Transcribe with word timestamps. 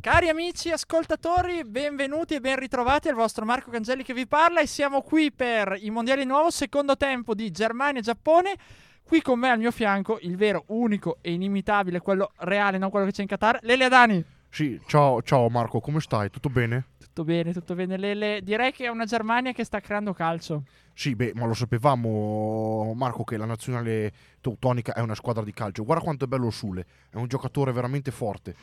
Cari 0.00 0.28
amici 0.28 0.70
ascoltatori, 0.70 1.64
benvenuti 1.64 2.36
e 2.36 2.40
ben 2.40 2.54
ritrovati 2.54 3.08
al 3.08 3.16
vostro 3.16 3.44
Marco 3.44 3.72
Cangelli 3.72 4.04
che 4.04 4.14
vi 4.14 4.28
parla 4.28 4.60
e 4.60 4.66
siamo 4.68 5.02
qui 5.02 5.32
per 5.32 5.76
i 5.80 5.90
mondiali 5.90 6.24
nuovo 6.24 6.50
secondo 6.50 6.96
tempo 6.96 7.34
di 7.34 7.50
Germania 7.50 7.98
e 7.98 8.04
Giappone. 8.04 8.56
Qui 9.02 9.20
con 9.20 9.40
me 9.40 9.50
al 9.50 9.58
mio 9.58 9.72
fianco 9.72 10.20
il 10.22 10.36
vero, 10.36 10.62
unico 10.68 11.18
e 11.20 11.32
inimitabile, 11.32 11.98
quello 11.98 12.30
reale, 12.36 12.78
non 12.78 12.90
quello 12.90 13.06
che 13.06 13.12
c'è 13.12 13.22
in 13.22 13.26
Qatar, 13.26 13.58
Lele 13.62 13.86
Adani. 13.86 14.24
Sì, 14.48 14.80
ciao, 14.86 15.20
ciao 15.22 15.48
Marco, 15.48 15.80
come 15.80 15.98
stai? 15.98 16.30
Tutto 16.30 16.48
bene? 16.48 16.84
Tutto 17.00 17.24
bene, 17.24 17.52
tutto 17.52 17.74
bene 17.74 17.96
Lele. 17.96 18.40
Direi 18.44 18.70
che 18.70 18.84
è 18.84 18.88
una 18.88 19.04
Germania 19.04 19.50
che 19.50 19.64
sta 19.64 19.80
creando 19.80 20.12
calcio. 20.12 20.62
Sì, 20.94 21.16
beh, 21.16 21.32
ma 21.34 21.44
lo 21.44 21.54
sapevamo 21.54 22.92
Marco 22.94 23.24
che 23.24 23.36
la 23.36 23.46
nazionale 23.46 24.12
teutonica 24.40 24.94
è 24.94 25.00
una 25.00 25.16
squadra 25.16 25.42
di 25.42 25.52
calcio. 25.52 25.82
Guarda 25.82 26.04
quanto 26.04 26.24
è 26.24 26.28
bello 26.28 26.50
Sule, 26.50 26.86
è 27.10 27.16
un 27.16 27.26
giocatore 27.26 27.72
veramente 27.72 28.12
forte. 28.12 28.54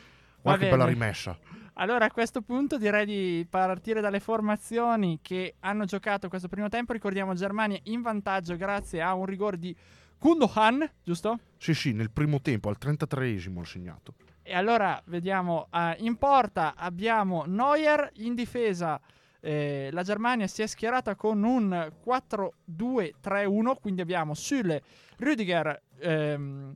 Guarda 0.46 0.64
che 0.64 0.70
bella 0.70 0.86
rimessa. 0.86 1.38
Allora 1.74 2.06
a 2.06 2.10
questo 2.10 2.40
punto 2.40 2.78
direi 2.78 3.04
di 3.04 3.46
partire 3.48 4.00
dalle 4.00 4.20
formazioni 4.20 5.18
che 5.20 5.56
hanno 5.60 5.84
giocato 5.84 6.28
questo 6.28 6.48
primo 6.48 6.68
tempo. 6.68 6.92
Ricordiamo 6.92 7.34
Germania 7.34 7.78
in 7.84 8.00
vantaggio 8.00 8.56
grazie 8.56 9.02
a 9.02 9.12
un 9.14 9.26
rigore 9.26 9.58
di 9.58 9.76
Gundogan, 10.18 10.88
giusto? 11.02 11.38
Sì, 11.58 11.74
sì, 11.74 11.92
nel 11.92 12.10
primo 12.10 12.40
tempo, 12.40 12.70
al 12.70 12.76
33esimo 12.80 13.60
ha 13.60 13.64
segnato. 13.64 14.14
E 14.42 14.54
allora 14.54 15.02
vediamo, 15.06 15.68
uh, 15.70 15.92
in 15.98 16.16
porta 16.16 16.74
abbiamo 16.76 17.44
Neuer, 17.46 18.10
in 18.14 18.34
difesa 18.34 19.00
eh, 19.40 19.90
la 19.92 20.02
Germania 20.02 20.46
si 20.46 20.62
è 20.62 20.66
schierata 20.66 21.14
con 21.14 21.42
un 21.42 21.92
4-2-3-1, 22.04 23.76
quindi 23.80 24.00
abbiamo 24.00 24.34
Süle, 24.34 24.82
Rüdiger, 25.18 25.82
ehm, 25.98 26.72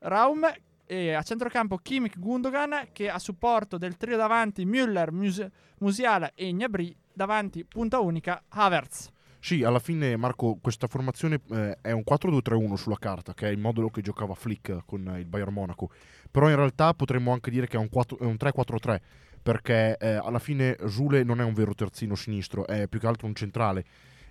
Raum 0.00 0.52
e 0.92 1.14
a 1.14 1.22
centrocampo 1.22 1.78
Kimmich 1.78 2.18
Gundogan 2.18 2.88
che 2.92 3.08
a 3.08 3.18
supporto 3.18 3.78
del 3.78 3.96
trio 3.96 4.18
davanti 4.18 4.66
Müller, 4.66 5.10
Mus- 5.10 5.48
Musiala 5.78 6.32
e 6.34 6.52
Gnabry 6.52 6.94
davanti 7.14 7.64
punta 7.64 7.98
unica 7.98 8.42
Havertz. 8.48 9.10
Sì, 9.40 9.64
alla 9.64 9.78
fine 9.78 10.16
Marco 10.16 10.58
questa 10.60 10.86
formazione 10.88 11.40
eh, 11.50 11.78
è 11.80 11.92
un 11.92 12.02
4-2-3-1 12.06 12.74
sulla 12.74 12.98
carta, 12.98 13.32
che 13.32 13.48
è 13.48 13.50
il 13.50 13.58
modulo 13.58 13.88
che 13.88 14.02
giocava 14.02 14.34
Flick 14.34 14.82
con 14.84 15.00
il 15.18 15.24
Bayern 15.24 15.54
Monaco, 15.54 15.90
però 16.30 16.50
in 16.50 16.56
realtà 16.56 16.92
potremmo 16.92 17.32
anche 17.32 17.50
dire 17.50 17.66
che 17.66 17.78
è 17.78 17.80
un, 17.80 17.88
4, 17.88 18.18
è 18.18 18.24
un 18.24 18.36
3-4-3 18.38 19.00
perché 19.42 19.96
eh, 19.96 20.10
alla 20.10 20.38
fine 20.38 20.76
Zule 20.88 21.24
non 21.24 21.40
è 21.40 21.44
un 21.44 21.54
vero 21.54 21.74
terzino 21.74 22.14
sinistro, 22.14 22.66
è 22.66 22.86
più 22.86 23.00
che 23.00 23.06
altro 23.06 23.26
un 23.26 23.34
centrale. 23.34 23.84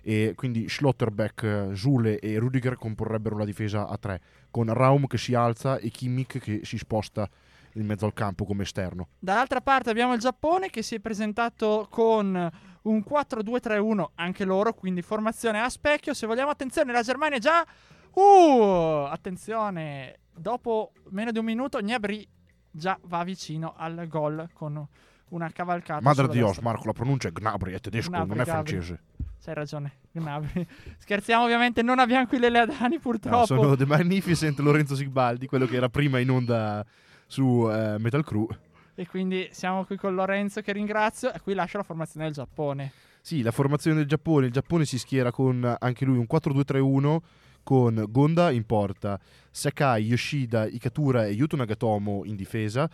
E 0.04 0.32
quindi 0.34 0.68
Schlotterbeck, 0.68 1.70
Zule 1.74 2.18
e 2.18 2.36
Rudiger 2.38 2.74
comporrebbero 2.74 3.36
la 3.36 3.44
difesa 3.44 3.86
a 3.86 3.96
tre, 3.98 4.20
con 4.52 4.72
Raum 4.72 5.08
che 5.08 5.18
si 5.18 5.34
alza 5.34 5.78
e 5.78 5.90
Kimmich 5.90 6.38
che 6.38 6.60
si 6.62 6.78
sposta 6.78 7.28
in 7.74 7.86
mezzo 7.86 8.06
al 8.06 8.12
campo 8.12 8.44
come 8.44 8.62
esterno. 8.62 9.08
Dall'altra 9.18 9.60
parte 9.60 9.90
abbiamo 9.90 10.12
il 10.12 10.20
Giappone 10.20 10.70
che 10.70 10.82
si 10.82 10.94
è 10.94 11.00
presentato 11.00 11.88
con 11.90 12.50
un 12.82 13.04
4-2-3-1 13.08 14.04
anche 14.16 14.44
loro, 14.44 14.74
quindi 14.74 15.02
formazione 15.02 15.60
a 15.60 15.68
specchio. 15.68 16.14
Se 16.14 16.26
vogliamo 16.26 16.50
attenzione, 16.50 16.92
la 16.92 17.02
Germania 17.02 17.38
già 17.38 17.66
uh, 18.12 19.06
attenzione, 19.08 20.18
dopo 20.34 20.92
meno 21.10 21.32
di 21.32 21.38
un 21.38 21.44
minuto 21.44 21.80
Gnabry 21.80 22.28
già 22.70 22.98
va 23.04 23.24
vicino 23.24 23.74
al 23.76 24.06
gol 24.06 24.48
con 24.52 24.86
una 25.28 25.50
cavalcata. 25.50 26.02
Madre 26.02 26.26
di 26.28 26.34
Dios, 26.34 26.58
Marco, 26.58 26.86
la 26.86 26.92
pronuncia 26.92 27.28
è 27.28 27.32
Gnabry, 27.32 27.72
è 27.72 27.80
tedesco, 27.80 28.10
Gnabry, 28.10 28.28
non 28.28 28.40
è 28.40 28.44
francese. 28.44 29.00
C'hai 29.44 29.54
ragione, 29.54 29.94
Gnabry. 30.12 30.64
Scherziamo 30.98 31.42
ovviamente, 31.42 31.82
non 31.82 31.98
abbiamo 31.98 32.26
qui 32.28 32.38
le 32.38 32.48
Leadani 32.48 33.00
purtroppo. 33.00 33.38
No, 33.38 33.44
sono 33.44 33.76
The 33.76 33.86
Magnificent 33.86 34.56
Lorenzo 34.60 34.94
Sigbaldi, 34.94 35.46
quello 35.46 35.66
che 35.66 35.74
era 35.74 35.88
prima 35.88 36.20
in 36.20 36.30
onda 36.30 36.86
su 37.26 37.42
uh, 37.42 37.96
Metal 37.98 38.22
Crew. 38.22 38.46
E 38.94 39.08
quindi 39.08 39.48
siamo 39.50 39.84
qui 39.84 39.96
con 39.96 40.14
Lorenzo 40.14 40.60
che 40.60 40.72
ringrazio 40.72 41.32
e 41.32 41.40
qui 41.40 41.54
lascio 41.54 41.78
la 41.78 41.82
formazione 41.82 42.26
del 42.26 42.34
Giappone. 42.34 42.92
Sì, 43.20 43.42
la 43.42 43.50
formazione 43.50 43.96
del 43.96 44.06
Giappone. 44.06 44.46
Il 44.46 44.52
Giappone 44.52 44.84
si 44.84 44.96
schiera 44.96 45.32
con 45.32 45.76
anche 45.76 46.04
lui 46.04 46.18
un 46.18 46.26
4-2-3-1 46.30 47.16
con 47.64 48.04
Gonda 48.10 48.52
in 48.52 48.64
porta, 48.64 49.18
Sakai, 49.50 50.04
Yoshida, 50.04 50.66
Ikatura 50.66 51.26
e 51.26 51.32
Yuto 51.32 51.56
Nagatomo 51.56 52.22
in 52.24 52.36
difesa, 52.36 52.88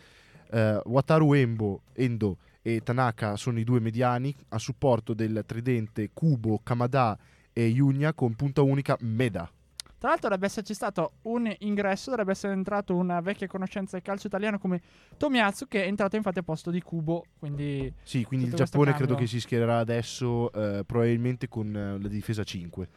uh, 0.50 0.80
Wataru 0.84 1.34
Embo, 1.34 1.82
Endo 1.92 2.38
e 2.62 2.80
Tanaka 2.82 3.36
sono 3.36 3.58
i 3.58 3.64
due 3.64 3.80
mediani 3.80 4.34
a 4.48 4.58
supporto 4.58 5.14
del 5.14 5.44
tridente 5.46 6.10
Kubo, 6.12 6.60
Kamada 6.62 7.18
e 7.52 7.66
Yunya 7.66 8.12
con 8.12 8.34
punta 8.34 8.62
unica 8.62 8.96
Meda. 9.00 9.50
Tra 9.98 10.10
l'altro 10.10 10.28
dovrebbe 10.28 10.46
esserci 10.46 10.74
stato 10.74 11.14
un 11.22 11.52
ingresso, 11.58 12.10
dovrebbe 12.10 12.30
essere 12.30 12.52
entrato 12.52 12.94
una 12.94 13.20
vecchia 13.20 13.48
conoscenza 13.48 13.96
del 13.96 14.02
calcio 14.02 14.28
italiano 14.28 14.60
come 14.60 14.80
Tomiazzu 15.16 15.66
che 15.66 15.82
è 15.82 15.86
entrato 15.88 16.14
infatti 16.14 16.38
a 16.38 16.44
posto 16.44 16.70
di 16.70 16.80
Kubo. 16.80 17.24
Quindi 17.36 17.92
sì, 18.04 18.22
quindi 18.22 18.46
il 18.46 18.54
Giappone 18.54 18.92
credo 18.94 19.16
che 19.16 19.26
si 19.26 19.40
schiererà 19.40 19.78
adesso 19.78 20.52
eh, 20.52 20.84
probabilmente 20.84 21.48
con 21.48 21.74
eh, 21.74 22.00
la 22.00 22.08
difesa 22.08 22.44
5. 22.44 22.88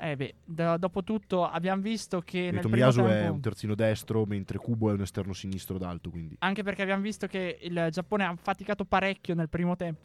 Eh 0.00 0.16
beh, 0.16 0.34
do- 0.44 0.76
dopo 0.78 1.02
tutto 1.02 1.44
abbiamo 1.44 1.82
visto 1.82 2.20
che... 2.20 2.50
nel 2.52 2.60
Tomiyasu 2.60 3.02
tempo... 3.02 3.12
è 3.12 3.28
un 3.28 3.40
terzino 3.40 3.74
destro, 3.74 4.24
mentre 4.26 4.58
Kubo 4.58 4.90
è 4.90 4.92
un 4.92 5.00
esterno 5.00 5.32
sinistro 5.32 5.76
d'alto, 5.76 6.10
quindi... 6.10 6.36
Anche 6.38 6.62
perché 6.62 6.82
abbiamo 6.82 7.02
visto 7.02 7.26
che 7.26 7.58
il 7.60 7.88
Giappone 7.90 8.24
ha 8.24 8.36
faticato 8.36 8.84
parecchio 8.84 9.34
nel 9.34 9.48
primo 9.48 9.74
tempo. 9.74 10.00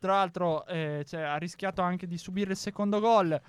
Tra 0.00 0.14
l'altro 0.14 0.66
eh, 0.66 1.04
cioè, 1.06 1.22
ha 1.22 1.36
rischiato 1.36 1.82
anche 1.82 2.06
di 2.06 2.18
subire 2.18 2.50
il 2.50 2.56
secondo 2.56 3.00
gol 3.00 3.40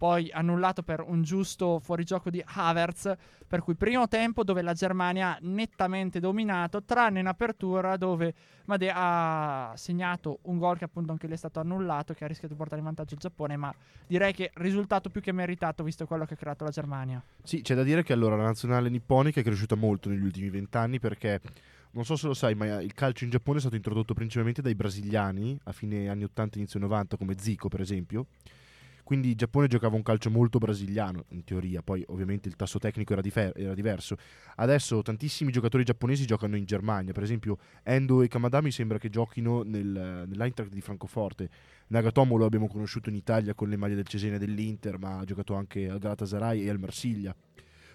poi 0.00 0.30
annullato 0.32 0.82
per 0.82 1.04
un 1.06 1.20
giusto 1.20 1.78
fuorigioco 1.78 2.30
di 2.30 2.42
Havertz, 2.42 3.14
per 3.46 3.60
cui 3.60 3.74
primo 3.74 4.08
tempo 4.08 4.44
dove 4.44 4.62
la 4.62 4.72
Germania 4.72 5.34
ha 5.34 5.38
nettamente 5.42 6.20
dominato, 6.20 6.82
tranne 6.84 7.20
in 7.20 7.26
apertura 7.26 7.98
dove 7.98 8.32
Made 8.64 8.90
ha 8.94 9.74
segnato 9.76 10.38
un 10.44 10.56
gol 10.56 10.78
che 10.78 10.84
appunto 10.84 11.12
anche 11.12 11.26
lì 11.26 11.34
è 11.34 11.36
stato 11.36 11.60
annullato, 11.60 12.14
che 12.14 12.24
ha 12.24 12.28
rischiato 12.28 12.54
di 12.54 12.58
portare 12.58 12.78
in 12.80 12.86
vantaggio 12.86 13.12
il 13.12 13.20
Giappone, 13.20 13.58
ma 13.58 13.74
direi 14.06 14.32
che 14.32 14.52
risultato 14.54 15.10
più 15.10 15.20
che 15.20 15.32
meritato 15.32 15.84
visto 15.84 16.06
quello 16.06 16.24
che 16.24 16.32
ha 16.32 16.38
creato 16.38 16.64
la 16.64 16.70
Germania. 16.70 17.22
Sì, 17.42 17.60
c'è 17.60 17.74
da 17.74 17.82
dire 17.82 18.02
che 18.02 18.14
allora 18.14 18.36
la 18.36 18.44
nazionale 18.44 18.88
nipponica 18.88 19.40
è 19.40 19.42
cresciuta 19.42 19.74
molto 19.74 20.08
negli 20.08 20.24
ultimi 20.24 20.48
vent'anni 20.48 20.98
perché 20.98 21.42
non 21.90 22.06
so 22.06 22.16
se 22.16 22.26
lo 22.26 22.32
sai, 22.32 22.54
ma 22.54 22.80
il 22.80 22.94
calcio 22.94 23.24
in 23.24 23.30
Giappone 23.30 23.58
è 23.58 23.60
stato 23.60 23.76
introdotto 23.76 24.14
principalmente 24.14 24.62
dai 24.62 24.74
brasiliani 24.74 25.60
a 25.64 25.72
fine 25.72 26.08
anni 26.08 26.24
80, 26.24 26.56
inizio 26.56 26.80
90, 26.80 27.18
come 27.18 27.34
Zico 27.38 27.68
per 27.68 27.82
esempio 27.82 28.28
quindi 29.10 29.30
il 29.30 29.34
Giappone 29.34 29.66
giocava 29.66 29.96
un 29.96 30.04
calcio 30.04 30.30
molto 30.30 30.58
brasiliano, 30.58 31.24
in 31.30 31.42
teoria, 31.42 31.82
poi 31.82 32.04
ovviamente 32.10 32.46
il 32.46 32.54
tasso 32.54 32.78
tecnico 32.78 33.12
era, 33.12 33.20
difer- 33.20 33.58
era 33.58 33.74
diverso. 33.74 34.14
Adesso 34.54 35.02
tantissimi 35.02 35.50
giocatori 35.50 35.82
giapponesi 35.82 36.26
giocano 36.26 36.54
in 36.54 36.64
Germania, 36.64 37.12
per 37.12 37.24
esempio 37.24 37.58
Endo 37.82 38.22
e 38.22 38.28
Kamada 38.28 38.60
mi 38.62 38.70
sembra 38.70 38.98
che 38.98 39.10
giochino 39.10 39.64
nel, 39.64 40.26
nell'Eintracht 40.28 40.70
di 40.70 40.80
Francoforte. 40.80 41.50
Nagatomo 41.88 42.36
lo 42.36 42.44
abbiamo 42.44 42.68
conosciuto 42.68 43.08
in 43.08 43.16
Italia 43.16 43.52
con 43.52 43.68
le 43.68 43.76
maglie 43.76 43.96
del 43.96 44.06
Cesena 44.06 44.36
e 44.36 44.38
dell'Inter, 44.38 44.96
ma 45.00 45.18
ha 45.18 45.24
giocato 45.24 45.54
anche 45.54 45.88
al 45.88 45.98
Galatasaray 45.98 46.60
e 46.62 46.70
al 46.70 46.78
Marsiglia. 46.78 47.34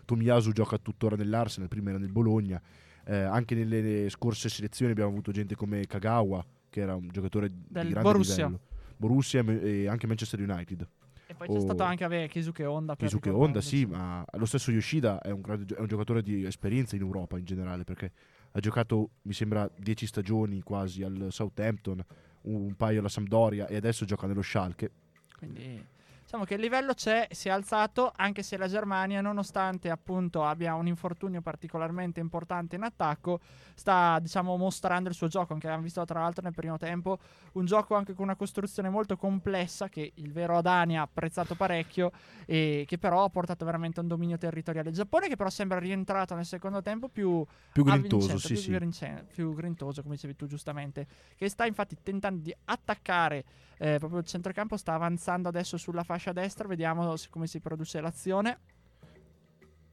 Tomiyasu 0.04 0.52
gioca 0.52 0.78
tuttora 0.80 1.16
nell'Arsenal, 1.16 1.70
prima 1.70 1.92
era 1.92 1.98
nel 1.98 2.12
Bologna. 2.12 2.62
Eh, 3.06 3.16
anche 3.16 3.56
nelle 3.56 4.10
scorse 4.10 4.50
selezioni 4.50 4.92
abbiamo 4.92 5.12
avuto 5.12 5.32
gente 5.32 5.56
come 5.56 5.88
Kagawa, 5.88 6.46
che 6.70 6.82
era 6.82 6.94
un 6.94 7.08
giocatore 7.08 7.48
Del 7.50 7.86
di 7.86 7.92
grande 7.92 8.02
Borussia. 8.02 8.48
livello. 8.48 8.60
Borussia 8.98 9.46
e 9.46 9.88
anche 9.88 10.08
Manchester 10.08 10.42
United. 10.42 10.86
E 11.28 11.34
poi 11.34 11.48
c'è 11.48 11.60
stato 11.60 11.84
anche 11.84 12.08
vabbè, 12.08 12.28
Kisuke 12.28 12.66
Honda. 12.66 12.96
Kisuke 12.96 13.30
Honda, 13.30 13.62
sì, 13.62 13.86
ma 13.86 14.24
lo 14.34 14.46
stesso 14.46 14.72
Yoshida 14.72 15.22
è 15.22 15.32
un, 15.32 15.42
è 15.44 15.80
un, 15.80 15.88
giocatore 15.88 16.22
di 16.22 16.46
esperienza 16.46 16.96
in 16.96 17.02
Europa 17.02 17.38
in 17.38 17.46
generale 17.46 17.84
perché 17.84 18.12
ha 18.52 18.60
giocato, 18.60 19.10
mi 19.24 19.34
sembra, 19.34 19.70
10 19.76 20.06
stagioni 20.06 20.62
quasi 20.62 21.04
al 21.04 21.28
Southampton, 21.30 22.04
un 22.42 22.76
paio 22.76 23.00
alla 23.00 23.10
Sampdoria 23.10 23.68
e 23.68 23.76
adesso 23.76 24.06
gioca 24.06 24.28
nello 24.28 24.42
Schalke. 24.42 24.92
Quindi 25.38 25.84
diciamo 26.26 26.44
che 26.44 26.56
il 26.56 26.60
livello 26.60 26.96
c'è, 26.96 27.28
si 27.30 27.50
è 27.50 27.52
alzato, 27.52 28.12
anche 28.16 28.42
se 28.42 28.58
la 28.58 28.68
Germania, 28.68 29.22
nonostante 29.22 29.92
appunto 29.92 30.44
abbia 30.44 30.74
un 30.74 30.88
infortunio 30.88 31.40
particolarmente 31.42 32.20
importante 32.20 32.76
in 32.76 32.82
attacco, 32.82 33.40
sta 33.76 34.18
diciamo 34.20 34.58
mostrando 34.58 35.08
il 35.08 35.14
suo 35.14 35.28
gioco, 35.28 35.54
anche 35.54 35.68
abbiamo 35.68 35.84
visto 35.84 36.04
tra 36.04 36.22
l'altro 36.22 36.42
nel 36.42 36.54
primo 36.54 36.78
tempo, 36.78 37.20
un 37.54 37.66
gioco 37.66 37.94
anche 37.94 38.16
con 38.16 38.26
una 38.26 38.36
costruzione 38.36 38.90
molto 38.90 39.18
complessa 39.18 39.88
che 39.88 40.14
il 40.16 40.32
vero 40.32 40.58
Adani 40.58 40.98
ha 40.98 41.04
apprezzato 41.04 41.54
parecchio 41.54 42.12
e 42.48 42.86
che 42.88 42.98
però 42.98 43.24
ha 43.24 43.30
portato 43.30 43.64
veramente 43.64 44.00
a 44.00 44.02
un 44.02 44.10
dominio 44.10 44.40
territoriale. 44.40 44.90
Il 44.90 44.96
Giappone 44.96 45.28
che 45.28 45.36
però 45.36 45.52
sembra 45.52 45.78
rientrato 45.78 46.34
nel 46.34 46.46
secondo 46.46 46.82
tempo 46.82 47.08
più, 47.08 47.46
più 47.72 47.84
grintoso, 47.84 48.40
sì, 48.40 48.54
più, 48.56 48.92
sì. 48.92 49.14
Più 49.32 49.54
grintoso, 49.54 50.02
come 50.02 50.16
dicevi 50.16 50.36
tu 50.36 50.48
giustamente, 50.48 51.06
che 51.36 51.50
sta 51.50 51.68
infatti 51.68 51.96
tentando 52.02 52.42
di 52.42 52.56
attaccare 52.66 53.46
eh, 53.78 53.98
proprio 54.00 54.20
il 54.20 54.26
centrocampo, 54.26 54.76
sta 54.76 54.94
avanzando 54.94 55.50
adesso 55.50 55.78
sulla 55.78 56.02
fascia 56.04 56.15
fascia 56.16 56.32
destra, 56.32 56.68
vediamo 56.68 57.14
come 57.30 57.48
si 57.48 57.60
produce 57.60 58.00
l'azione. 58.00 58.60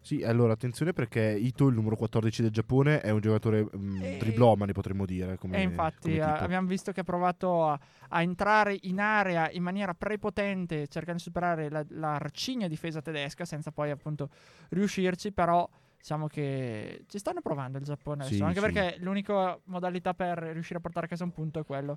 Sì, 0.00 0.24
allora 0.24 0.52
attenzione 0.52 0.92
perché 0.92 1.20
Ito, 1.20 1.69
il 1.69 1.74
numero 1.74 1.94
14 1.94 2.42
del 2.42 2.50
Giappone, 2.50 3.00
è 3.00 3.10
un 3.10 3.20
giocatore 3.20 3.60
um, 3.72 4.00
e... 4.02 4.16
driblomane, 4.19 4.72
potremmo 4.72 5.04
dire. 5.04 5.36
Come, 5.36 5.58
e 5.58 5.62
infatti 5.62 6.19
come 6.19 6.38
abbiamo 6.38 6.66
visto 6.66 6.90
che 6.90 7.00
ha 7.00 7.04
provato 7.04 7.69
a, 7.69 7.78
a, 8.08 8.22
entrare 8.22 8.76
in 8.82 8.98
area 8.98 9.48
in 9.50 9.62
maniera 9.62 9.94
prepotente, 9.94 10.88
cercando 10.88 11.19
di 11.19 11.22
superare 11.22 11.70
la, 11.70 11.84
l'arcigna 11.90 12.66
difesa 12.66 13.00
tedesca, 13.00 13.44
senza 13.44 13.70
poi 13.70 13.90
appunto 13.90 14.28
riuscirci, 14.70 15.32
però 15.32 15.68
Diciamo 16.02 16.26
che 16.26 17.04
ci 17.06 17.18
stanno 17.18 17.40
provando 17.40 17.78
il 17.78 17.84
Giappone 17.84 18.25
adesso, 18.25 18.34
Sì, 18.34 18.42
anche 18.42 18.58
sì. 18.58 18.72
perché 18.72 18.96
l'unica 18.98 19.56
modalità 19.66 20.14
per 20.14 20.36
riuscire 20.36 20.80
a 20.80 20.82
portare 20.82 21.06
a 21.06 21.08
casa 21.08 21.22
un 21.22 21.30
punto 21.30 21.60
è 21.60 21.64
quello. 21.64 21.96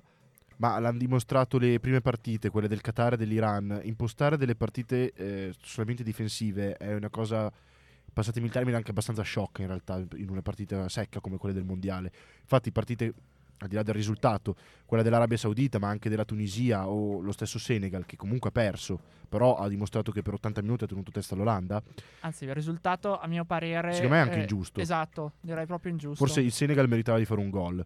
Ma 0.58 0.78
l'hanno 0.78 0.98
dimostrato 0.98 1.58
le 1.58 1.78
prime 1.80 2.00
partite, 2.00 2.50
quelle 2.50 2.68
del 2.68 2.80
Qatar 2.80 3.14
e 3.14 3.16
dell'Iran. 3.16 3.80
Impostare 3.82 4.36
delle 4.36 4.54
partite 4.54 5.12
eh, 5.12 5.54
solamente 5.60 6.02
difensive 6.02 6.76
è 6.76 6.94
una 6.94 7.10
cosa, 7.10 7.52
passatemi 8.12 8.46
il 8.46 8.52
termine, 8.52 8.76
anche 8.76 8.90
abbastanza 8.90 9.22
sciocca 9.22 9.60
in 9.62 9.68
realtà, 9.68 10.02
in 10.16 10.30
una 10.30 10.42
partita 10.42 10.88
secca 10.88 11.20
come 11.20 11.36
quelle 11.36 11.54
del 11.54 11.64
Mondiale. 11.64 12.10
Infatti 12.40 12.72
partite, 12.72 13.12
al 13.58 13.68
di 13.68 13.74
là 13.74 13.82
del 13.82 13.94
risultato, 13.94 14.56
quella 14.86 15.02
dell'Arabia 15.02 15.36
Saudita, 15.36 15.78
ma 15.78 15.88
anche 15.88 16.08
della 16.08 16.24
Tunisia 16.24 16.88
o 16.88 17.20
lo 17.20 17.32
stesso 17.32 17.58
Senegal, 17.58 18.06
che 18.06 18.16
comunque 18.16 18.48
ha 18.48 18.52
perso, 18.52 18.98
però 19.28 19.56
ha 19.56 19.68
dimostrato 19.68 20.10
che 20.10 20.22
per 20.22 20.34
80 20.34 20.62
minuti 20.62 20.84
ha 20.84 20.86
tenuto 20.86 21.10
testa 21.10 21.34
l'Olanda, 21.34 21.82
Anzi, 22.20 22.44
il 22.44 22.54
risultato, 22.54 23.18
a 23.18 23.26
mio 23.26 23.44
parere. 23.44 23.92
secondo 23.92 24.14
me 24.14 24.20
è 24.20 24.24
anche 24.24 24.38
eh, 24.38 24.40
ingiusto. 24.40 24.80
Esatto, 24.80 25.32
direi 25.42 25.66
proprio 25.66 25.92
ingiusto. 25.92 26.24
Forse 26.24 26.40
il 26.40 26.52
Senegal 26.52 26.88
meritava 26.88 27.18
di 27.18 27.26
fare 27.26 27.40
un 27.40 27.50
gol. 27.50 27.84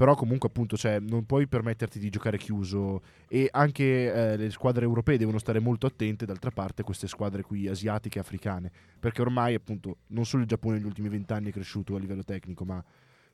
Però 0.00 0.14
comunque 0.14 0.48
appunto 0.48 0.78
cioè, 0.78 0.98
non 0.98 1.26
puoi 1.26 1.46
permetterti 1.46 1.98
di 1.98 2.08
giocare 2.08 2.38
chiuso 2.38 3.02
e 3.28 3.50
anche 3.52 4.10
eh, 4.10 4.36
le 4.38 4.50
squadre 4.50 4.86
europee 4.86 5.18
devono 5.18 5.38
stare 5.38 5.58
molto 5.58 5.86
attente 5.86 6.24
d'altra 6.24 6.50
parte 6.50 6.80
a 6.80 6.84
queste 6.86 7.06
squadre 7.06 7.42
qui 7.42 7.68
asiatiche 7.68 8.16
e 8.16 8.22
africane 8.22 8.72
perché 8.98 9.20
ormai 9.20 9.52
appunto 9.52 9.98
non 10.06 10.24
solo 10.24 10.40
il 10.40 10.48
Giappone 10.48 10.76
negli 10.76 10.86
ultimi 10.86 11.10
vent'anni 11.10 11.50
è 11.50 11.52
cresciuto 11.52 11.96
a 11.96 11.98
livello 11.98 12.24
tecnico 12.24 12.64
ma 12.64 12.82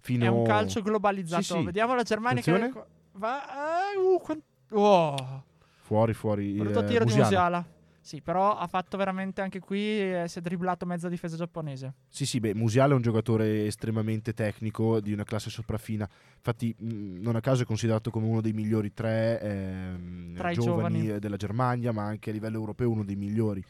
fino 0.00 0.24
È 0.24 0.26
un 0.26 0.44
calcio 0.44 0.82
globalizzato. 0.82 1.42
Sì, 1.42 1.52
sì. 1.52 1.62
Vediamo 1.62 1.94
la 1.94 2.02
Germania 2.02 2.40
Attenzione. 2.40 2.72
che 2.72 2.84
va. 3.12 3.46
ah, 3.46 4.00
uh, 4.04 4.20
quan- 4.20 4.42
oh, 4.70 5.44
fuori 5.82 6.14
fuori 6.14 6.52
brutto 6.54 6.80
eh, 6.80 6.84
tiro 6.84 7.04
di 7.04 7.14
Musiala. 7.14 7.64
Sì, 8.06 8.20
però 8.23 8.56
ha 8.56 8.69
fatto 8.69 8.97
veramente 8.97 9.41
anche 9.41 9.58
qui. 9.58 9.81
eh, 9.81 10.26
si 10.29 10.38
è 10.38 10.41
dribblato 10.41 10.87
mezza 10.87 11.08
difesa 11.08 11.37
giapponese. 11.37 11.94
Sì, 12.08 12.25
sì, 12.25 12.38
beh, 12.38 12.55
Musiala 12.55 12.93
è 12.93 12.94
un 12.94 13.03
giocatore 13.03 13.67
estremamente 13.67 14.32
tecnico, 14.32 15.00
di 15.00 15.12
una 15.12 15.25
classe 15.25 15.50
sopraffina. 15.50 16.08
Infatti, 16.37 16.73
mh, 16.79 17.20
non 17.20 17.35
a 17.35 17.41
caso 17.41 17.64
è 17.64 17.67
considerato 17.67 18.11
come 18.12 18.29
uno 18.29 18.41
dei 18.41 18.53
migliori 18.53 18.93
tre 18.94 19.41
ehm, 19.41 20.35
giovani, 20.53 20.55
giovani. 20.55 21.08
eh, 21.08 21.19
della 21.19 21.35
Germania, 21.35 21.91
ma 21.91 22.05
anche 22.05 22.31
a 22.31 22.32
livello 22.32 22.58
europeo 22.58 22.88
uno 22.93 23.03
dei 23.03 23.17
migliori. 23.17 23.61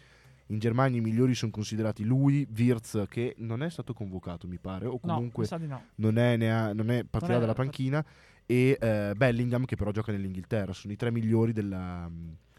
In 0.49 0.59
Germania 0.59 0.99
i 0.99 1.03
migliori 1.03 1.35
sono 1.35 1.51
considerati 1.51 2.05
lui, 2.05 2.47
Wirtz, 2.55 3.05
che 3.09 3.37
non 3.39 3.63
è 3.63 3.71
stato 3.71 3.95
convocato, 3.95 4.47
mi 4.47 4.59
pare, 4.59 4.85
o 4.85 4.99
comunque 4.99 5.49
no. 5.67 5.83
non, 5.95 6.19
è, 6.19 6.45
ha- 6.47 6.75
non 6.75 6.91
è 6.91 7.05
partirà 7.05 7.33
Non 7.33 7.37
è- 7.37 7.41
dalla 7.41 7.55
panchina, 7.55 8.05
e 8.45 8.77
eh, 8.79 9.15
Bellingham, 9.17 9.65
che 9.65 9.77
però 9.77 9.93
gioca 9.93 10.13
nell'Inghilterra. 10.13 10.75
Sono 10.75 10.93
i 10.93 10.97
tre 10.97 11.11
migliori 11.11 11.55
della, 11.55 12.09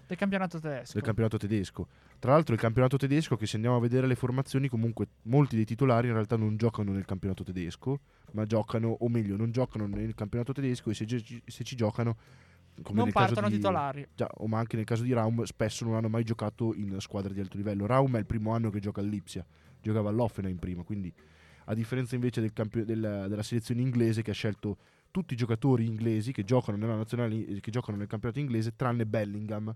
Del 0.08 0.18
campionato 0.18 0.60
tedesco. 0.60 0.94
del 0.94 1.04
campionato 1.04 1.38
tedesco. 1.38 1.88
Tra 2.18 2.32
l'altro 2.32 2.54
il 2.54 2.60
campionato 2.60 2.96
tedesco, 2.98 3.36
che 3.36 3.46
se 3.46 3.56
andiamo 3.56 3.76
a 3.76 3.80
vedere 3.80 4.08
le 4.08 4.16
formazioni, 4.16 4.70
comunque 4.70 5.08
molti 5.24 5.56
dei 5.58 5.66
titolari 5.66 6.08
in 6.08 6.14
realtà 6.14 6.38
non 6.38 6.56
giocano 6.56 6.92
nel 6.94 7.06
campionato 7.06 7.44
tedesco, 7.44 8.00
ma 8.32 8.46
giocano, 8.46 8.96
o 9.00 9.10
meglio, 9.10 9.36
non 9.36 9.52
giocano 9.52 9.86
nel 9.86 10.16
campionato 10.16 10.54
tedesco 10.54 10.90
e 10.90 10.94
se, 10.94 11.06
gi- 11.06 11.42
se 11.46 11.64
ci 11.66 11.76
giocano, 11.76 12.16
come 12.82 13.00
non 13.00 13.12
partono 13.12 13.50
di, 13.50 13.56
titolari. 13.56 14.08
Già, 14.16 14.30
o 14.36 14.48
ma 14.48 14.60
anche 14.60 14.78
nel 14.78 14.86
caso 14.86 15.04
di 15.04 15.12
Raum, 15.12 15.44
spesso 15.44 15.84
non 15.84 15.96
hanno 15.96 16.10
mai 16.10 16.24
giocato 16.24 16.74
in 16.74 16.96
squadre 17.00 17.34
di 17.34 17.42
alto 17.42 17.58
livello. 17.58 17.86
Raum 17.86 18.16
è 18.16 18.20
il 18.20 18.26
primo 18.26 18.54
anno 18.54 18.70
che 18.70 18.80
gioca 18.80 19.02
all'Ipsia, 19.02 19.46
giocava 19.82 20.10
all'Offenheim 20.10 20.58
prima, 20.58 20.84
quindi 20.84 21.14
a 21.66 21.74
differenza 21.74 22.16
invece 22.16 22.40
del 22.40 22.54
campio- 22.54 22.86
del- 22.86 23.26
della 23.28 23.44
selezione 23.44 23.82
inglese 23.82 24.22
che 24.22 24.32
ha 24.32 24.34
scelto 24.34 24.78
tutti 25.12 25.34
i 25.34 25.38
giocatori 25.38 25.86
inglesi 25.86 26.32
che 26.32 26.44
giocano 26.44 26.78
nella 26.78 26.96
nazionale 26.96 27.60
che 27.60 27.72
giocano 27.72 27.98
nel 27.98 28.08
campionato 28.08 28.40
inglese 28.40 28.76
tranne 28.76 29.06
Bellingham 29.06 29.74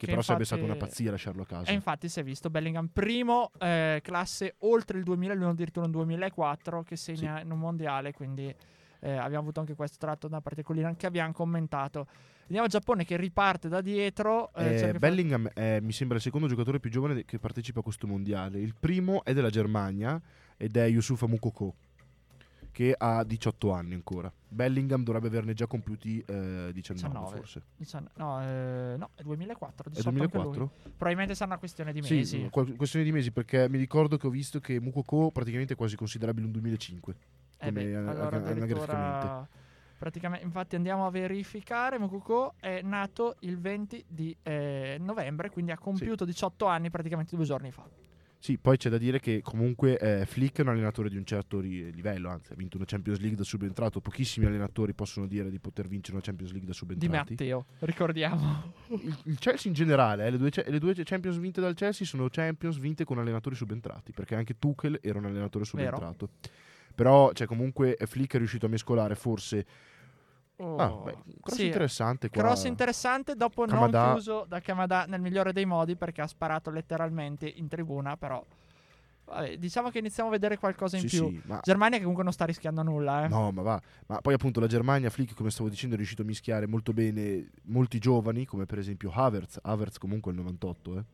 che, 0.00 0.06
Che 0.06 0.12
però 0.12 0.22
sarebbe 0.22 0.44
infatti- 0.44 0.62
stata 0.62 0.62
una 0.78 0.86
pazzia 0.86 1.10
lasciarlo 1.10 1.42
a 1.42 1.46
casa. 1.46 1.70
E 1.70 1.74
infatti 1.74 2.08
si 2.08 2.20
è 2.20 2.22
visto 2.22 2.48
Bellingham 2.48 2.88
primo 2.90 3.50
eh, 3.58 4.00
classe 4.02 4.54
oltre 4.60 4.96
il 4.96 5.04
2000, 5.04 5.34
lui 5.34 5.44
addirittura 5.44 5.84
un 5.84 5.92
2004 5.92 6.82
che 6.82 6.96
segna 6.96 7.38
in 7.42 7.50
un 7.50 7.58
mondiale, 7.58 8.12
quindi 8.14 8.44
eh, 9.02 9.10
abbiamo 9.12 9.40
avuto 9.42 9.60
anche 9.60 9.74
questo 9.74 9.98
tratto 9.98 10.26
da 10.26 10.40
parte 10.40 10.62
con 10.62 10.74
l'Iran 10.76 10.96
che 10.96 11.04
abbiamo 11.04 11.32
commentato. 11.32 12.06
Vediamo 12.42 12.64
il 12.64 12.70
Giappone 12.72 13.04
che 13.04 13.16
riparte 13.18 13.68
da 13.68 13.82
dietro. 13.82 14.52
eh, 14.54 14.74
Eh, 14.88 14.92
di 14.92 14.98
Bellingham 14.98 15.48
è, 15.52 15.80
mi 15.80 15.92
sembra 15.92 16.16
il 16.16 16.22
secondo 16.22 16.46
giocatore 16.48 16.80
più 16.80 16.88
giovane 16.90 17.24
che 17.26 17.38
partecipa 17.38 17.80
a 17.80 17.82
questo 17.82 18.06
mondiale. 18.06 18.58
Il 18.58 18.74
primo 18.80 19.22
è 19.22 19.34
della 19.34 19.50
Germania 19.50 20.18
ed 20.56 20.76
è 20.78 20.86
Yusufa 20.86 21.26
Mukoko 21.26 21.74
che 22.72 22.94
ha 22.96 23.24
18 23.24 23.72
anni 23.72 23.94
ancora. 23.94 24.32
Bellingham 24.48 25.02
dovrebbe 25.02 25.28
averne 25.28 25.54
già 25.54 25.66
compiuti 25.66 26.18
eh, 26.26 26.70
19, 26.72 26.72
19. 26.74 27.36
forse. 27.36 27.62
Diciamo- 27.76 28.08
No, 28.14 28.42
eh, 28.42 28.94
no, 28.96 29.10
è 29.14 29.22
2004. 29.22 29.90
È 29.90 29.94
18 29.94 30.08
anche 30.08 30.20
lui. 30.20 30.30
2004? 30.30 30.90
Probabilmente 30.96 31.34
sarà 31.34 31.50
una 31.50 31.58
questione 31.58 31.92
di 31.92 32.00
mesi. 32.00 32.24
Sì, 32.24 32.48
qual- 32.50 32.74
questione 32.76 33.04
di 33.04 33.12
mesi 33.12 33.30
perché 33.32 33.68
mi 33.68 33.78
ricordo 33.78 34.16
che 34.16 34.26
ho 34.26 34.30
visto 34.30 34.60
che 34.60 34.80
Mukoko 34.80 35.30
praticamente 35.30 35.74
è 35.74 35.76
quasi 35.76 35.96
considerabile 35.96 36.46
un 36.46 36.52
2005. 36.52 37.16
Eh 37.62 37.72
beh, 37.72 37.94
allora 37.94 38.36
addirittura 38.38 38.50
anagraficamente. 38.52 39.48
praticamente 39.98 40.44
infatti 40.46 40.76
andiamo 40.76 41.04
a 41.06 41.10
verificare 41.10 41.98
Mokuko 41.98 42.54
è 42.58 42.80
nato 42.80 43.36
il 43.40 43.58
20 43.58 44.02
di 44.08 44.34
eh, 44.42 44.96
novembre 44.98 45.50
quindi 45.50 45.70
ha 45.70 45.76
compiuto 45.76 46.24
18 46.24 46.64
anni 46.64 46.88
praticamente 46.88 47.36
due 47.36 47.44
giorni 47.44 47.70
fa 47.70 47.86
Sì, 48.42 48.56
poi 48.56 48.78
c'è 48.78 48.88
da 48.88 48.96
dire 48.96 49.20
che 49.20 49.42
comunque 49.42 49.98
eh, 49.98 50.24
Flick 50.24 50.60
è 50.60 50.62
un 50.62 50.68
allenatore 50.68 51.10
di 51.10 51.18
un 51.18 51.26
certo 51.26 51.60
ri- 51.60 51.92
livello, 51.92 52.30
anzi 52.30 52.52
ha 52.52 52.54
vinto 52.56 52.78
una 52.78 52.86
Champions 52.86 53.18
League 53.18 53.36
da 53.36 53.44
subentrato, 53.44 54.00
pochissimi 54.00 54.46
allenatori 54.46 54.94
possono 54.94 55.26
dire 55.26 55.50
di 55.50 55.58
poter 55.58 55.86
vincere 55.86 56.16
una 56.16 56.24
Champions 56.24 56.52
League 56.52 56.66
da 56.66 56.72
di 56.72 56.78
subentrati. 56.78 57.32
Matteo 57.32 57.66
ricordiamo 57.80 58.72
il, 58.88 59.14
il 59.24 59.38
Chelsea 59.38 59.70
in 59.70 59.74
generale, 59.74 60.26
eh, 60.26 60.30
le, 60.30 60.38
due, 60.38 60.50
le 60.66 60.78
due 60.78 60.94
Champions 61.04 61.36
vinte 61.36 61.60
dal 61.60 61.74
Chelsea 61.74 62.06
sono 62.06 62.28
Champions 62.30 62.78
vinte 62.78 63.04
con 63.04 63.18
allenatori 63.18 63.54
subentrati, 63.54 64.12
perché 64.12 64.34
anche 64.34 64.58
Tuchel 64.58 64.98
era 65.02 65.18
un 65.18 65.26
allenatore 65.26 65.66
Vero. 65.70 65.88
subentrato. 65.96 66.30
Però 66.94 67.32
cioè, 67.34 67.46
comunque 67.46 67.98
Flick 68.06 68.36
è 68.36 68.38
riuscito 68.38 68.64
a 68.64 68.68
mescolare 68.70 69.16
forse... 69.16 69.66
Oh, 70.62 70.76
Ah, 70.76 70.88
beh, 71.04 71.16
cross 71.40 71.56
sì, 71.56 71.66
interessante 71.66 72.28
qua. 72.28 72.42
cross 72.42 72.64
interessante 72.64 73.34
dopo 73.34 73.64
Kamada- 73.64 74.00
non 74.02 74.12
chiuso 74.14 74.44
da 74.46 74.60
Kamada 74.60 75.04
nel 75.06 75.20
migliore 75.20 75.52
dei 75.52 75.64
modi 75.64 75.96
perché 75.96 76.20
ha 76.20 76.26
sparato 76.26 76.70
letteralmente 76.70 77.46
in 77.48 77.66
tribuna 77.66 78.16
però 78.18 78.44
vabbè, 79.24 79.56
diciamo 79.56 79.88
che 79.90 80.00
iniziamo 80.00 80.28
a 80.28 80.32
vedere 80.32 80.58
qualcosa 80.58 80.96
in 80.98 81.08
Sì, 81.08 81.16
più 81.16 81.28
sì, 81.30 81.42
ma 81.46 81.60
Germania 81.62 81.96
che 81.96 82.00
comunque 82.02 82.24
non 82.24 82.32
sta 82.34 82.44
rischiando 82.44 82.82
nulla 82.82 83.24
eh. 83.24 83.28
No, 83.28 83.50
ma 83.52 83.62
va. 83.62 83.80
Ma 84.08 84.20
poi 84.20 84.34
appunto 84.34 84.60
la 84.60 84.66
Germania, 84.66 85.08
Flick, 85.08 85.34
come 85.34 85.50
stavo 85.50 85.68
dicendo, 85.70 85.94
è 85.94 85.96
riuscito 85.98 86.22
a 86.22 86.24
mischiare 86.26 86.66
molto 86.66 86.92
bene 86.92 87.48
molti 87.64 87.98
giovani, 87.98 88.44
come 88.44 88.66
per 88.66 88.78
esempio 88.78 89.10
Havertz. 89.12 89.58
Havertz 89.62 89.96
comunque 89.98 90.30
è 90.32 90.34
il 90.34 90.40
98, 90.42 90.98
eh. 90.98 91.04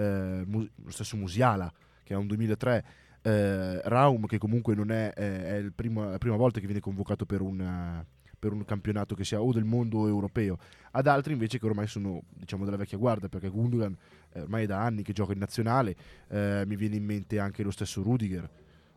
Eh, 0.00 0.42
Mu- 0.46 0.68
lo 0.82 0.90
stesso 0.90 1.16
Musiala, 1.16 1.72
che 2.02 2.14
è 2.14 2.16
un 2.16 2.26
2003. 2.26 2.84
Eh, 3.22 3.80
Raum, 3.88 4.26
che 4.26 4.38
comunque 4.38 4.74
non 4.74 4.90
è, 4.90 5.12
eh, 5.14 5.44
è 5.46 5.54
il 5.54 5.72
primo- 5.72 6.10
la 6.10 6.18
prima 6.18 6.36
volta 6.36 6.58
che 6.60 6.66
viene 6.66 6.80
convocato 6.80 7.24
per 7.24 7.40
un, 7.40 7.60
eh, 7.60 8.06
per 8.44 8.52
un 8.52 8.64
campionato 8.66 9.14
che 9.14 9.24
sia 9.24 9.40
o 9.40 9.52
del 9.52 9.64
mondo 9.64 10.00
o 10.00 10.06
europeo. 10.06 10.58
Ad 10.90 11.06
altri 11.06 11.32
invece 11.32 11.58
che 11.58 11.64
ormai 11.64 11.86
sono, 11.86 12.22
diciamo, 12.28 12.66
della 12.66 12.76
vecchia 12.76 12.98
guardia, 12.98 13.28
perché 13.30 13.48
Gundogan 13.48 13.96
eh, 14.32 14.42
ormai 14.42 14.64
è 14.64 14.66
da 14.66 14.82
anni 14.82 15.02
che 15.02 15.14
gioca 15.14 15.32
in 15.32 15.38
nazionale. 15.38 15.96
Eh, 16.28 16.64
mi 16.66 16.76
viene 16.76 16.96
in 16.96 17.04
mente 17.04 17.38
anche 17.38 17.62
lo 17.62 17.70
stesso 17.70 18.02
Rudiger. 18.02 18.48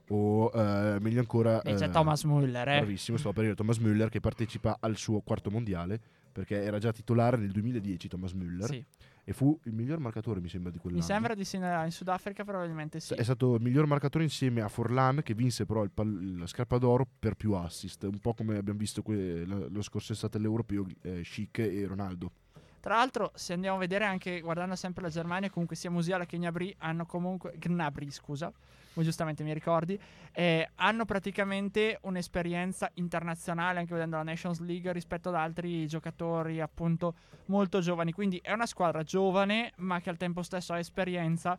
O 0.10 0.52
eh, 0.54 0.98
meglio 1.00 1.20
ancora... 1.22 1.62
E 1.62 1.76
c'è 1.76 1.86
eh, 1.86 1.90
Thomas 1.90 2.26
Müller 2.26 2.68
eh. 2.68 2.80
Bravissimo, 2.80 3.18
stavo 3.18 3.34
per 3.34 3.44
dire 3.44 3.56
Thomas 3.56 3.78
Müller 3.78 4.10
che 4.10 4.20
partecipa 4.20 4.78
al 4.82 4.98
suo 4.98 5.22
quarto 5.22 5.50
mondiale 5.50 6.00
perché 6.38 6.62
era 6.62 6.78
già 6.78 6.92
titolare 6.92 7.36
nel 7.38 7.50
2010 7.52 8.08
Thomas 8.08 8.34
Müller 8.34 8.66
Sì. 8.66 8.86
e 9.24 9.34
fu 9.34 9.60
il 9.64 9.74
miglior 9.74 9.98
marcatore 9.98 10.40
mi 10.40 10.50
sembra 10.50 10.70
di 10.72 10.78
quell'anno. 10.78 11.02
mi 11.02 11.08
sembra 11.08 11.34
di 11.34 11.44
sì 11.44 11.56
in 11.56 11.88
Sudafrica 11.90 12.44
probabilmente 12.44 13.00
sì 13.00 13.16
È 13.16 13.24
stato 13.24 13.56
il 13.56 13.62
miglior 13.64 13.88
marcatore 13.88 14.24
insieme 14.24 14.62
a 14.62 14.68
Forlan 14.68 15.22
che 15.24 15.34
vinse 15.34 15.66
però 15.66 15.82
il 15.84 15.90
pal- 15.90 16.38
la 16.38 16.46
scarpa 16.46 16.78
d'oro 16.78 17.08
per 17.18 17.34
più 17.34 17.54
assist, 17.54 18.04
un 18.04 18.20
po' 18.20 18.36
come 18.36 18.56
abbiamo 18.58 18.78
visto 18.78 19.02
que- 19.02 19.46
la- 19.48 19.66
lo 19.68 19.82
scorso 19.82 20.14
estate 20.14 20.38
all'Europeo 20.38 20.86
eh, 21.02 21.24
Schick 21.24 21.58
e 21.58 21.88
Ronaldo. 21.88 22.32
Tra 22.80 22.96
l'altro, 22.98 23.32
se 23.34 23.54
andiamo 23.54 23.78
a 23.78 23.80
vedere 23.80 24.06
anche 24.06 24.40
guardando 24.40 24.76
sempre 24.76 25.02
la 25.02 25.10
Germania, 25.10 25.50
comunque 25.50 25.76
sia 25.76 25.90
Musiala 25.90 26.26
che 26.28 26.38
Gnabry 26.38 26.74
hanno 26.78 27.06
comunque 27.08 27.56
Gnabry, 27.58 28.12
scusa, 28.12 28.54
come 28.98 29.06
giustamente 29.06 29.44
mi 29.44 29.54
ricordi, 29.54 30.00
eh, 30.32 30.70
hanno 30.76 31.06
praticamente 31.06 32.00
un'esperienza 32.02 32.90
internazionale 32.96 33.78
anche 33.78 33.94
vedendo 33.94 34.16
la 34.16 34.24
Nations 34.24 34.60
League 34.62 34.92
rispetto 34.92 35.30
ad 35.30 35.36
altri 35.36 35.86
giocatori 35.88 36.60
appunto 36.60 37.14
molto 37.46 37.80
giovani. 37.80 38.12
Quindi 38.12 38.40
è 38.42 38.52
una 38.54 38.66
squadra 38.66 39.04
giovane, 39.04 39.72
ma 39.78 40.00
che 40.02 40.10
al 40.10 40.18
tempo 40.18 40.42
stesso 40.42 40.74
ha 40.74 40.80
esperienza 40.80 41.56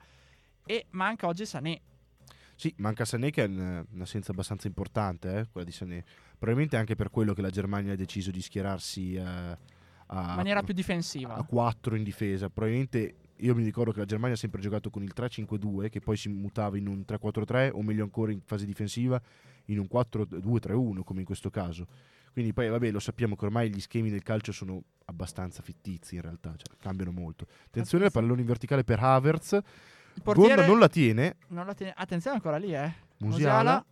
e 0.66 0.86
manca 0.90 1.28
oggi 1.28 1.46
Sané. 1.46 1.80
Sì, 2.56 2.74
manca 2.78 3.04
Sané 3.04 3.30
che 3.30 3.44
è 3.44 3.46
un- 3.46 3.86
un'assenza 3.92 4.32
abbastanza 4.32 4.66
importante, 4.66 5.38
eh, 5.38 5.46
quella 5.48 5.64
di 5.64 5.72
Sané. 5.72 6.04
Probabilmente 6.36 6.76
anche 6.76 6.96
per 6.96 7.10
quello 7.10 7.34
che 7.34 7.40
la 7.42 7.50
Germania 7.50 7.92
ha 7.92 7.96
deciso 7.96 8.32
di 8.32 8.42
schierarsi 8.42 9.14
eh, 9.14 9.22
a 9.22 9.56
in 10.30 10.34
maniera 10.34 10.62
più 10.64 10.74
difensiva. 10.74 11.34
a 11.34 11.44
4 11.44 11.94
in 11.94 12.02
difesa. 12.02 12.48
Probabilmente 12.50 13.14
io 13.40 13.54
mi 13.54 13.64
ricordo 13.64 13.92
che 13.92 13.98
la 13.98 14.04
Germania 14.04 14.34
ha 14.34 14.38
sempre 14.38 14.60
giocato 14.60 14.90
con 14.90 15.02
il 15.02 15.12
3-5-2 15.14 15.88
che 15.88 16.00
poi 16.00 16.16
si 16.16 16.28
mutava 16.28 16.76
in 16.76 16.86
un 16.88 17.04
3-4-3 17.06 17.70
o 17.72 17.82
meglio 17.82 18.02
ancora 18.02 18.32
in 18.32 18.40
fase 18.40 18.64
difensiva 18.66 19.20
in 19.66 19.78
un 19.78 19.86
4-2-3-1 19.90 21.02
come 21.02 21.20
in 21.20 21.26
questo 21.26 21.50
caso. 21.50 21.86
Quindi 22.32 22.52
poi 22.52 22.68
vabbè 22.68 22.90
lo 22.90 23.00
sappiamo 23.00 23.36
che 23.36 23.44
ormai 23.46 23.70
gli 23.70 23.80
schemi 23.80 24.10
del 24.10 24.22
calcio 24.22 24.52
sono 24.52 24.82
abbastanza 25.06 25.62
fittizi 25.62 26.16
in 26.16 26.20
realtà, 26.22 26.54
cioè, 26.56 26.76
cambiano 26.78 27.10
molto. 27.10 27.46
Attenzione 27.66 28.04
al 28.06 28.12
pallone 28.12 28.40
in 28.40 28.46
verticale 28.46 28.84
per 28.84 29.00
Havertz. 29.00 29.52
Il 30.14 30.22
portiere 30.22 30.66
non 30.66 30.78
la 30.78 30.88
tiene, 30.88 31.36
non 31.48 31.66
la 31.66 31.74
tiene- 31.74 31.94
Attenzione 31.96 32.36
ancora 32.36 32.56
lì, 32.56 32.74
eh. 32.74 32.92
Musiala. 33.18 33.84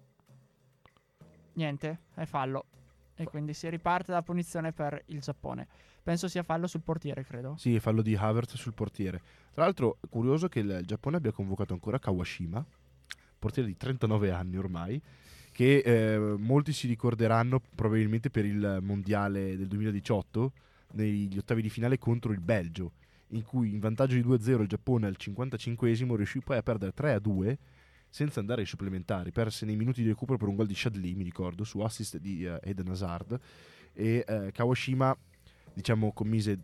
Niente, 1.55 2.01
è 2.15 2.25
fallo. 2.27 2.67
E 3.17 3.25
quindi 3.25 3.55
si 3.55 3.69
riparte 3.69 4.11
dalla 4.11 4.23
punizione 4.23 4.73
per 4.73 5.03
il 5.07 5.21
Giappone. 5.21 5.67
Penso 6.03 6.29
sia 6.29 6.43
fallo 6.43 6.67
sul 6.67 6.83
portiere, 6.83 7.25
credo. 7.25 7.57
Sì, 7.57 7.81
fallo 7.81 8.03
di 8.03 8.15
Havertz 8.15 8.55
sul 8.57 8.75
portiere. 8.75 9.21
Tra 9.53 9.65
l'altro, 9.65 9.99
curioso 10.09 10.49
che 10.49 10.61
il 10.61 10.83
Giappone 10.85 11.17
abbia 11.17 11.33
convocato 11.33 11.73
ancora 11.73 11.99
Kawashima, 11.99 12.65
portiere 13.39 13.69
di 13.69 13.77
39 13.77 14.31
anni 14.31 14.57
ormai, 14.57 15.03
che 15.51 15.79
eh, 15.79 16.19
molti 16.19 16.73
si 16.73 16.87
ricorderanno 16.87 17.61
probabilmente 17.75 18.29
per 18.29 18.45
il 18.45 18.79
mondiale 18.83 19.57
del 19.57 19.67
2018, 19.67 20.53
negli 20.93 21.39
ottavi 21.39 21.63
di 21.63 21.71
finale 21.71 21.99
contro 21.99 22.33
il 22.33 22.41
Belgio, 22.41 22.93
in 23.29 23.43
cui 23.43 23.73
in 23.73 23.81
vantaggio 23.81 24.15
di 24.15 24.23
2-0 24.23 24.61
il 24.61 24.69
Giappone 24.69 25.07
al 25.07 25.17
55esimo 25.19 26.15
riuscì 26.15 26.41
poi 26.41 26.59
a 26.59 26.63
perdere 26.63 26.93
3-2 26.95 27.57
senza 28.09 28.41
andare 28.41 28.63
ai 28.63 28.67
supplementari. 28.67 29.31
Perse 29.31 29.67
nei 29.67 29.77
minuti 29.77 30.03
di 30.03 30.09
recupero 30.09 30.39
per 30.39 30.49
un 30.49 30.57
gol 30.57 30.67
di 30.67 30.75
Shadley, 30.75 31.15
mi 31.15 31.25
ricordo, 31.25 31.65
su 31.65 31.81
assist 31.81 32.19
di 32.19 32.45
uh, 32.45 32.59
Eden 32.63 32.89
Hazard. 32.89 33.39
E 33.93 34.25
uh, 34.27 34.51
Kawashima, 34.53 35.17
diciamo, 35.73 36.13
commise 36.13 36.59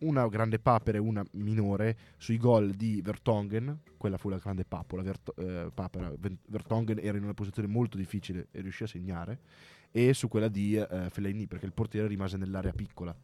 una 0.00 0.26
grande 0.28 0.58
papera 0.58 0.98
e 0.98 1.00
una 1.00 1.24
minore 1.32 1.96
sui 2.16 2.36
gol 2.36 2.72
di 2.72 3.00
Vertongen. 3.02 3.80
Quella 3.96 4.18
fu 4.18 4.28
la 4.28 4.38
grande 4.38 4.64
papola. 4.64 5.02
Vert- 5.02 5.32
uh, 5.36 5.70
papera. 5.72 6.12
Vertongen 6.46 6.98
era 6.98 7.16
in 7.16 7.24
una 7.24 7.34
posizione 7.34 7.68
molto 7.68 7.96
difficile 7.96 8.48
e 8.50 8.60
riuscì 8.60 8.82
a 8.82 8.86
segnare. 8.86 9.38
E 9.90 10.12
su 10.12 10.28
quella 10.28 10.48
di 10.48 10.76
uh, 10.76 11.08
Fellaini, 11.08 11.46
perché 11.46 11.66
il 11.66 11.72
portiere 11.72 12.08
rimase 12.08 12.36
nell'area 12.36 12.72
piccola. 12.72 13.14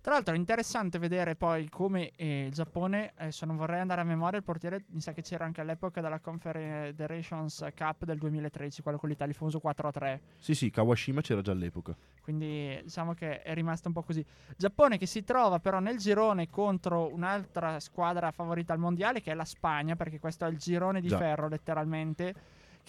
Tra 0.00 0.12
l'altro 0.12 0.34
è 0.34 0.36
interessante 0.36 0.98
vedere 0.98 1.36
poi 1.36 1.68
come 1.68 2.12
eh, 2.16 2.46
il 2.46 2.52
Giappone, 2.52 3.12
adesso 3.16 3.44
non 3.44 3.56
vorrei 3.56 3.80
andare 3.80 4.00
a 4.00 4.04
memoria, 4.04 4.38
il 4.38 4.44
portiere 4.44 4.84
mi 4.88 5.00
sa 5.00 5.12
che 5.12 5.22
c'era 5.22 5.44
anche 5.44 5.60
all'epoca 5.60 6.00
della 6.00 6.20
Confederations 6.20 7.66
Cup 7.76 8.04
del 8.04 8.18
2013, 8.18 8.82
quello 8.82 8.98
con 8.98 9.08
l'Italia, 9.08 9.32
il 9.32 9.38
famoso 9.38 9.60
4-3. 9.62 10.20
Sì, 10.38 10.54
sì, 10.54 10.70
Kawashima 10.70 11.20
c'era 11.20 11.42
già 11.42 11.52
all'epoca. 11.52 11.94
Quindi 12.22 12.80
diciamo 12.82 13.14
che 13.14 13.42
è 13.42 13.54
rimasto 13.54 13.88
un 13.88 13.94
po' 13.94 14.02
così. 14.02 14.24
Giappone 14.56 14.98
che 14.98 15.06
si 15.06 15.24
trova 15.24 15.58
però 15.58 15.80
nel 15.80 15.98
girone 15.98 16.48
contro 16.48 17.12
un'altra 17.12 17.80
squadra 17.80 18.30
favorita 18.30 18.72
al 18.72 18.78
mondiale 18.78 19.20
che 19.20 19.32
è 19.32 19.34
la 19.34 19.44
Spagna, 19.44 19.96
perché 19.96 20.18
questo 20.18 20.44
è 20.44 20.48
il 20.48 20.58
girone 20.58 21.00
di 21.00 21.08
Già. 21.08 21.18
ferro 21.18 21.48
letteralmente 21.48 22.34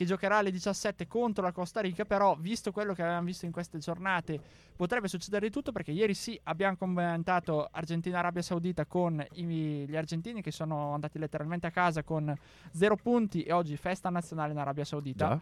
che 0.01 0.07
giocherà 0.07 0.37
alle 0.37 0.49
17 0.49 1.05
contro 1.05 1.43
la 1.43 1.51
Costa 1.51 1.79
Rica, 1.79 2.05
però 2.05 2.35
visto 2.35 2.71
quello 2.71 2.95
che 2.95 3.03
avevamo 3.03 3.25
visto 3.27 3.45
in 3.45 3.51
queste 3.51 3.77
giornate 3.77 4.39
potrebbe 4.75 5.07
succedere 5.07 5.45
di 5.45 5.51
tutto 5.51 5.71
perché 5.71 5.91
ieri 5.91 6.15
sì 6.15 6.39
abbiamo 6.45 6.75
commentato 6.75 7.67
Argentina-Arabia 7.71 8.41
Saudita 8.41 8.87
con 8.87 9.23
i- 9.33 9.85
gli 9.87 9.95
argentini 9.95 10.41
che 10.41 10.49
sono 10.49 10.93
andati 10.95 11.19
letteralmente 11.19 11.67
a 11.67 11.71
casa 11.71 12.01
con 12.01 12.35
zero 12.71 12.95
punti 12.95 13.43
e 13.43 13.51
oggi 13.51 13.77
festa 13.77 14.09
nazionale 14.09 14.53
in 14.53 14.57
Arabia 14.57 14.83
Saudita. 14.85 15.27
Già. 15.27 15.39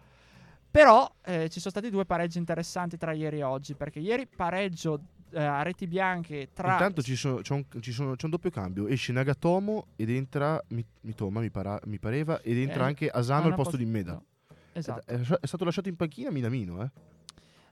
Però 0.72 1.10
eh, 1.24 1.48
ci 1.50 1.60
sono 1.62 1.72
stati 1.72 1.90
due 1.90 2.04
pareggi 2.06 2.38
interessanti 2.38 2.98
tra 2.98 3.14
ieri 3.14 3.38
e 3.40 3.44
oggi 3.44 3.76
perché 3.76 4.00
ieri 4.00 4.28
pareggio 4.28 5.00
eh, 5.32 5.42
a 5.42 5.62
reti 5.62 5.88
bianche 5.88 6.50
tra... 6.54 6.74
Intanto 6.74 7.02
ci 7.02 7.16
sono- 7.16 7.38
c'è, 7.40 7.54
un, 7.54 7.64
ci 7.80 7.92
sono- 7.94 8.16
c'è 8.18 8.26
un 8.26 8.32
doppio 8.32 8.50
cambio. 8.50 8.88
Esce 8.88 9.14
Nagatomo 9.14 9.86
ed 9.96 10.10
entra 10.10 10.62
Mi- 10.70 10.86
Mitoma, 11.02 11.40
mi, 11.40 11.50
para- 11.50 11.80
mi 11.86 11.98
pareva, 11.98 12.42
ed 12.42 12.58
entra 12.58 12.84
Eh, 12.84 12.88
anche 12.88 13.10
Asano 13.10 13.46
al 13.46 13.50
posto 13.56 13.64
posto- 13.64 13.78
di 13.78 13.86
Meda. 13.86 14.12
no. 14.14 14.24
Esatto. 14.74 15.04
È, 15.06 15.20
è 15.20 15.46
stato 15.46 15.66
lasciato 15.66 15.90
in 15.90 15.96
panchina 15.96 16.32
Minamino, 16.32 16.84
eh. 16.84 16.90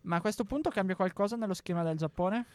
Ma 0.02 0.18
a 0.18 0.22
questo 0.22 0.46
punto 0.46 0.70
cambia 0.70 0.96
qualcosa 0.96 1.36
nello 1.36 1.54
schema 1.54 1.84
del 1.84 1.98
Giappone? 1.98 2.46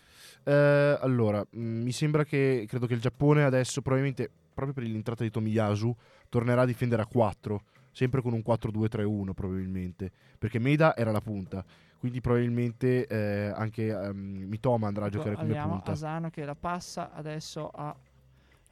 Eh, 0.42 0.98
allora, 1.00 1.44
mh, 1.48 1.60
mi 1.60 1.92
sembra 1.92 2.24
che 2.24 2.64
credo 2.66 2.86
che 2.86 2.94
il 2.94 3.00
Giappone 3.00 3.44
adesso, 3.44 3.82
probabilmente 3.82 4.30
proprio 4.54 4.74
per 4.74 4.84
l'entrata 4.84 5.22
di 5.22 5.30
Tomiyasu, 5.30 5.94
tornerà 6.28 6.62
a 6.62 6.66
difendere 6.66 7.02
a 7.02 7.06
4, 7.06 7.62
sempre 7.90 8.22
con 8.22 8.32
un 8.32 8.42
4-2-3-1 8.46 9.32
probabilmente, 9.32 10.10
perché 10.38 10.58
Meda 10.58 10.96
era 10.96 11.10
la 11.10 11.20
punta, 11.20 11.64
quindi 11.98 12.20
probabilmente 12.20 13.06
eh, 13.06 13.52
anche 13.54 13.88
ehm, 13.88 14.44
Mitoma 14.48 14.86
andrà 14.86 15.06
a 15.06 15.08
giocare 15.08 15.34
come 15.34 15.50
Abbiamo 15.50 15.74
punta. 15.74 15.92
Asano 15.92 16.30
che 16.30 16.44
la 16.44 16.54
passa 16.54 17.12
adesso 17.12 17.68
a... 17.68 17.94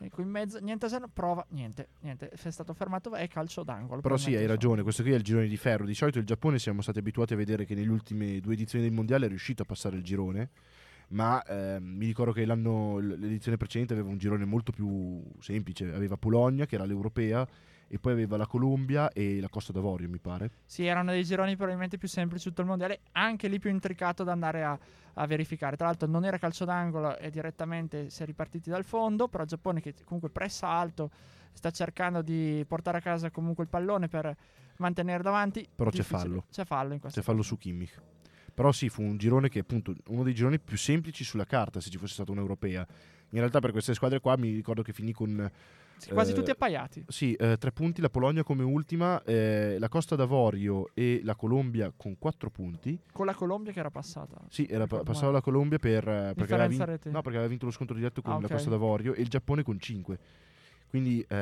Ecco 0.03 0.23
in 0.23 0.29
mezzo, 0.29 0.59
niente 0.61 0.87
Asano, 0.87 1.09
prova, 1.13 1.45
niente, 1.51 1.89
niente, 2.01 2.31
è 2.31 2.51
stato 2.51 2.73
fermato, 2.73 3.15
è 3.15 3.29
calcio 3.29 3.63
d'angolo. 3.63 4.01
Però 4.01 4.15
per 4.15 4.23
sì, 4.23 4.29
hai 4.29 4.37
Mezzosono. 4.37 4.55
ragione, 4.55 4.83
questo 4.83 5.03
qui 5.03 5.13
è 5.13 5.17
il 5.17 5.23
girone 5.23 5.47
di 5.47 5.57
ferro. 5.59 5.85
Di 5.85 5.95
solito 5.95 6.19
il 6.19 6.25
Giappone 6.25 6.59
siamo 6.59 6.81
stati 6.81 7.01
abituati 7.01 7.35
a 7.35 7.37
vedere 7.37 7.67
che 7.67 7.75
nelle 7.75 7.91
ultime 7.91 8.41
due 8.41 8.55
edizioni 8.55 8.83
del 8.83 8.95
mondiale 8.95 9.27
è 9.27 9.29
riuscito 9.29 9.63
a 9.63 9.67
passare 9.67 9.97
il 9.97 10.03
girone, 10.03 10.51
ma 11.09 11.43
ehm, 11.45 11.85
mi 11.85 12.07
ricordo 12.07 12.33
che 12.33 12.47
l'edizione 12.47 13.59
precedente 13.59 13.93
aveva 13.93 14.09
un 14.09 14.17
girone 14.17 14.47
molto 14.47 14.73
più 14.73 15.23
semplice, 15.39 15.93
aveva 15.93 16.17
Polonia 16.17 16.65
che 16.65 16.77
era 16.77 16.87
l'europea 16.87 17.47
e 17.93 17.99
poi 17.99 18.13
aveva 18.13 18.37
la 18.37 18.47
Colombia 18.47 19.11
e 19.11 19.41
la 19.41 19.49
Costa 19.49 19.73
d'Avorio, 19.73 20.09
mi 20.09 20.21
pare. 20.21 20.51
Sì, 20.65 20.87
erano 20.87 21.11
dei 21.11 21.25
gironi 21.25 21.57
probabilmente 21.57 21.99
più 21.99 22.07
semplici 22.07 22.49
tutto 22.49 22.61
il 22.61 22.69
mondiale, 22.69 23.01
anche 23.13 23.49
lì 23.49 23.59
più 23.59 23.69
intricato 23.69 24.23
da 24.23 24.31
andare 24.31 24.63
a, 24.63 24.79
a 25.15 25.27
verificare. 25.27 25.77
Tra 25.77 25.87
l'altro 25.87 26.07
non 26.07 26.25
era 26.25 26.39
calcio 26.39 26.65
d'angolo 26.65 27.19
e 27.19 27.31
direttamente 27.31 28.09
si 28.09 28.23
è 28.23 28.27
ripartiti 28.27 28.71
dal 28.71 28.85
fondo, 28.85 29.27
però 29.27 29.43
il 29.43 29.49
Giappone 29.49 29.81
che 29.81 29.93
comunque 30.05 30.31
pressa 30.31 30.69
alto, 30.69 31.11
sta 31.53 31.73
cercando 31.73 32.23
di 32.23 32.65
portare 32.65 32.99
a 32.99 33.01
casa 33.01 33.33
comunque 33.33 33.65
il 33.65 33.71
pallone 33.71 34.07
per 34.07 34.37
mantenere 34.77 35.25
davanti. 35.25 35.69
Però 35.75 35.91
c'è 35.91 36.05
fallo. 36.05 36.45
C'è 36.49 36.65
fallo 36.65 36.93
in 36.93 37.01
questo 37.01 37.19
Se 37.19 37.27
fallo 37.27 37.43
su 37.43 37.59
Kimmich. 37.59 38.01
Però 38.55 38.71
sì, 38.71 38.89
fu 38.89 39.03
un 39.03 39.17
girone 39.17 39.49
che 39.49 39.59
appunto 39.59 39.93
uno 40.09 40.23
dei 40.23 40.35
gironi 40.35 40.61
più 40.61 40.77
semplici 40.77 41.25
sulla 41.25 41.45
carta 41.45 41.81
se 41.81 41.91
ci 41.91 41.99
fosse 41.99 42.15
stata 42.15 42.31
un'europea. 42.31 42.87
In 43.31 43.39
realtà 43.39 43.59
per 43.59 43.73
queste 43.73 43.95
squadre 43.95 44.21
qua 44.21 44.37
mi 44.37 44.53
ricordo 44.53 44.83
che 44.83 44.93
finì 44.93 45.13
con 45.13 45.51
Sì, 46.01 46.11
quasi 46.11 46.33
eh, 46.33 46.35
tutti 46.35 46.51
appaiati. 46.51 47.05
Sì, 47.09 47.35
eh, 47.35 47.57
tre 47.59 47.73
punti, 47.73 48.01
la 48.01 48.09
Polonia 48.09 48.43
come 48.43 48.63
ultima, 48.63 49.23
eh, 49.23 49.77
la 49.79 49.89
Costa 49.89 50.17
d'Avorio 50.17 50.89
e 50.95 51.21
la 51.25 51.35
Colombia 51.37 51.93
con 51.95 52.17
quattro 52.19 52.49
punti. 52.51 52.99
Con 53.13 53.27
la 53.27 53.35
Colombia 53.35 53.71
che 53.73 53.81
era 53.81 53.91
passata. 53.91 54.41
Sì, 54.49 54.67
era, 54.69 54.85
Ricordo 54.85 55.05
passava 55.05 55.27
male. 55.27 55.37
la 55.37 55.43
Colombia 55.43 55.79
per, 55.79 56.09
eh, 56.09 56.33
perché, 56.35 56.55
aveva 56.55 56.69
Differenza 56.69 56.85
vin- 56.85 56.95
rete. 56.95 57.11
no, 57.11 57.21
perché 57.21 57.37
aveva 57.37 57.49
vinto 57.49 57.67
lo 57.67 57.73
scontro 57.73 57.95
diretto 57.97 58.23
con 58.23 58.33
Ah, 58.33 58.39
la 58.41 58.47
ok. 58.47 58.53
Costa 58.53 58.71
d'Avorio 58.71 59.15
e 59.15 59.21
il 59.21 59.29
Giappone 59.29 59.63
con 59.63 59.79
cinque. 59.79 60.19
Quindi 60.89 61.25
eh, 61.29 61.37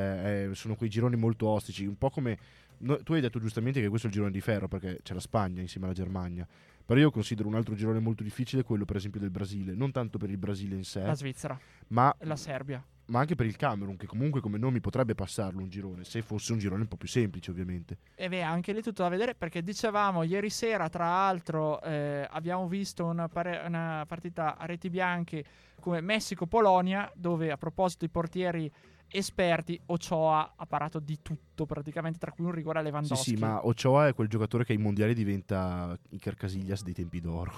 eh, 0.50 0.55
sono 0.55 0.75
quei 0.75 0.91
gironi 0.91 1.17
molto 1.17 1.47
ostici, 1.49 1.87
un 1.87 1.97
po' 1.97 2.11
come... 2.11 2.37
no, 2.79 3.03
tu 3.03 3.15
hai 3.15 3.21
detto 3.21 3.38
giustamente 3.38 3.81
che 3.81 3.88
questo 3.88 4.07
è 4.07 4.11
il 4.11 4.17
girone 4.17 4.33
di 4.33 4.41
ferro 4.41 4.69
perché 4.69 4.99
c'è 5.03 5.15
la 5.15 5.21
Spagna 5.21 5.61
insieme 5.62 5.87
alla 5.87 5.95
Germania. 5.95 6.47
Però 6.85 6.99
io 6.99 7.11
considero 7.11 7.49
un 7.49 7.55
altro 7.55 7.75
girone 7.75 7.99
molto 7.99 8.23
difficile 8.23 8.62
quello 8.62 8.85
per 8.85 8.97
esempio 8.97 9.21
del 9.21 9.31
Brasile, 9.31 9.75
non 9.75 9.91
tanto 9.93 10.19
per 10.19 10.31
il 10.31 10.37
Brasile 10.38 10.75
in 10.75 10.85
sé, 10.85 11.03
La 11.03 11.15
Svizzera 11.15 11.59
ma 11.88 12.15
la 12.21 12.37
Serbia. 12.37 12.85
Ma 13.09 13.21
anche 13.21 13.35
per 13.35 13.47
il 13.47 13.57
Camerun, 13.57 13.97
che 13.97 14.07
comunque 14.07 14.41
come 14.41 14.59
nomi 14.59 14.81
potrebbe 14.81 15.15
passarlo 15.15 15.61
un 15.61 15.69
girone, 15.69 16.05
se 16.05 16.23
fosse 16.23 16.53
un 16.53 16.59
girone 16.59 16.83
un 16.83 16.88
po' 16.88 16.97
più 16.97 17.09
semplice 17.09 17.50
ovviamente. 17.50 17.99
E 18.15 18.29
beh, 18.29 18.43
anche 18.43 18.73
lì 18.73 18.83
tutto 18.83 19.03
da 19.03 19.09
vedere 19.09 19.35
perché 19.35 19.62
dicevamo 19.62 20.23
ieri 20.23 20.50
sera, 20.50 20.88
tra 20.88 21.07
l'altro, 21.07 21.81
eh, 21.83 22.27
abbiamo 22.31 22.69
visto 22.69 23.05
una, 23.07 23.29
pare- 23.29 23.62
una 23.67 24.05
partita 24.07 24.57
a 24.57 24.67
reti 24.67 24.91
bianche 24.91 25.45
come 25.81 26.00
Messico-Polonia, 26.00 27.11
dove 27.15 27.50
a 27.50 27.57
proposito 27.57 28.05
di 28.05 28.11
portieri 28.11 28.71
esperti, 29.11 29.81
Ochoa 29.87 30.53
ha 30.57 30.67
parato 30.67 30.99
di 30.99 31.23
tutto 31.23 31.65
praticamente, 31.65 32.19
tra 32.19 32.31
cui 32.31 32.45
un 32.45 32.50
rigore 32.53 32.81
a 32.81 32.83
Sì, 32.83 32.88
Lewandowski. 32.88 33.37
sì, 33.37 33.43
ma 33.43 33.65
Ochoa 33.65 34.09
è 34.09 34.15
quel 34.15 34.29
giocatore 34.29 34.65
che 34.65 34.73
ai 34.73 34.79
mondiali 34.79 35.15
diventa 35.15 35.99
Iker 36.11 36.35
Casillas 36.35 36.83
dei 36.83 36.93
tempi 36.93 37.21
d'oro. 37.21 37.53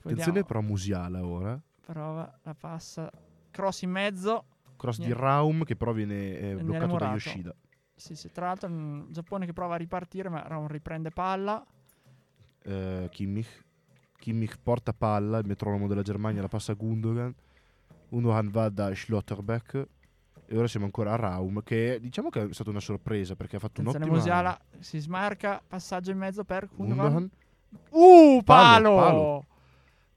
Attenzione 0.00 0.42
però 0.42 0.58
a 0.58 0.62
Musiala 0.62 1.24
ora. 1.24 1.60
prova, 1.80 2.38
la 2.42 2.54
passa, 2.54 3.08
cross 3.50 3.82
in 3.82 3.90
mezzo. 3.90 4.46
Cross 4.84 4.98
di 4.98 5.04
Niente. 5.06 5.22
Raum 5.22 5.64
che 5.64 5.76
però 5.76 5.92
viene 5.92 6.36
eh, 6.36 6.40
Viene 6.40 6.62
bloccato 6.62 6.86
da 6.86 6.92
murato. 6.92 7.12
Yoshida. 7.14 7.54
Sì, 7.96 8.14
sì, 8.14 8.30
tra 8.30 8.46
l'altro 8.46 8.68
il 8.68 9.06
Giappone 9.08 9.46
che 9.46 9.54
prova 9.54 9.74
a 9.74 9.78
ripartire, 9.78 10.28
ma 10.28 10.44
non 10.48 10.68
riprende 10.68 11.10
palla. 11.10 11.64
Eh, 12.62 13.08
Kimmich. 13.10 13.64
Kimmich 14.18 14.58
porta 14.62 14.92
palla, 14.92 15.38
il 15.38 15.46
metronomo 15.46 15.86
della 15.86 16.02
Germania 16.02 16.42
la 16.42 16.48
passa 16.48 16.72
a 16.72 16.74
Gundogan. 16.74 17.34
Gundogan 18.08 18.50
va 18.50 18.68
da 18.68 18.94
Schlotterbeck. 18.94 19.88
E 20.46 20.58
ora 20.58 20.66
siamo 20.66 20.84
ancora 20.84 21.12
a 21.12 21.16
Raum, 21.16 21.62
che 21.62 21.98
diciamo 22.02 22.28
che 22.28 22.42
è 22.42 22.52
stata 22.52 22.68
una 22.68 22.80
sorpresa 22.80 23.34
perché 23.34 23.56
ha 23.56 23.58
fatto 23.58 23.80
Attenzione, 23.80 24.04
un'ottima... 24.04 24.34
Musiala 24.34 24.60
si 24.80 24.98
smarca, 24.98 25.62
passaggio 25.66 26.10
in 26.10 26.18
mezzo 26.18 26.44
per 26.44 26.68
Gundogan. 26.70 27.06
Gundogan. 27.06 27.30
Uh, 27.88 28.42
palo! 28.42 28.94
Palo, 28.94 28.96
palo. 28.96 29.46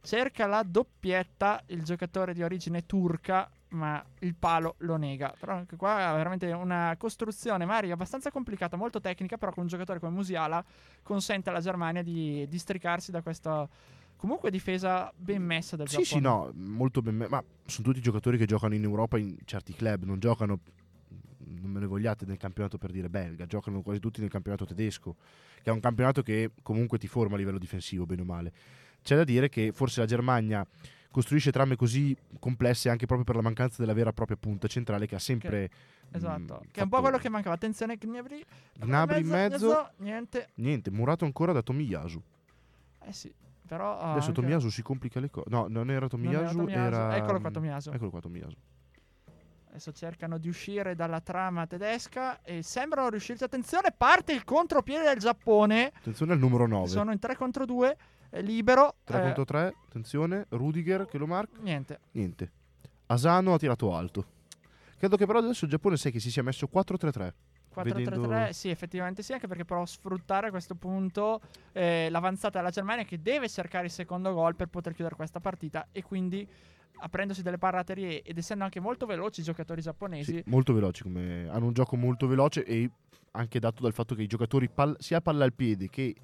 Cerca 0.02 0.46
la 0.46 0.64
doppietta 0.64 1.64
il 1.68 1.84
giocatore 1.84 2.34
di 2.34 2.44
origine 2.44 2.86
turca, 2.86 3.50
ma 3.70 4.04
il 4.20 4.36
palo 4.36 4.76
lo 4.80 4.96
nega. 4.98 5.34
Però 5.40 5.54
anche 5.54 5.76
qua 5.76 6.12
è 6.12 6.16
veramente 6.16 6.52
una 6.52 6.96
costruzione, 6.98 7.66
magari 7.66 7.92
abbastanza 7.92 8.32
complicata, 8.32 8.78
molto 8.78 9.00
tecnica, 9.02 9.38
però 9.38 9.52
con 9.52 9.64
un 9.64 9.70
giocatore 9.70 10.00
come 10.00 10.14
Musiala 10.14 10.64
consente 11.04 11.50
alla 11.50 11.62
Germania 11.62 12.02
di 12.02 12.46
districarsi 12.48 13.12
da 13.12 13.22
questa 13.22 13.68
comunque 14.16 14.50
difesa 14.50 15.12
ben 15.16 15.44
messa 15.44 15.76
del 15.76 15.88
Sì, 15.88 16.02
Giappone. 16.02 16.08
sì, 16.08 16.20
no, 16.20 16.52
molto 16.68 17.02
ben... 17.02 17.16
me- 17.16 17.28
Ma 17.28 17.44
sono 17.66 17.88
tutti 17.88 18.02
giocatori 18.02 18.38
che 18.38 18.46
giocano 18.46 18.74
in 18.74 18.84
Europa 18.84 19.18
in 19.18 19.36
certi 19.46 19.74
club, 19.74 20.04
non 20.06 20.20
giocano, 20.20 20.60
non 21.40 21.70
me 21.72 21.80
ne 21.80 21.86
vogliate, 21.86 22.26
nel 22.26 22.38
campionato 22.38 22.78
per 22.80 22.92
dire 22.92 23.10
belga, 23.10 23.46
giocano 23.46 23.82
quasi 23.82 24.00
tutti 24.00 24.20
nel 24.22 24.30
campionato 24.30 24.66
tedesco, 24.66 25.16
che 25.62 25.70
è 25.70 25.74
un 25.74 25.80
campionato 25.80 26.24
che 26.24 26.52
comunque 26.64 26.98
ti 26.98 27.08
forma 27.08 27.36
a 27.36 27.38
livello 27.38 27.60
difensivo, 27.60 28.06
bene 28.06 28.22
o 28.22 28.26
male. 28.26 28.52
C'è 29.04 29.16
da 29.16 29.24
dire 29.24 29.50
che 29.50 29.72
forse 29.72 30.00
la 30.00 30.08
Germania 30.08 30.66
costruisce 31.12 31.52
trame 31.52 31.76
così 31.76 32.16
complesse 32.40 32.90
anche 32.90 33.06
proprio 33.06 33.26
per 33.26 33.36
la 33.36 33.42
mancanza 33.42 33.78
della 33.80 33.94
vera 33.94 34.10
e 34.10 34.14
propria 34.14 34.38
punta 34.38 34.68
centrale 34.68 35.08
che 35.08 35.16
ha 35.16 35.20
sempre... 35.20 35.70
Esatto, 36.12 36.62
mh, 36.64 36.68
che 36.72 36.80
è 36.80 36.84
un 36.84 36.90
po' 36.90 37.02
quello 37.02 37.18
che 37.18 37.30
mancava. 37.30 37.56
Attenzione, 37.56 37.98
Gnabry. 37.98 38.44
Gnabry 38.80 39.22
in 39.22 39.28
mezzo. 39.28 39.92
Niente. 39.98 40.50
Niente, 40.56 40.90
murato 40.92 41.26
ancora 41.26 41.52
da 41.52 41.62
Tomiyasu. 41.62 42.22
Eh 43.04 43.14
sì, 43.14 43.34
però... 43.68 43.98
ah, 44.00 44.12
Adesso 44.12 44.28
anche- 44.30 44.42
Tomiyasu 44.42 44.70
si 44.70 44.82
complica 44.82 45.20
le 45.20 45.30
cose. 45.30 45.50
No, 45.50 45.68
non 45.68 45.70
era 45.70 45.82
non 45.82 45.90
era 45.90 46.08
Tomiyasu, 46.08 46.58
Tomiyasu. 46.58 46.80
era... 46.80 47.16
Eccolo 47.18 47.40
qua, 47.42 47.52
Tomiyasu. 47.52 47.92
Eccolo 47.92 48.10
qua 48.10 48.20
Tomiyasu. 48.22 48.56
Adesso 49.70 49.92
cercano 49.92 50.38
di 50.40 50.48
uscire 50.48 50.96
dalla 50.96 51.20
trama 51.20 51.68
tedesca 51.68 52.42
e 52.42 52.64
sembrano 52.64 53.10
riuscirci. 53.10 53.44
Attenzione, 53.44 53.94
parte 53.96 54.32
il 54.34 54.44
contropiede 54.44 55.04
del 55.04 55.18
Giappone. 55.20 55.92
Attenzione 55.96 56.34
al 56.34 56.40
numero 56.40 56.66
9. 56.66 56.88
Sono 56.88 57.12
in 57.12 57.20
3 57.20 57.36
contro 57.36 57.66
2. 57.66 57.98
È 58.38 58.42
libero. 58.44 58.98
3 59.04 59.18
eh, 59.18 59.22
contro 59.24 59.46
3, 59.46 59.74
attenzione, 59.88 60.46
Rudiger 60.50 61.08
che 61.08 61.18
lo 61.18 61.26
marca. 61.26 61.58
Niente. 61.60 62.00
Niente. 62.12 62.52
Asano 63.08 63.56
ha 63.56 63.58
tirato 63.58 63.96
alto. 63.96 64.26
Credo 64.96 65.18
che 65.18 65.26
però 65.26 65.40
adesso 65.40 65.66
il 65.66 65.72
Giappone 65.72 65.98
sai 65.98 66.12
che 66.12 66.20
si 66.20 66.30
sia 66.30 66.44
messo 66.44 66.70
4-3-3. 66.72 67.34
4-3-3, 67.74 67.84
Vedendo- 67.84 68.48
sì, 68.52 68.70
effettivamente 68.70 69.24
sì, 69.24 69.34
anche 69.34 69.48
perché 69.48 69.66
però 69.66 69.84
sfruttare 69.88 70.48
a 70.48 70.50
questo 70.52 70.76
punto 70.76 71.42
eh, 71.72 72.10
l'avanzata 72.12 72.60
della 72.60 72.70
Germania 72.70 73.06
che 73.06 73.20
deve 73.22 73.50
cercare 73.50 73.86
il 73.86 73.92
secondo 73.92 74.32
gol 74.34 74.56
per 74.56 74.68
poter 74.68 74.94
chiudere 74.94 75.16
questa 75.16 75.40
partita 75.40 75.88
e 75.92 76.04
quindi 76.04 76.48
aprendosi 77.00 77.42
delle 77.42 77.58
paraterie 77.60 78.22
ed 78.22 78.38
essendo 78.38 78.64
anche 78.64 78.80
molto 78.80 79.06
veloci 79.08 79.42
i 79.42 79.44
giocatori 79.44 79.82
giapponesi, 79.82 80.34
Sì, 80.38 80.44
molto 80.46 80.74
veloci, 80.74 81.04
come... 81.04 81.48
hanno 81.50 81.66
un 81.66 81.74
gioco 81.74 81.96
molto 81.96 82.28
veloce 82.28 82.64
e 82.66 82.90
anche 83.32 83.60
dato 83.60 83.82
dal 83.82 83.94
fatto 83.94 84.14
che 84.16 84.24
i 84.24 84.28
giocatori 84.28 84.70
pal- 84.70 84.96
sia 85.00 85.22
palla 85.22 85.44
al 85.44 85.54
piede 85.54 85.90
che 85.90 86.16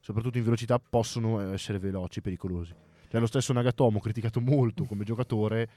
soprattutto 0.00 0.38
in 0.38 0.44
velocità 0.44 0.78
possono 0.78 1.40
eh, 1.40 1.52
essere 1.52 1.78
veloci 1.78 2.20
pericolosi. 2.20 2.74
Cioè 3.08 3.20
lo 3.20 3.26
stesso 3.26 3.52
Nagatomo, 3.52 3.98
criticato 4.00 4.40
molto 4.40 4.84
come 4.84 5.04
giocatore, 5.04 5.68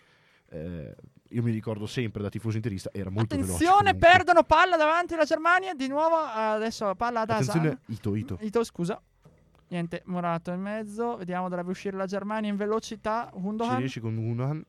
eh, 0.50 0.96
io 1.30 1.42
mi 1.42 1.52
ricordo 1.52 1.88
sempre 1.88 2.22
da 2.22 2.30
tifoso 2.30 2.58
interista, 2.58 2.90
era 2.94 3.10
molto 3.10 3.36
veloce. 3.36 3.54
attenzione, 3.54 3.92
comunque. 3.92 4.10
perdono 4.10 4.44
palla 4.44 4.78
davanti 4.78 5.14
alla 5.16 5.26
Germania, 5.26 5.74
di 5.74 5.88
nuovo 5.88 6.16
adesso 6.16 6.94
palla 6.96 7.22
ad 7.22 7.30
Attenzione, 7.32 7.68
Asan. 7.68 7.80
Ito, 7.88 8.16
Ito. 8.16 8.38
Ito, 8.42 8.64
scusa. 8.64 9.02
Niente, 9.70 10.04
Murato 10.06 10.52
in 10.52 10.62
mezzo, 10.62 11.18
vediamo 11.18 11.50
dovrebbe 11.50 11.72
uscire 11.72 11.98
la 11.98 12.06
Germania 12.06 12.50
in 12.52 12.56
velocità, 12.56 13.30
Ci 13.34 13.40
Gundogan. 13.40 13.78
riesce 13.78 14.00
con 14.00 14.16
Unuan. 14.18 14.64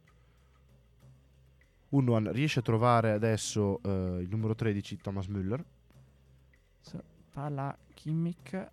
Unuan 1.91 2.33
riesce 2.33 2.61
a 2.61 2.63
trovare 2.63 3.13
adesso 3.13 3.81
eh, 3.83 4.21
il 4.23 4.29
numero 4.31 4.55
13, 4.55 4.97
Thomas 4.97 5.27
Müller. 5.27 5.63
Palla 7.31 7.77
Kimmich 7.93 8.69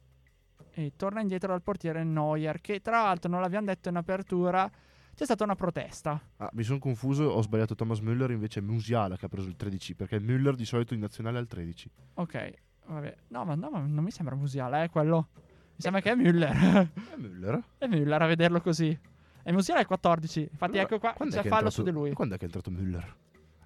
e 0.74 0.94
torna 0.96 1.22
indietro 1.22 1.50
dal 1.50 1.62
portiere 1.62 2.04
Neuer 2.04 2.62
che 2.62 2.82
tra 2.82 3.04
l'altro 3.04 3.30
non 3.30 3.42
l'abbiamo 3.42 3.66
detto 3.68 3.90
in 3.90 3.96
apertura 3.98 4.70
c'è 5.14 5.26
stata 5.26 5.44
una 5.44 5.56
protesta 5.56 6.20
Ah, 6.38 6.50
mi 6.54 6.64
sono 6.64 6.80
confuso, 6.80 7.24
ho 7.26 7.42
sbagliato 7.42 7.76
Thomas 7.76 8.00
Müller, 8.00 8.32
invece 8.32 8.60
è 8.60 8.64
Musiala 8.64 9.18
che 9.18 9.26
ha 9.26 9.30
preso 9.30 9.48
il 9.50 9.56
13, 9.58 9.94
perché 9.96 10.20
Müller 10.20 10.56
di 10.56 10.66
solito 10.66 10.94
in 10.94 11.02
nazionale 11.02 11.38
ha 11.38 11.42
il 11.42 11.48
13. 11.48 11.92
ok 12.16 12.54
vabbè 12.88 13.16
no 13.28 13.46
ma, 13.46 13.56
no, 13.56 13.70
ma 13.70 13.80
non 13.80 14.04
mi 14.04 14.12
sembra 14.12 14.36
Musiala 14.36 14.84
eh 14.84 14.90
quello 14.90 15.28
mi 15.36 15.78
sembra 15.78 16.02
che 16.02 16.12
è 16.12 16.16
Müller 16.16 16.88
È 17.12 17.16
Müller? 17.18 17.62
è 17.78 17.86
Müller 17.88 18.22
a 18.22 18.26
vederlo 18.28 18.62
così 18.62 18.98
e 19.44 19.52
Musiala 19.52 19.80
è 19.80 19.82
il 19.84 19.88
14 19.88 20.40
infatti 20.42 20.78
Allora, 20.78 20.82
ecco 20.84 21.00
qua 21.00 21.14
è 21.14 21.18
c'è 21.18 21.26
è 21.26 21.30
fallo 21.30 21.44
entrato- 21.44 21.70
su 21.70 21.84
di 21.84 21.92
lui 21.92 22.14
Quando 22.14 22.36
è 22.36 22.38
che 22.38 22.44
è 22.44 22.48
entrato 22.48 22.72
Müller? 22.72 23.14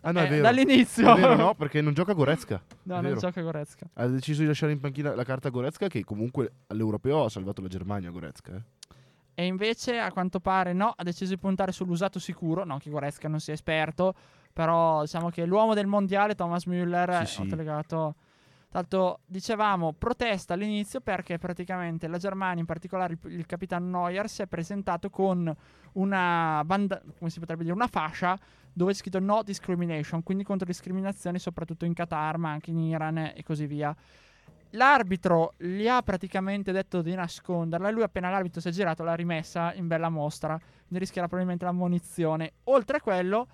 Ah 0.08 0.12
no, 0.12 0.20
è 0.20 0.26
Eh, 0.26 0.30
vero. 0.30 0.42
dall'inizio 0.44 1.16
È 1.16 1.20
vero, 1.20 1.36
no, 1.36 1.56
perché 1.56 1.82
non 1.82 1.94
gioca 1.94 2.14
Goretzka. 2.14 2.62
no 2.84 2.98
è 2.98 3.02
non 3.02 3.18
gioca 3.18 3.42
Goretzka 3.42 3.88
Ha 3.94 4.06
deciso 4.08 4.42
di 4.42 4.48
lasciare 4.48 4.72
in 4.72 4.80
panchina 4.80 5.16
la 5.16 5.24
carta 5.24 5.50
Goretzka 5.50 5.88
che 5.88 6.04
comunque 6.04 6.52
all'Europeo 6.68 7.24
ha 7.26 7.30
salvato 7.30 7.62
la 7.62 7.68
Germania 7.68 8.12
Goretzka. 8.12 8.54
eh. 8.54 8.62
E 9.38 9.46
invece, 9.48 10.00
a 10.00 10.12
quanto 10.12 10.40
pare, 10.40 10.72
no, 10.74 10.94
ha 10.96 11.04
deciso 11.04 11.34
di 11.34 11.40
puntare 11.40 11.72
sull'usato 11.74 12.20
sicuro. 12.20 12.64
Non 12.64 12.78
che 12.78 12.90
Goretzka 12.90 13.28
non 13.28 13.40
sia 13.40 13.54
esperto, 13.54 14.14
però 14.54 15.02
diciamo 15.02 15.30
che 15.30 15.44
l'uomo 15.46 15.74
del 15.74 15.88
mondiale, 15.88 16.36
Thomas 16.36 16.66
Müller, 16.68 17.26
Sì, 17.26 17.42
è 17.42 17.46
sì. 17.48 17.56
legato. 17.56 18.16
Tanto 18.70 19.20
dicevamo 19.26 19.94
protesta 19.98 20.54
all'inizio 20.54 21.00
perché 21.02 21.38
praticamente 21.38 22.08
la 22.08 22.18
Germania, 22.18 22.60
in 22.60 22.66
particolare 22.66 23.14
il, 23.24 23.32
il 23.32 23.46
capitano 23.46 23.86
Neuer, 23.88 24.30
si 24.30 24.42
è 24.42 24.48
presentato 24.48 25.10
con 25.10 25.54
una 25.94 26.62
banda, 26.66 27.02
come 27.18 27.30
si 27.30 27.40
potrebbe 27.40 27.64
dire, 27.64 27.74
una 27.74 27.88
fascia 27.88 28.38
dove 28.78 28.92
c'è 28.92 28.98
scritto 28.98 29.20
no 29.20 29.42
discrimination, 29.42 30.22
quindi 30.22 30.44
contro 30.44 30.66
discriminazioni 30.68 31.40
soprattutto 31.40 31.86
in 31.86 31.94
Qatar, 31.94 32.38
ma 32.38 32.52
anche 32.52 32.72
in 32.72 32.80
Iran 32.80 33.18
e 33.34 33.42
così 33.44 33.66
via. 33.68 33.96
L'arbitro 34.72 35.54
gli 35.58 35.88
ha 35.88 36.02
praticamente 36.02 36.74
detto 36.74 37.02
di 37.02 37.14
nasconderla 37.16 37.88
e 37.88 37.92
lui 37.94 38.04
appena 38.04 38.30
l'arbitro 38.30 38.60
si 38.60 38.68
è 38.68 38.72
girato 38.72 39.04
l'ha 39.04 39.16
rimessa 39.16 39.74
in 39.74 39.88
bella 39.88 40.10
mostra, 40.10 40.58
quindi 40.58 41.00
rischierà 41.00 41.28
probabilmente 41.28 41.64
l'ammonizione. 41.64 42.52
Oltre 42.66 42.98
a 42.98 43.02
quello, 43.02 43.48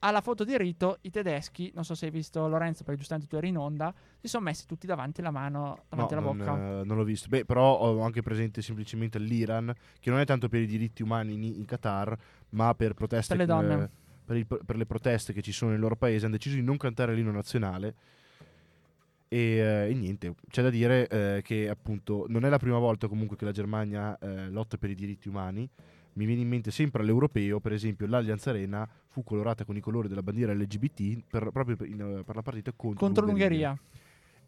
alla 0.00 0.20
foto 0.20 0.44
di 0.44 0.58
rito, 0.58 0.98
i 1.02 1.10
tedeschi, 1.10 1.72
non 1.74 1.84
so 1.84 1.94
se 1.94 2.04
hai 2.06 2.10
visto 2.10 2.46
Lorenzo 2.48 2.84
perché 2.84 2.98
giustamente 2.98 3.30
tu 3.30 3.36
eri 3.36 3.48
in 3.48 3.56
onda, 3.56 3.94
si 4.20 4.28
sono 4.28 4.44
messi 4.44 4.66
tutti 4.66 4.86
davanti 4.86 5.22
la 5.22 5.30
mano, 5.30 5.84
davanti 5.88 6.12
No, 6.14 6.20
alla 6.20 6.28
non, 6.28 6.36
bocca. 6.36 6.52
eh, 6.80 6.84
non 6.84 6.96
l'ho 6.98 7.04
visto. 7.04 7.28
Beh, 7.28 7.46
però 7.46 7.78
ho 7.78 8.02
anche 8.02 8.20
presente 8.20 8.60
semplicemente 8.60 9.18
l'Iran, 9.18 9.72
che 9.98 10.10
non 10.10 10.18
è 10.20 10.26
tanto 10.26 10.48
per 10.50 10.60
i 10.60 10.66
diritti 10.66 11.02
umani 11.02 11.32
in, 11.32 11.44
in 11.44 11.64
Qatar, 11.64 12.14
ma 12.50 12.74
per 12.74 12.92
proteste 12.92 13.34
Per 13.34 13.46
le 13.46 13.50
come- 13.50 13.66
donne. 13.68 13.90
Per, 14.28 14.36
il- 14.36 14.46
per 14.46 14.76
le 14.76 14.84
proteste 14.84 15.32
che 15.32 15.40
ci 15.40 15.52
sono 15.52 15.70
nel 15.70 15.80
loro 15.80 15.96
paese, 15.96 16.26
hanno 16.26 16.34
deciso 16.36 16.56
di 16.56 16.62
non 16.62 16.76
cantare 16.76 17.14
l'inno 17.14 17.30
nazionale. 17.32 17.94
E, 19.30 19.38
eh, 19.38 19.88
e 19.90 19.94
niente, 19.94 20.34
c'è 20.50 20.62
da 20.62 20.68
dire 20.70 21.08
eh, 21.08 21.42
che 21.42 21.68
appunto 21.68 22.26
non 22.28 22.44
è 22.44 22.48
la 22.50 22.58
prima 22.58 22.78
volta 22.78 23.08
comunque 23.08 23.36
che 23.38 23.44
la 23.46 23.52
Germania 23.52 24.16
eh, 24.18 24.50
lotta 24.50 24.76
per 24.76 24.90
i 24.90 24.94
diritti 24.94 25.28
umani. 25.28 25.66
Mi 26.14 26.24
viene 26.26 26.42
in 26.42 26.48
mente 26.48 26.70
sempre 26.70 27.02
all'europeo, 27.02 27.58
per 27.60 27.72
esempio, 27.72 28.06
l'Allianz 28.06 28.46
Arena 28.48 28.86
fu 29.06 29.22
colorata 29.24 29.64
con 29.64 29.76
i 29.76 29.80
colori 29.80 30.08
della 30.08 30.22
bandiera 30.22 30.52
LGBT 30.52 31.22
per, 31.30 31.50
proprio 31.50 31.76
per, 31.76 31.86
in- 31.88 32.22
per 32.24 32.34
la 32.34 32.42
partita 32.42 32.72
contro, 32.76 32.98
Contro 33.06 33.24
l'Ungheria. 33.24 33.78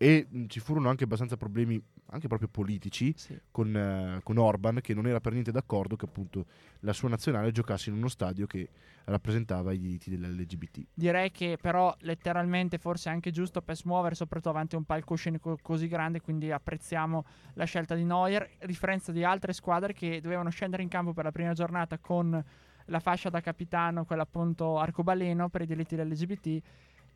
E 0.02 0.26
mh, 0.30 0.46
ci 0.46 0.60
furono 0.60 0.88
anche 0.88 1.04
abbastanza 1.04 1.36
problemi, 1.36 1.78
anche 2.06 2.26
proprio 2.26 2.48
politici, 2.48 3.12
Sì. 3.14 3.38
con, 3.50 3.76
eh, 3.76 4.20
con 4.22 4.38
Orban, 4.38 4.80
che 4.80 4.94
non 4.94 5.06
era 5.06 5.20
per 5.20 5.32
niente 5.32 5.52
d'accordo 5.52 5.94
che 5.94 6.06
appunto 6.06 6.46
la 6.80 6.94
sua 6.94 7.10
nazionale 7.10 7.52
giocasse 7.52 7.90
in 7.90 7.96
uno 7.96 8.08
stadio 8.08 8.46
che 8.46 8.66
rappresentava 9.04 9.72
i 9.72 9.78
diritti 9.78 10.08
dell'LGBT. 10.08 10.86
Direi 10.94 11.30
che 11.30 11.58
però 11.60 11.94
letteralmente 12.00 12.78
forse 12.78 13.10
è 13.10 13.12
anche 13.12 13.30
giusto 13.30 13.60
per 13.60 13.76
smuovere 13.76 14.14
soprattutto 14.14 14.48
avanti 14.48 14.74
a 14.74 14.78
un 14.78 14.84
palcoscenico 14.84 15.58
così 15.60 15.86
grande, 15.86 16.22
quindi 16.22 16.50
apprezziamo 16.50 17.24
la 17.54 17.64
scelta 17.64 17.94
di 17.94 18.04
Neuer, 18.04 18.48
differenza 18.64 19.12
di 19.12 19.22
altre 19.22 19.52
squadre 19.52 19.92
che 19.92 20.22
dovevano 20.22 20.48
scendere 20.48 20.82
in 20.82 20.88
campo 20.88 21.12
per 21.12 21.24
la 21.24 21.32
prima 21.32 21.52
giornata 21.52 21.98
con 21.98 22.42
la 22.86 23.00
fascia 23.00 23.28
da 23.28 23.40
capitano, 23.40 24.06
quella 24.06 24.22
appunto 24.22 24.78
arcobaleno 24.78 25.50
per 25.50 25.60
i 25.60 25.66
diritti 25.66 25.94
dell'LGBT. 25.94 26.62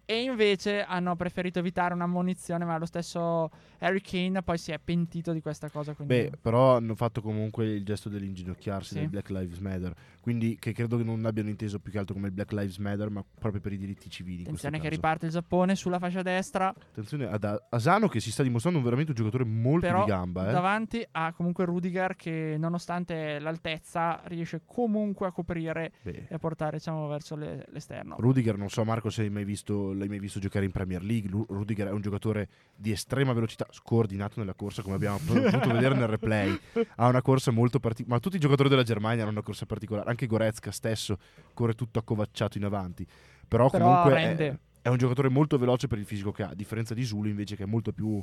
E 0.06 0.22
invece 0.22 0.82
hanno 0.82 1.16
preferito 1.16 1.58
evitare 1.60 1.94
un'ammonizione, 1.94 2.64
ma 2.64 2.76
lo 2.78 2.84
stesso 2.86 3.50
Harry 3.78 4.00
Kane 4.00 4.42
poi 4.42 4.58
si 4.58 4.70
è 4.72 4.78
pentito 4.78 5.32
di 5.32 5.40
questa 5.40 5.70
cosa. 5.70 5.94
Quindi... 5.94 6.14
Beh, 6.14 6.32
però 6.40 6.76
hanno 6.76 6.94
fatto 6.94 7.22
comunque 7.22 7.66
il 7.66 7.84
gesto 7.84 8.08
dell'inginocchiarsi 8.10 8.94
Sì. 8.94 9.00
del 9.00 9.08
Black 9.08 9.30
Lives 9.30 9.58
Matter, 9.58 9.94
quindi 10.20 10.56
che 10.58 10.72
credo 10.72 10.96
che 10.98 11.04
non 11.04 11.24
abbiano 11.24 11.48
inteso 11.48 11.78
più 11.80 11.90
che 11.90 11.98
altro 11.98 12.14
come 12.14 12.26
il 12.28 12.34
Black 12.34 12.52
Lives 12.52 12.76
Matter, 12.78 13.08
ma 13.08 13.24
proprio 13.38 13.60
per 13.62 13.72
i 13.72 13.78
diritti 13.78 14.10
civili. 14.10 14.42
Attenzione 14.42 14.78
che 14.78 14.88
riparte 14.90 15.26
il 15.26 15.32
Giappone 15.32 15.74
sulla 15.74 15.98
fascia 15.98 16.22
destra. 16.22 16.68
Attenzione 16.68 17.26
ad 17.26 17.62
Asano 17.70 18.08
che 18.08 18.20
si 18.20 18.30
sta 18.30 18.42
dimostrando 18.42 18.82
veramente 18.82 19.12
un 19.12 19.16
giocatore 19.16 19.44
molto 19.44 19.86
Però 19.86 20.04
di 20.04 20.10
gamba. 20.10 20.48
Eh. 20.48 20.52
davanti 20.52 21.06
a 21.12 21.32
comunque 21.32 21.64
Rudiger 21.64 22.14
che 22.14 22.56
nonostante 22.58 23.38
l'altezza 23.38 24.20
riesce 24.24 24.60
comunque 24.66 25.26
a 25.26 25.32
coprire 25.32 25.92
Beh, 26.02 26.26
e 26.28 26.34
a 26.34 26.38
portare 26.38 26.76
diciamo 26.76 27.06
verso 27.08 27.36
le- 27.36 27.64
l'esterno. 27.70 28.16
Rudiger, 28.18 28.58
non 28.58 28.68
so 28.68 28.84
Marco 28.84 29.08
se 29.08 29.22
hai 29.22 29.30
mai 29.30 29.44
visto, 29.44 29.92
l'hai 29.96 30.08
mai 30.08 30.18
visto 30.18 30.38
giocare 30.40 30.64
in 30.64 30.70
Premier 30.70 31.02
League. 31.02 31.30
Rudiger 31.48 31.88
è 31.88 31.90
un 31.90 32.00
giocatore 32.00 32.48
di 32.74 32.90
estrema 32.92 33.32
velocità, 33.32 33.66
scordinato 33.70 34.40
nella 34.40 34.54
corsa, 34.54 34.82
come 34.82 34.94
abbiamo 34.94 35.18
potuto 35.24 35.72
vedere 35.72 35.94
nel 35.94 36.06
replay. 36.06 36.58
Ha 36.96 37.08
una 37.08 37.22
corsa 37.22 37.50
molto 37.50 37.80
particolare. 37.80 38.14
Ma 38.14 38.20
tutti 38.20 38.36
i 38.36 38.40
giocatori 38.40 38.68
della 38.68 38.82
Germania 38.82 39.22
hanno 39.22 39.32
una 39.32 39.42
corsa 39.42 39.66
particolare. 39.66 40.08
Anche 40.08 40.26
Goretzka 40.26 40.70
stesso 40.70 41.18
corre 41.52 41.74
tutto 41.74 41.98
accovacciato 41.98 42.58
in 42.58 42.64
avanti. 42.64 43.06
Però, 43.46 43.68
Però 43.70 43.84
comunque 43.84 44.36
è, 44.36 44.58
è 44.82 44.88
un 44.88 44.96
giocatore 44.96 45.28
molto 45.28 45.58
veloce 45.58 45.86
per 45.88 45.98
il 45.98 46.04
fisico 46.04 46.32
che 46.32 46.42
ha, 46.42 46.48
a 46.48 46.54
differenza 46.54 46.94
di 46.94 47.04
Zulu 47.04 47.28
invece 47.28 47.56
che 47.56 47.62
è 47.62 47.66
molto 47.66 47.92
più... 47.92 48.22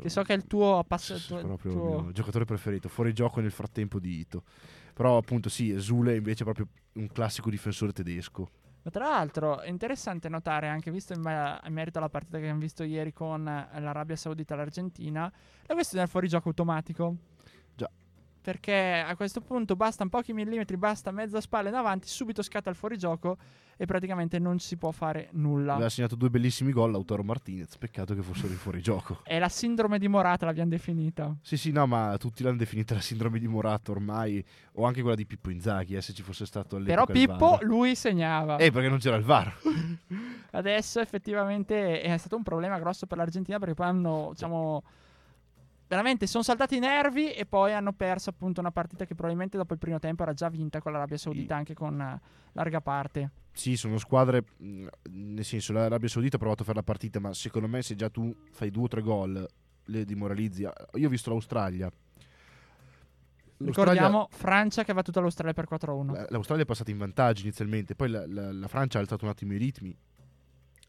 Che 0.00 0.08
so 0.08 0.22
che 0.22 0.34
è 0.34 0.36
il 0.36 0.46
tuo 0.46 0.84
passato. 0.86 1.18
sì, 1.18 1.34
proprio 1.34 1.72
il 1.72 2.02
mio 2.02 2.12
giocatore 2.12 2.44
preferito, 2.44 2.88
fuori 2.88 3.12
gioco 3.12 3.40
nel 3.40 3.50
frattempo 3.50 3.98
di 3.98 4.18
Ito. 4.20 4.44
Però 4.94 5.16
appunto 5.16 5.48
sì, 5.48 5.74
Zule 5.78 6.16
invece 6.16 6.42
è 6.42 6.44
proprio 6.44 6.68
un 6.92 7.08
classico 7.08 7.48
difensore 7.48 7.92
tedesco. 7.92 8.50
Ma 8.82 8.90
tra 8.90 9.08
l'altro 9.08 9.60
è 9.60 9.68
interessante 9.68 10.28
notare, 10.28 10.68
anche 10.68 10.90
visto 10.90 11.12
in, 11.12 11.20
in 11.20 11.72
merito 11.72 11.98
alla 11.98 12.08
partita 12.08 12.36
che 12.38 12.44
abbiamo 12.44 12.60
visto 12.60 12.82
ieri 12.82 13.12
con 13.12 13.44
l'Arabia 13.44 14.16
Saudita 14.16 14.54
e 14.54 14.56
l'Argentina, 14.56 15.30
la 15.66 15.74
questione 15.74 16.04
del 16.04 16.10
fuorigioco 16.10 16.48
automatico. 16.48 17.16
Perché 18.40 19.04
a 19.06 19.14
questo 19.16 19.40
punto 19.40 19.76
bastano 19.76 20.10
pochi 20.10 20.32
millimetri, 20.32 20.76
basta 20.76 21.10
mezza 21.10 21.40
spalla 21.40 21.68
in 21.68 21.74
avanti, 21.74 22.08
subito 22.08 22.42
scatta 22.42 22.70
il 22.70 22.76
fuorigioco 22.76 23.36
e 23.76 23.86
praticamente 23.86 24.38
non 24.38 24.58
si 24.58 24.76
può 24.76 24.90
fare 24.90 25.28
nulla. 25.32 25.72
Aveva 25.72 25.88
segnato 25.88 26.14
due 26.14 26.28
bellissimi 26.28 26.70
gol 26.70 26.90
Lautaro 26.90 27.22
Martinez, 27.22 27.78
peccato 27.78 28.14
che 28.14 28.20
fossero 28.20 28.48
in 28.48 28.58
fuorigioco. 28.58 29.20
È 29.24 29.38
la 29.38 29.48
sindrome 29.48 29.98
di 29.98 30.06
Morata, 30.06 30.44
l'abbiamo 30.44 30.68
definita. 30.68 31.34
Sì, 31.40 31.56
sì, 31.56 31.70
no, 31.72 31.86
ma 31.86 32.14
tutti 32.18 32.42
l'hanno 32.42 32.58
definita 32.58 32.92
la 32.92 33.00
sindrome 33.00 33.38
di 33.38 33.48
Morata 33.48 33.90
ormai, 33.90 34.44
o 34.72 34.84
anche 34.84 35.00
quella 35.00 35.16
di 35.16 35.24
Pippo 35.24 35.48
Inzaghi, 35.48 35.96
eh, 35.96 36.02
se 36.02 36.12
ci 36.12 36.22
fosse 36.22 36.44
stato 36.44 36.76
Però 36.76 37.04
all'epoca 37.04 37.12
il 37.18 37.26
Pippo, 37.26 37.58
lui 37.62 37.94
segnava. 37.94 38.56
Eh, 38.56 38.70
perché 38.70 38.90
non 38.90 38.98
c'era 38.98 39.16
il 39.16 39.24
VAR. 39.24 39.50
Adesso 40.52 41.00
effettivamente 41.00 42.02
è 42.02 42.18
stato 42.18 42.36
un 42.36 42.42
problema 42.42 42.78
grosso 42.78 43.06
per 43.06 43.16
l'Argentina 43.16 43.58
perché 43.58 43.72
poi 43.72 43.86
hanno, 43.86 44.28
diciamo, 44.32 44.82
veramente 45.90 46.28
sono 46.28 46.44
saltati 46.44 46.76
i 46.76 46.78
nervi 46.78 47.32
e 47.32 47.46
poi 47.46 47.72
hanno 47.72 47.92
perso 47.92 48.30
appunto 48.30 48.60
una 48.60 48.70
partita 48.70 49.04
che 49.04 49.16
probabilmente 49.16 49.56
dopo 49.56 49.72
il 49.72 49.80
primo 49.80 49.98
tempo 49.98 50.22
era 50.22 50.32
già 50.32 50.48
vinta 50.48 50.80
con 50.80 50.92
l'Arabia 50.92 51.16
Saudita 51.18 51.56
anche 51.56 51.74
con 51.74 52.00
eh, 52.00 52.20
larga 52.52 52.80
parte. 52.80 53.30
Sì, 53.50 53.76
sono 53.76 53.98
squadre, 53.98 54.44
mh, 54.58 54.86
nel 55.10 55.44
senso 55.44 55.72
l'Arabia 55.72 56.08
Saudita 56.08 56.36
ha 56.36 56.38
provato 56.38 56.62
a 56.62 56.64
fare 56.64 56.78
la 56.78 56.84
partita, 56.84 57.18
ma 57.18 57.34
secondo 57.34 57.66
me 57.66 57.82
se 57.82 57.96
già 57.96 58.08
tu 58.08 58.32
fai 58.52 58.70
due 58.70 58.84
o 58.84 58.88
tre 58.88 59.02
gol 59.02 59.44
le 59.86 60.04
demoralizzi. 60.04 60.62
Io 60.62 61.06
ho 61.06 61.10
visto 61.10 61.30
l'Australia. 61.30 61.90
L'Australia- 63.56 63.92
Ricordiamo 63.92 64.28
Francia 64.30 64.84
che 64.84 64.92
va 64.92 65.02
tutta 65.02 65.18
l'Australia 65.20 65.52
per 65.52 65.66
4-1. 65.68 66.16
Eh, 66.16 66.26
L'Australia 66.30 66.62
è 66.62 66.66
passata 66.66 66.92
in 66.92 66.98
vantaggio 66.98 67.42
inizialmente, 67.42 67.96
poi 67.96 68.08
la, 68.10 68.24
la- 68.28 68.52
la 68.52 68.68
Francia 68.68 68.98
ha 68.98 69.00
alzato 69.00 69.24
un 69.24 69.32
attimo 69.32 69.52
i 69.54 69.56
ritmi. 69.58 69.94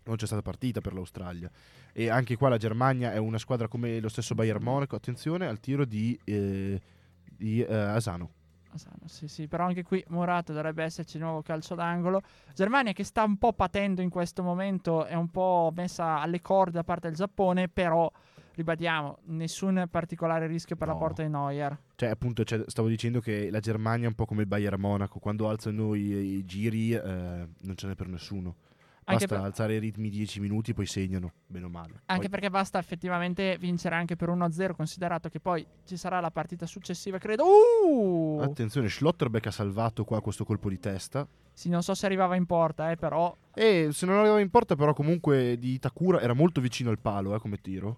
Non 0.04 0.16
c'è 0.16 0.26
stata 0.26 0.42
partita 0.42 0.82
per 0.82 0.94
l'Australia. 0.94 1.50
E 1.94 2.10
anche 2.10 2.36
qua 2.36 2.50
la 2.50 2.58
Germania 2.58 3.12
è 3.14 3.18
una 3.18 3.38
squadra 3.38 3.68
come 3.68 4.00
lo 4.00 4.10
stesso 4.10 4.34
Bayern 4.36 4.64
Monaco. 4.64 4.96
Attenzione 4.96 5.46
al 5.46 5.60
tiro 5.60 5.86
di, 5.86 6.20
eh, 6.24 6.82
di, 7.24 7.62
eh, 7.62 7.74
Asano. 7.76 8.32
Asano, 8.74 9.02
Sì, 9.06 9.28
sì, 9.28 9.48
però 9.48 9.66
anche 9.66 9.84
qui 9.84 10.02
Morata 10.08 10.54
dovrebbe 10.54 10.84
esserci 10.84 11.18
di 11.18 11.24
nuovo 11.24 11.42
calcio 11.42 11.76
d'angolo. 11.76 12.22
Germania 12.56 12.94
che 12.94 13.04
sta 13.04 13.24
un 13.24 13.38
po' 13.38 13.52
patendo 13.54 14.02
in 14.02 14.10
questo 14.10 14.44
momento, 14.44 15.04
è 15.06 15.14
un 15.14 15.30
po' 15.30 15.72
messa 15.76 16.20
alle 16.22 16.42
corde 16.42 16.72
da 16.78 16.84
parte 16.86 17.08
del 17.08 17.18
Giappone, 17.18 17.68
però 17.68 18.10
ribadiamo, 18.56 19.20
nessun 19.26 19.88
particolare 19.92 20.48
rischio 20.48 20.78
per 20.78 20.88
la 20.88 20.94
No. 20.94 21.00
porta 21.00 21.22
di 21.22 21.30
Neuer. 21.30 21.78
Cioè, 21.96 22.10
appunto, 22.10 22.44
cioè, 22.46 22.64
stavo 22.68 22.88
dicendo 22.88 23.20
che 23.20 23.50
la 23.52 23.60
Germania 23.60 24.06
è 24.06 24.10
un 24.10 24.16
po' 24.16 24.26
come 24.26 24.42
il 24.42 24.48
Bayern 24.48 24.80
Monaco. 24.80 25.20
Quando 25.20 25.50
alzano 25.50 25.94
i, 25.94 26.38
i 26.38 26.46
giri, 26.46 26.94
eh, 26.94 27.02
non 27.02 27.76
ce 27.76 27.88
n'è 27.88 27.96
per 27.96 28.08
nessuno. 28.08 28.56
Anche, 29.04 29.26
Basta 29.26 29.36
per- 29.36 29.46
alzare 29.46 29.76
i 29.76 29.80
ritmi 29.80 30.10
10 30.10 30.40
minuti, 30.40 30.74
poi 30.74 30.86
segnano, 30.86 31.32
bene 31.48 31.66
o 31.66 31.70
male. 31.70 32.02
anche 32.06 32.22
Poi- 32.22 32.30
perché 32.30 32.50
basta 32.52 32.78
effettivamente 32.78 33.58
vincere 33.60 33.96
anche 33.96 34.16
per 34.16 34.30
1-0, 34.30 34.76
considerato 34.76 35.28
che 35.28 35.40
poi 35.40 35.66
ci 35.86 35.98
sarà 35.98 36.20
la 36.20 36.30
partita 36.30 36.66
successiva, 36.68 37.18
credo. 37.18 37.44
Uh! 37.46 38.40
Attenzione, 38.42 38.88
Schlotterbeck 38.90 39.48
ha 39.48 39.52
salvato 39.52 40.04
qua 40.06 40.22
questo 40.22 40.46
colpo 40.46 40.70
di 40.70 40.80
testa. 40.80 41.28
Sì, 41.52 41.70
non 41.70 41.82
so 41.82 41.94
se 41.96 42.06
arrivava 42.06 42.36
in 42.36 42.46
porta, 42.46 42.92
eh, 42.92 42.96
però 42.96 43.36
E 43.54 43.90
se 43.92 44.06
non 44.06 44.20
arrivava 44.20 44.40
in 44.40 44.50
porta, 44.50 44.76
però, 44.76 44.94
comunque 44.94 45.58
di 45.58 45.80
Takura 45.80 46.22
era 46.22 46.34
molto 46.34 46.62
vicino 46.62 46.90
al 46.92 47.00
palo 47.00 47.36
eh, 47.36 47.40
come 47.40 47.60
tiro. 47.60 47.98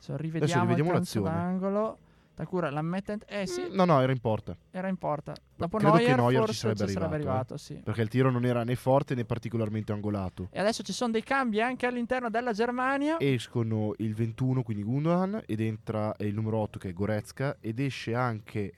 se 0.00 0.16
rivediamo, 0.16 0.62
rivediamo 0.62 0.90
il 0.90 0.96
calcio 0.96 1.20
l'azione. 1.22 1.30
d'angolo. 1.30 1.98
Takura 2.38 2.70
la 2.70 2.82
mette. 2.82 3.12
in- 3.14 3.18
Eh 3.26 3.46
sì, 3.48 3.62
Mm, 3.62 3.74
No, 3.74 3.84
no, 3.84 4.00
era 4.00 4.12
in 4.12 4.20
porta. 4.20 4.56
era 4.70 4.86
in 4.86 4.96
porta. 4.96 5.34
Dopo 5.56 5.76
credo 5.78 5.96
che 5.96 6.04
Neuer, 6.04 6.16
Neuer 6.18 6.32
ci 6.32 6.38
forse 6.38 6.54
sarebbe 6.60 6.86
ci 6.86 6.92
sarebbe 6.92 7.14
arrivato, 7.16 7.36
arrivato, 7.36 7.56
sì. 7.56 7.74
Perché 7.74 8.00
il 8.02 8.08
tiro 8.08 8.30
non 8.30 8.44
era 8.44 8.62
né 8.62 8.76
forte 8.76 9.16
né 9.16 9.24
particolarmente 9.24 9.90
angolato. 9.92 10.46
E 10.52 10.60
adesso 10.60 10.84
ci 10.84 10.92
sono 10.92 11.10
dei 11.10 11.24
cambi 11.24 11.60
anche 11.60 11.86
all'interno 11.86 12.30
della 12.30 12.52
Germania. 12.52 13.16
Escono 13.18 13.92
il 13.98 14.14
21, 14.14 14.62
quindi 14.62 14.84
Gundogan, 14.84 15.42
ed 15.46 15.60
entra 15.60 16.14
eh, 16.14 16.26
il 16.26 16.34
numero 16.34 16.58
8 16.58 16.78
che 16.78 16.90
è 16.90 16.92
Goretzka, 16.92 17.56
ed 17.60 17.80
esce 17.80 18.14
anche 18.14 18.72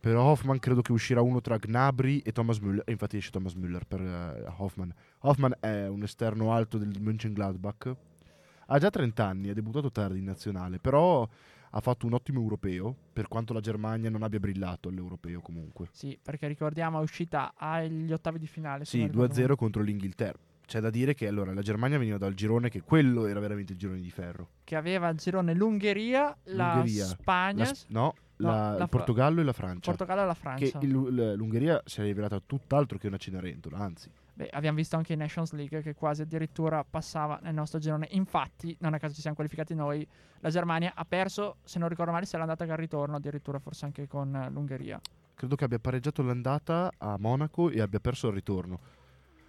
per 0.00 0.16
Hoffman, 0.16 0.58
credo 0.58 0.80
che 0.80 0.92
uscirà 0.92 1.20
uno 1.20 1.40
tra 1.42 1.58
Gnabry 1.58 2.20
e 2.24 2.32
Thomas 2.32 2.58
Müller, 2.60 2.82
e 2.86 2.92
infatti 2.92 3.18
esce 3.18 3.30
Thomas 3.30 3.52
Müller 3.54 3.82
per 3.86 4.00
eh, 4.00 4.44
Hoffman. 4.56 4.94
Hoffman 5.20 5.54
è 5.60 5.86
un 5.88 6.02
esterno 6.04 6.54
alto 6.54 6.78
del 6.78 6.98
Mönchengladbach, 7.00 7.94
ha 8.70 8.78
già 8.78 8.90
30 8.90 9.24
anni, 9.26 9.48
ha 9.50 9.54
debutato 9.54 9.90
tardi 9.90 10.18
in 10.20 10.24
nazionale, 10.24 10.78
però 10.78 11.28
ha 11.70 11.80
fatto 11.80 12.06
un 12.06 12.14
ottimo 12.14 12.40
europeo, 12.40 12.94
per 13.12 13.28
quanto 13.28 13.52
la 13.52 13.60
Germania 13.60 14.10
non 14.10 14.22
abbia 14.22 14.38
brillato 14.38 14.88
all'europeo 14.88 15.40
comunque. 15.40 15.88
Sì, 15.92 16.18
perché 16.22 16.46
ricordiamo 16.46 16.98
è 16.98 17.02
uscita 17.02 17.52
agli 17.56 18.12
ottavi 18.12 18.38
di 18.38 18.46
finale. 18.46 18.84
Sì, 18.84 18.98
non 19.00 19.08
ricordo 19.10 19.34
2-0 19.34 19.54
contro 19.56 19.82
l'Inghilterra. 19.82 20.38
C'è 20.66 20.80
da 20.80 20.90
dire 20.90 21.14
che 21.14 21.26
allora 21.26 21.54
la 21.54 21.62
Germania 21.62 21.96
veniva 21.96 22.18
dal 22.18 22.34
girone 22.34 22.68
che 22.68 22.82
quello 22.82 23.26
era 23.26 23.40
veramente 23.40 23.72
il 23.72 23.78
girone 23.78 24.00
di 24.00 24.10
ferro. 24.10 24.48
Che 24.64 24.76
aveva 24.76 25.08
il 25.08 25.16
girone 25.16 25.54
l'Ungheria, 25.54 26.36
la 26.44 26.74
L'Ungheria, 26.74 27.04
Spagna, 27.06 27.64
La 27.64 27.72
no, 27.88 28.14
No, 28.40 28.50
la- 28.50 28.52
la 28.52 28.70
il 28.72 28.76
Fra- 28.76 28.86
Portogallo 28.86 29.40
e 29.40 29.44
la 29.44 29.50
il 29.50 29.56
Francia. 29.56 29.90
Portogallo 29.90 30.22
e 30.22 30.26
la 30.26 30.32
che 30.34 30.38
Francia. 30.40 30.78
il- 30.82 30.92
l- 30.92 31.34
l'Ungheria 31.36 31.80
si 31.86 32.00
è 32.00 32.04
rivelata 32.04 32.38
tutt'altro 32.44 32.98
che 32.98 33.06
una 33.06 33.16
Cenerentola, 33.16 33.78
anzi. 33.78 34.10
Beh, 34.38 34.50
abbiamo 34.52 34.76
visto 34.76 34.94
anche 34.94 35.14
in 35.14 35.18
Nations 35.18 35.50
League 35.50 35.82
che 35.82 35.94
quasi 35.94 36.22
addirittura 36.22 36.84
passava 36.88 37.40
nel 37.42 37.54
nostro 37.54 37.80
girone. 37.80 38.06
Infatti, 38.12 38.76
non 38.78 38.94
a 38.94 38.98
caso 38.98 39.12
ci 39.12 39.20
siamo 39.20 39.34
qualificati 39.34 39.74
noi. 39.74 40.06
La 40.38 40.48
Germania 40.48 40.92
ha 40.94 41.04
perso, 41.04 41.56
se 41.64 41.80
non 41.80 41.88
ricordo 41.88 42.12
male, 42.12 42.24
se 42.24 42.36
l'è 42.36 42.42
andata 42.42 42.64
che 42.64 42.70
al 42.70 42.76
ritorno, 42.76 43.16
addirittura 43.16 43.58
forse 43.58 43.86
anche 43.86 44.06
con 44.06 44.32
eh, 44.36 44.48
l'Ungheria. 44.48 45.00
Credo 45.34 45.56
che 45.56 45.64
abbia 45.64 45.80
pareggiato 45.80 46.22
l'andata 46.22 46.88
a 46.98 47.16
Monaco 47.18 47.68
e 47.68 47.80
abbia 47.80 47.98
perso 47.98 48.28
il 48.28 48.34
ritorno. 48.34 48.78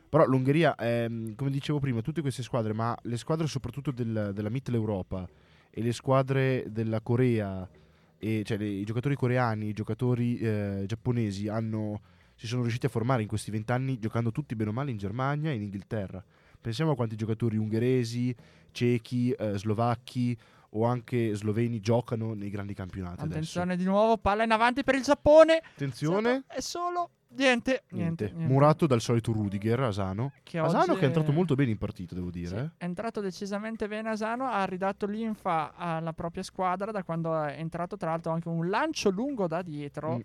Però 0.09 0.25
l'Ungheria, 0.25 0.73
ehm, 0.73 1.35
come 1.35 1.51
dicevo 1.51 1.77
prima, 1.77 2.01
tutte 2.01 2.21
queste 2.21 2.41
squadre, 2.41 2.73
ma 2.73 2.97
le 3.03 3.17
squadre 3.17 3.45
soprattutto 3.45 3.91
del- 3.91 4.31
della 4.33 4.49
Mitteleuropa 4.49 5.29
e 5.69 5.83
le 5.83 5.93
squadre 5.93 6.65
della 6.71 6.99
Corea, 7.01 7.69
e, 8.17 8.41
cioè 8.43 8.57
le- 8.57 8.65
i 8.65 8.83
giocatori 8.85 9.13
coreani, 9.13 9.67
i 9.67 9.73
giocatori 9.73 10.39
eh, 10.39 10.83
giapponesi 10.87 11.47
hanno, 11.47 12.01
si 12.39 12.47
sono 12.47 12.61
riusciti 12.61 12.85
a 12.85 12.89
formare 12.89 13.21
in 13.21 13.27
questi 13.27 13.51
vent'anni 13.51 13.99
giocando 13.99 14.31
tutti 14.31 14.55
bene 14.55 14.69
o 14.69 14.73
male 14.73 14.91
in 14.91 14.97
Germania 14.97 15.51
e 15.51 15.55
in 15.55 15.63
Inghilterra. 15.63 16.23
Pensiamo 16.61 16.91
a 16.91 16.95
quanti 16.95 17.17
giocatori 17.17 17.57
ungheresi, 17.57 18.33
cechi, 18.71 19.31
eh, 19.31 19.57
slovacchi 19.57 20.37
o 20.73 20.85
anche 20.85 21.33
sloveni 21.33 21.81
giocano 21.81 22.33
nei 22.33 22.49
grandi 22.49 22.73
campionati 22.73 23.23
adesso. 23.23 23.31
Attenzione 23.33 23.75
di 23.75 23.83
nuovo, 23.83 24.17
palla 24.17 24.43
in 24.45 24.51
avanti 24.51 24.83
per 24.85 24.95
il 24.95 25.01
Giappone. 25.03 25.61
Attenzione. 25.73 26.43
È 26.47 26.61
solo 26.61 27.09
niente, 27.31 27.83
niente, 27.89 28.31
Niente. 28.33 28.47
Murato 28.53 28.87
dal 28.87 29.01
solito 29.01 29.33
Rudiger, 29.33 29.81
Asano. 29.81 30.31
Che 30.41 30.59
Asano 30.59 30.93
che 30.95 31.01
è 31.01 31.05
entrato 31.05 31.33
molto 31.33 31.55
bene 31.55 31.71
in 31.71 31.77
partita, 31.77 32.15
devo 32.15 32.31
Sì, 32.31 32.39
dire. 32.39 32.57
eh. 32.61 32.69
è 32.77 32.85
entrato 32.85 33.19
decisamente 33.19 33.89
bene 33.89 34.11
Asano, 34.11 34.45
ha 34.47 34.63
ridato 34.63 35.05
linfa 35.07 35.73
alla 35.75 36.13
propria 36.13 36.43
squadra 36.43 36.91
da 36.91 37.03
quando 37.03 37.43
è 37.43 37.57
entrato, 37.59 37.97
tra 37.97 38.11
l'altro 38.11 38.31
anche 38.31 38.47
un 38.47 38.69
lancio 38.69 39.09
lungo 39.09 39.45
da 39.47 39.61
dietro. 39.61 40.17
Mm. 40.17 40.21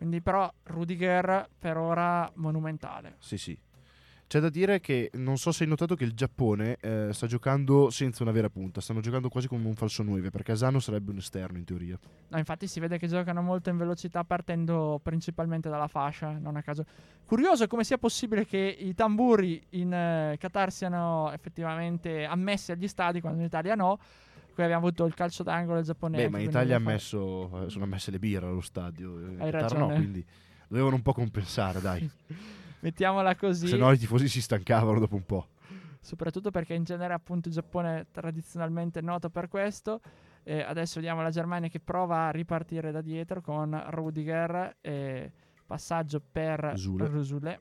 Quindi 0.00 0.22
però 0.22 0.50
Rudiger 0.62 1.46
per 1.58 1.76
ora 1.76 2.32
monumentale. 2.36 3.16
Sì, 3.18 3.36
sì. 3.36 3.58
C'è 4.26 4.40
da 4.40 4.48
dire 4.48 4.80
che 4.80 5.10
non 5.14 5.36
so 5.36 5.52
se 5.52 5.64
hai 5.64 5.68
notato 5.68 5.94
che 5.94 6.04
il 6.04 6.14
Giappone 6.14 6.78
eh, 6.80 7.08
sta 7.12 7.26
giocando 7.26 7.90
senza 7.90 8.22
una 8.22 8.32
vera 8.32 8.48
punta, 8.48 8.80
stanno 8.80 9.00
giocando 9.00 9.28
quasi 9.28 9.46
come 9.46 9.66
un 9.66 9.74
falso 9.74 10.02
9, 10.02 10.30
perché 10.30 10.52
Asano 10.52 10.80
sarebbe 10.80 11.10
un 11.10 11.18
esterno 11.18 11.58
in 11.58 11.64
teoria. 11.64 11.98
No, 12.28 12.38
infatti 12.38 12.66
si 12.66 12.80
vede 12.80 12.96
che 12.96 13.08
giocano 13.08 13.42
molto 13.42 13.68
in 13.68 13.76
velocità 13.76 14.24
partendo 14.24 14.98
principalmente 15.02 15.68
dalla 15.68 15.88
fascia, 15.88 16.30
non 16.30 16.56
a 16.56 16.62
caso. 16.62 16.86
Curioso 17.26 17.66
come 17.66 17.84
sia 17.84 17.98
possibile 17.98 18.46
che 18.46 18.56
i 18.56 18.94
tamburi 18.94 19.62
in 19.70 19.92
eh, 19.92 20.36
Qatar 20.38 20.72
siano 20.72 21.30
effettivamente 21.30 22.24
ammessi 22.24 22.72
agli 22.72 22.88
stadi 22.88 23.20
quando 23.20 23.40
in 23.40 23.44
Italia 23.44 23.74
no. 23.74 23.98
Qui 24.54 24.62
abbiamo 24.62 24.86
avuto 24.86 25.04
il 25.06 25.14
calcio 25.14 25.42
d'angolo 25.42 25.76
del 25.76 25.84
Giappone. 25.84 26.16
Beh, 26.16 26.28
ma 26.28 26.38
in 26.38 26.48
Italia 26.48 26.78
messo, 26.78 27.68
sono 27.68 27.84
ammesse 27.84 28.10
le 28.10 28.18
birre 28.18 28.46
allo 28.46 28.60
stadio. 28.60 29.18
eh, 29.18 29.36
Hai 29.44 29.50
ragione. 29.50 29.80
no, 29.80 29.94
quindi 29.94 30.24
dovevano 30.68 30.96
un 30.96 31.02
po' 31.02 31.12
compensare, 31.12 31.80
dai. 31.80 32.08
Mettiamola 32.80 33.34
così. 33.36 33.68
Se 33.68 33.76
no 33.76 33.90
i 33.92 33.98
tifosi 33.98 34.28
si 34.28 34.40
stancavano 34.40 34.98
dopo 34.98 35.14
un 35.14 35.24
po'. 35.24 35.48
soprattutto 36.00 36.50
perché 36.50 36.74
in 36.74 36.84
genere 36.84 37.12
appunto 37.12 37.48
il 37.48 37.54
Giappone 37.54 38.00
è 38.00 38.06
tradizionalmente 38.10 39.00
noto 39.00 39.28
per 39.30 39.48
questo. 39.48 40.00
Eh, 40.42 40.62
adesso 40.62 40.94
vediamo 41.00 41.20
la 41.22 41.30
Germania 41.30 41.68
che 41.68 41.80
prova 41.80 42.28
a 42.28 42.30
ripartire 42.30 42.90
da 42.90 43.02
dietro 43.02 43.42
con 43.42 43.78
Rudiger 43.88 44.76
e 44.80 45.30
passaggio 45.66 46.20
per 46.20 46.72
Zule. 46.76 47.06
Rusule. 47.06 47.60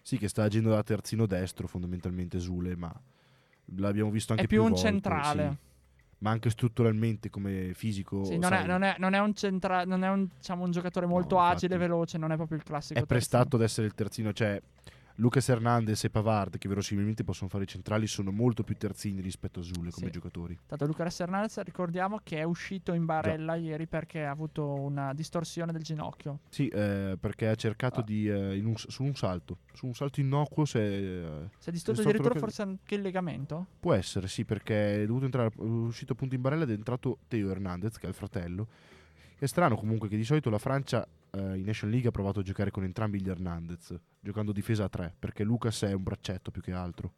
Sì, 0.00 0.16
che 0.16 0.28
sta 0.28 0.44
agendo 0.44 0.70
da 0.70 0.82
terzino 0.84 1.26
destro, 1.26 1.66
fondamentalmente 1.66 2.38
Zule, 2.38 2.76
ma 2.76 2.92
l'abbiamo 3.76 4.10
visto 4.10 4.32
anche 4.32 4.44
È 4.44 4.48
più 4.48 4.62
un 4.62 4.70
volte, 4.70 4.84
centrale. 4.86 5.48
sì. 5.50 5.68
Ma 6.20 6.30
anche 6.30 6.50
strutturalmente 6.50 7.30
come 7.30 7.72
fisico. 7.74 8.24
Sì, 8.24 8.36
non, 8.36 8.52
è, 8.52 8.66
non 8.66 8.82
è- 8.82 8.94
non 8.98 9.14
è 9.14 9.18
un 9.20 9.34
centra- 9.34 9.84
non 9.84 10.04
è 10.04 10.08
un, 10.10 10.28
diciamo, 10.36 10.64
un 10.64 10.70
giocatore 10.70 11.06
molto 11.06 11.36
No, 11.36 11.42
agile, 11.42 11.78
veloce, 11.78 12.18
non 12.18 12.30
è 12.30 12.36
proprio 12.36 12.58
il 12.58 12.62
classico. 12.64 13.00
è 13.00 13.06
prestato 13.06 13.56
ad 13.56 13.62
essere 13.62 13.86
il 13.86 13.94
terzino. 13.94 14.32
Cioè, 14.32 14.60
Lucas 15.16 15.48
Hernandez 15.48 16.02
e 16.04 16.10
Pavard, 16.10 16.56
che 16.58 16.68
verosimilmente 16.68 17.24
possono 17.24 17.50
fare 17.50 17.64
i 17.64 17.66
centrali, 17.66 18.06
sono 18.06 18.30
molto 18.30 18.62
più 18.64 18.76
terzini 18.76 19.20
rispetto 19.20 19.60
a 19.60 19.62
Zule 19.62 19.90
come 19.90 20.06
Sì. 20.06 20.12
giocatori. 20.12 20.58
Tanto 20.66 20.86
Lucas 20.86 21.20
Hernandez 21.20 21.60
ricordiamo 21.62 22.20
che 22.22 22.38
è 22.38 22.42
uscito 22.42 22.92
in 22.94 23.04
barella 23.04 23.54
ieri 23.56 23.86
perché 23.86 24.24
ha 24.24 24.30
avuto 24.30 24.72
una 24.74 25.12
distorsione 25.12 25.72
del 25.72 25.82
ginocchio. 25.82 26.40
Sì, 26.48 26.68
eh, 26.68 27.16
perché 27.20 27.48
ha 27.48 27.54
cercato 27.54 28.00
Ah. 28.00 28.02
di. 28.02 28.28
eh, 28.28 28.58
un- 28.60 28.76
su 28.76 29.02
un 29.02 29.14
salto. 29.14 29.58
Su 29.72 29.86
un 29.86 29.94
salto 29.94 30.20
innocuo, 30.20 30.64
se, 30.64 30.80
eh, 30.80 31.48
Si 31.58 31.68
è 31.68 31.72
distorto 31.72 32.00
stato 32.00 32.00
addirittura 32.08 32.34
Lucas- 32.34 32.40
forse 32.40 32.62
anche 32.62 32.94
il 32.94 33.00
legamento? 33.02 33.66
può 33.80 33.92
essere, 33.92 34.28
sì, 34.28 34.44
perché 34.44 35.02
è 35.02 35.06
dovuto 35.06 35.24
entrare. 35.26 35.48
È 35.48 35.60
uscito 35.62 36.12
appunto 36.12 36.34
in 36.34 36.40
barella 36.40 36.62
ed 36.64 36.70
è 36.70 36.74
entrato 36.74 37.18
Teo 37.28 37.50
Hernandez, 37.50 37.98
che 37.98 38.06
è 38.06 38.08
il 38.08 38.14
fratello. 38.14 38.66
È 39.40 39.46
strano 39.46 39.74
comunque 39.74 40.06
che 40.08 40.18
di 40.18 40.24
solito 40.24 40.50
la 40.50 40.58
Francia 40.58 41.02
eh, 41.30 41.56
in 41.56 41.64
Nation 41.64 41.88
League 41.88 42.06
ha 42.10 42.12
provato 42.12 42.40
a 42.40 42.42
giocare 42.42 42.70
con 42.70 42.84
entrambi 42.84 43.22
gli 43.22 43.30
Hernandez, 43.30 43.98
giocando 44.20 44.52
difesa 44.52 44.84
a 44.84 44.88
3, 44.90 45.14
perché 45.18 45.44
Lucas 45.44 45.80
è 45.84 45.94
un 45.94 46.02
braccetto 46.02 46.50
più 46.50 46.60
che 46.60 46.72
altro. 46.72 47.12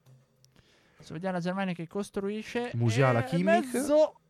Adesso 0.95 1.15
vediamo 1.15 1.35
la 1.35 1.43
Germania 1.43 1.75
che 1.75 1.89
costruisce. 1.89 2.71
Musiala, 2.75 3.25
e 3.25 3.29
Kimmich. 3.29 3.73
Mezzo. 3.75 4.21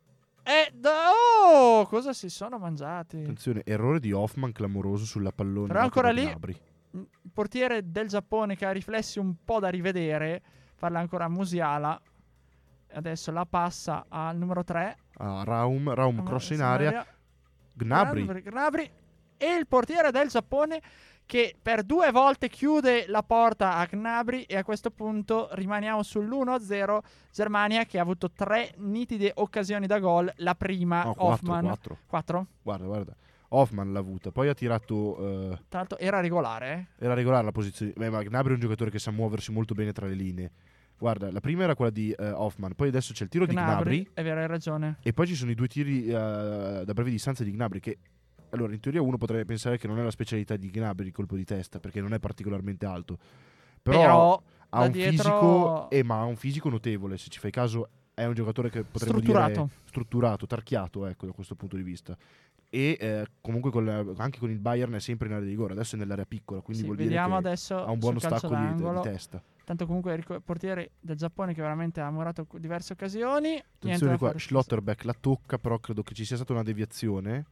E 0.43 0.73
da- 0.73 1.11
oh, 1.45 1.85
cosa 1.85 2.15
si 2.15 2.31
sono 2.31 2.57
mangiati? 2.59 3.19
Attenzione, 3.19 3.61
errore 3.63 4.01
di 4.01 4.11
Hoffman 4.11 4.53
clamoroso 4.53 5.05
sulla 5.05 5.31
pallone. 5.31 5.67
Però 5.67 5.81
ancora 5.81 6.11
lì- 6.13 6.25
Gnabry. 6.25 6.57
Il 6.93 7.07
portiere 7.31 7.91
del 7.91 8.09
Giappone 8.09 8.57
che 8.57 8.65
ha 8.65 8.71
riflessi 8.71 9.19
un 9.19 9.35
po' 9.45 9.61
da 9.61 9.69
rivedere. 9.69 10.41
Parla 10.79 10.99
ancora 10.99 11.29
Musiala. 11.29 12.01
Adesso 12.95 13.31
la 13.33 13.45
passa 13.45 14.07
al 14.09 14.39
numero 14.39 14.65
3. 14.65 14.97
Ah, 15.19 15.43
Raum, 15.45 15.93
Raum 15.93 16.25
cross 16.25 16.49
in 16.51 16.63
area. 16.63 17.07
Gnabry. 17.75 18.25
Gnabry. 18.25 18.43
Gnabry. 18.43 18.91
E 19.37 19.55
il 19.55 19.67
portiere 19.67 20.11
del 20.11 20.29
Giappone 20.29 20.81
che 21.27 21.57
per 21.61 21.83
due 21.83 22.11
volte 22.11 22.49
chiude 22.49 23.07
la 23.09 23.23
porta 23.23 23.77
a 23.77 23.87
Gnabry 23.87 24.43
e 24.43 24.57
a 24.57 24.65
questo 24.65 24.91
punto 24.91 25.49
rimaniamo 25.53 26.01
sull'1-0 26.01 26.99
Germania 27.33 27.85
che 27.85 27.99
ha 27.99 28.03
avuto 28.03 28.31
tre 28.31 28.75
nitide 28.79 29.33
occasioni 29.37 29.87
da 29.87 29.99
gol 29.99 30.31
la 30.37 30.55
prima 30.55 31.05
No, 31.05 31.15
4, 31.15 31.25
Hoffman 31.25 31.65
4. 31.65 31.99
4 32.07 32.47
Guarda, 32.63 32.85
guarda. 32.85 33.17
Hoffman 33.49 33.93
l'ha 33.93 33.99
avuta, 33.99 34.31
poi 34.31 34.49
ha 34.49 34.55
tirato... 34.55 35.51
eh, 35.53 35.59
tra 35.69 35.81
l'altro 35.81 35.99
era 35.99 36.21
regolare 36.21 36.89
eh? 36.99 37.05
era 37.05 37.15
regolare 37.15 37.45
la 37.45 37.53
posizione. 37.53 37.93
Beh, 37.95 38.11
ma 38.11 38.23
Gnabry 38.23 38.51
è 38.51 38.55
un 38.55 38.61
giocatore 38.61 38.91
che 38.91 38.99
sa 38.99 39.11
muoversi 39.11 39.53
molto 39.53 39.75
bene 39.75 39.93
tra 39.93 40.07
le 40.07 40.15
linee. 40.15 40.51
Guarda, 41.03 41.33
la 41.33 41.41
prima 41.41 41.65
era 41.65 41.75
quella 41.75 41.91
di 41.91 42.13
eh, 42.13 42.31
Hoffman, 42.31 42.75
poi 42.75 42.87
adesso 42.87 43.13
c'è 43.13 43.25
il 43.25 43.29
tiro 43.29 43.45
di 43.45 43.57
Gnabry 43.57 44.07
è 44.15 44.23
vero 44.23 44.39
hai 44.39 44.47
ragione 44.47 44.99
e 45.03 45.13
poi 45.13 45.27
ci 45.27 45.35
sono 45.35 45.51
i 45.51 45.57
due 45.57 45.67
tiri 45.67 46.07
eh, 46.07 46.13
da 46.13 46.93
breve 46.93 47.11
distanza 47.11 47.43
di 47.43 47.51
Gnabry 47.51 47.81
che 47.81 47.99
allora 48.51 48.73
in 48.73 48.79
teoria 48.79 49.03
uno 49.03 49.17
potrebbe 49.17 49.45
pensare 49.45 49.79
che 49.79 49.89
non 49.89 49.99
è 49.99 50.03
la 50.05 50.13
specialità 50.13 50.55
di 50.57 50.71
Gnabry 50.71 51.07
il 51.07 51.13
colpo 51.13 51.35
di 51.35 51.43
testa 51.45 51.81
perché 51.81 52.01
non 52.01 52.15
è 52.15 52.21
particolarmente 52.21 52.87
alto. 52.87 53.19
Però, 53.83 53.99
però, 53.99 54.43
ha 54.69 54.81
un 54.83 54.93
dietro- 54.93 55.11
fisico 55.11 55.91
eh, 55.91 56.05
ma 56.05 56.21
ha 56.21 56.25
un 56.25 56.37
fisico 56.37 56.69
notevole, 56.69 57.19
se 57.19 57.31
ci 57.31 57.41
fai 57.41 57.51
caso 57.51 57.89
è 58.15 58.25
un 58.25 58.35
giocatore 58.35 58.71
che 58.71 58.85
potremmo 58.85 59.19
strutturato 59.19 59.51
dire 59.51 59.69
strutturato, 59.87 60.47
tarchiato, 60.47 61.07
ecco, 61.07 61.27
da 61.27 61.33
questo 61.33 61.57
punto 61.57 61.75
di 61.75 61.83
vista. 61.83 62.17
E 62.71 62.97
eh, 63.01 63.27
comunque 63.41 63.73
con 63.73 63.85
la- 63.85 64.05
anche 64.19 64.39
con 64.39 64.51
il 64.51 64.61
Bayern 64.61 64.93
è 64.93 65.01
sempre 65.01 65.27
in 65.27 65.33
area 65.33 65.47
di 65.47 65.51
rigore, 65.51 65.73
adesso 65.73 65.97
è 65.97 65.99
nell'area 65.99 66.27
piccola, 66.27 66.61
quindi 66.61 66.83
Sì, 66.83 66.89
vuol 66.89 66.99
dire 67.01 67.21
che 67.21 67.33
adesso 67.33 67.85
ha 67.85 67.91
un 67.91 67.99
buono 67.99 68.21
stacco 68.21 68.55
di, 68.55 68.73
di 68.77 69.01
testa. 69.03 69.43
Tanto 69.65 69.87
comunque 69.87 70.15
il 70.15 70.43
portiere 70.45 70.91
del 71.01 71.17
Giappone 71.17 71.55
che 71.55 71.61
veramente 71.63 72.01
ha 72.01 72.11
murato 72.11 72.47
diverse 72.59 72.93
occasioni 72.93 73.57
Attenzione 73.57 74.19
qua. 74.19 74.37
Schlotterbeck 74.39 75.05
la 75.05 75.15
tocca, 75.19 75.59
però 75.59 75.79
credo 75.79 76.03
che 76.03 76.15
ci 76.15 76.25
sia 76.25 76.37
stata 76.37 76.53
una 76.53 76.63
deviazione. 76.63 77.45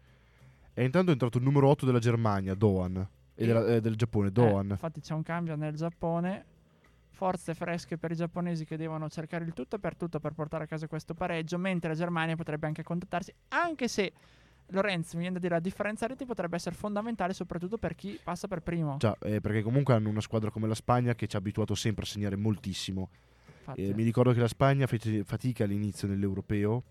E 0.75 0.85
intanto 0.85 1.11
è 1.11 1.13
entrato 1.13 1.39
il 1.39 1.45
numero 1.45 1.69
8 1.69 1.85
della 1.87 1.99
Germania, 1.99 2.55
Doan. 2.55 2.97
E 2.97 3.43
E- 3.43 3.47
della- 3.47 3.67
eh, 3.67 3.81
del 3.81 3.97
Giappone, 3.97 4.29
Eh, 4.29 4.33
Doan. 4.33 4.69
infatti 4.71 5.01
c'è 5.01 5.15
un 5.15 5.23
cambio 5.23 5.57
nel 5.57 5.75
Giappone. 5.75 6.45
Forze 7.11 7.55
fresche 7.55 7.99
per 7.99 8.13
i 8.13 8.17
giapponesi 8.17 8.65
che 8.65 8.77
devono 8.79 9.09
cercare 9.11 9.45
il 9.45 9.53
tutto 9.53 9.79
per 9.79 9.95
tutto 9.95 10.21
per 10.21 10.33
portare 10.33 10.65
a 10.65 10.67
casa 10.67 10.87
questo 10.87 11.13
pareggio, 11.13 11.59
mentre 11.59 11.91
la 11.91 11.95
Germania 11.95 12.35
potrebbe 12.35 12.67
anche 12.67 12.83
contattarsi, 12.83 13.33
anche 13.49 13.89
se 13.89 14.13
Lorenzo 14.71 15.17
mi 15.17 15.23
viene 15.23 15.35
da 15.35 15.41
dire 15.41 15.55
la 15.55 15.61
differenza 15.61 16.07
reti 16.07 16.25
potrebbe 16.25 16.57
essere 16.57 16.75
fondamentale 16.75 17.33
soprattutto 17.33 17.79
per 17.79 17.95
chi 17.95 18.19
passa 18.23 18.49
per 18.49 18.61
primo. 18.61 18.97
Già, 18.99 19.17
eh, 19.21 19.41
perché 19.41 19.63
comunque 19.63 19.95
hanno 19.95 20.09
una 20.09 20.21
squadra 20.21 20.51
come 20.51 20.67
la 20.67 20.75
Spagna 20.75 21.15
che 21.15 21.27
ci 21.27 21.37
ha 21.37 21.39
abituato 21.39 21.75
sempre 21.75 22.05
a 22.05 22.07
segnare 22.07 22.37
moltissimo. 22.37 23.11
Eh, 23.75 23.95
mi 23.95 24.03
ricordo 24.03 24.33
che 24.33 24.41
la 24.41 24.49
Spagna 24.49 24.87
fece 24.87 25.23
fatica 25.23 25.65
all'inizio 25.65 26.09
nell'europeo, 26.09 26.83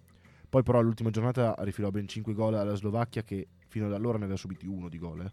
poi 0.48 0.64
però 0.64 0.80
all'ultima 0.80 1.10
giornata 1.10 1.56
rifilò 1.60 1.90
ben 1.90 2.08
5 2.08 2.34
gol 2.34 2.56
alla 2.56 2.76
Slovacchia 2.76 3.24
che 3.24 3.48
fino 3.68 3.88
ad 3.88 3.94
allora 3.94 4.18
ne 4.18 4.24
aveva 4.24 4.40
subiti 4.40 4.66
uno 4.66 4.88
di 4.88 4.98
gol. 4.98 5.22
eh. 5.22 5.32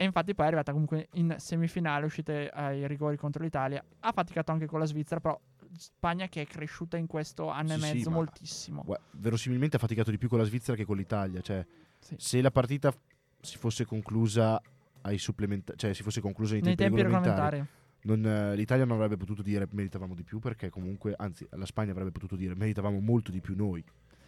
E 0.00 0.04
infatti 0.04 0.32
poi 0.32 0.44
è 0.44 0.48
arrivata 0.48 0.70
comunque 0.70 1.08
in 1.14 1.34
semifinale, 1.38 2.06
uscite 2.06 2.48
ai 2.50 2.86
rigori 2.86 3.16
contro 3.16 3.42
l'Italia. 3.42 3.84
Ha 4.00 4.12
faticato 4.12 4.52
anche 4.52 4.66
con 4.66 4.78
la 4.78 4.84
Svizzera, 4.84 5.18
però 5.20 5.38
Spagna 5.76 6.28
che 6.28 6.42
è 6.42 6.46
cresciuta 6.46 6.96
in 6.96 7.06
questo 7.06 7.48
anno 7.48 7.68
Sì, 7.70 7.74
e 7.74 7.78
sì, 7.78 7.92
mezzo 7.94 8.10
ma- 8.10 8.16
moltissimo. 8.16 8.82
Gua- 8.84 9.00
verosimilmente 9.12 9.76
ha 9.76 9.78
faticato 9.78 10.10
di 10.10 10.18
più 10.18 10.28
con 10.28 10.38
la 10.38 10.44
Svizzera 10.44 10.76
che 10.76 10.84
con 10.84 10.96
l'Italia. 10.96 11.40
Cioè, 11.40 11.64
Sì. 12.00 12.14
se 12.18 12.40
la 12.40 12.50
partita 12.50 12.92
si 13.40 13.56
fosse 13.58 13.84
conclusa 13.84 14.60
ai 15.02 15.18
supplementari, 15.18 15.78
cioè 15.78 15.92
si 15.94 16.02
fosse 16.02 16.20
conclusa 16.20 16.54
nei 16.54 16.62
Nei 16.62 16.74
tempi, 16.76 16.96
tempi 16.96 17.12
regolamentari, 17.12 17.56
regolamentari. 18.02 18.50
non, 18.50 18.54
l'Italia 18.56 18.84
non 18.84 18.96
avrebbe 18.96 19.16
potuto 19.16 19.42
dire 19.42 19.66
meritavamo 19.70 20.14
di 20.14 20.22
più 20.24 20.38
perché 20.38 20.70
comunque, 20.70 21.14
anzi, 21.16 21.46
la 21.50 21.66
Spagna 21.66 21.92
avrebbe 21.92 22.10
potuto 22.10 22.34
dire 22.36 22.54
meritavamo 22.54 22.98
molto 23.00 23.30
di 23.30 23.40
più 23.40 23.54
noi. 23.56 23.84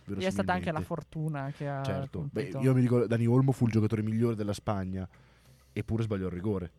E 0.07 0.27
è 0.27 0.31
stata 0.31 0.53
anche 0.53 0.73
la 0.73 0.81
fortuna 0.81 1.53
che 1.57 1.69
ha 1.69 1.83
Certo, 1.85 2.29
Beh, 2.33 2.51
io 2.61 2.75
mi 2.75 2.81
ricordo 2.81 3.07
Dani 3.07 3.27
Olmo 3.27 3.53
fu 3.53 3.67
il 3.67 3.73
giocatore 3.73 4.03
migliore 4.03 4.35
della 4.35 4.53
Spagna, 4.53 5.09
eppure 5.73 6.03
sbagliò 6.03 6.27
il 6.27 6.33
rigore. 6.33 6.71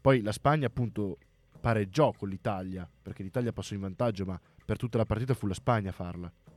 Poi 0.00 0.22
la 0.22 0.32
Spagna, 0.32 0.66
appunto, 0.66 1.18
pareggiò 1.60 2.12
con 2.12 2.28
l'Italia, 2.28 2.88
perché 3.02 3.22
l'Italia 3.22 3.52
passò 3.52 3.74
in 3.74 3.80
vantaggio, 3.80 4.24
ma 4.24 4.40
per 4.64 4.76
tutta 4.76 4.98
la 4.98 5.04
partita 5.04 5.34
fu 5.34 5.46
la 5.46 5.54
Spagna 5.54 5.90
a 5.90 5.92
farla. 5.92 6.28
Tra 6.28 6.52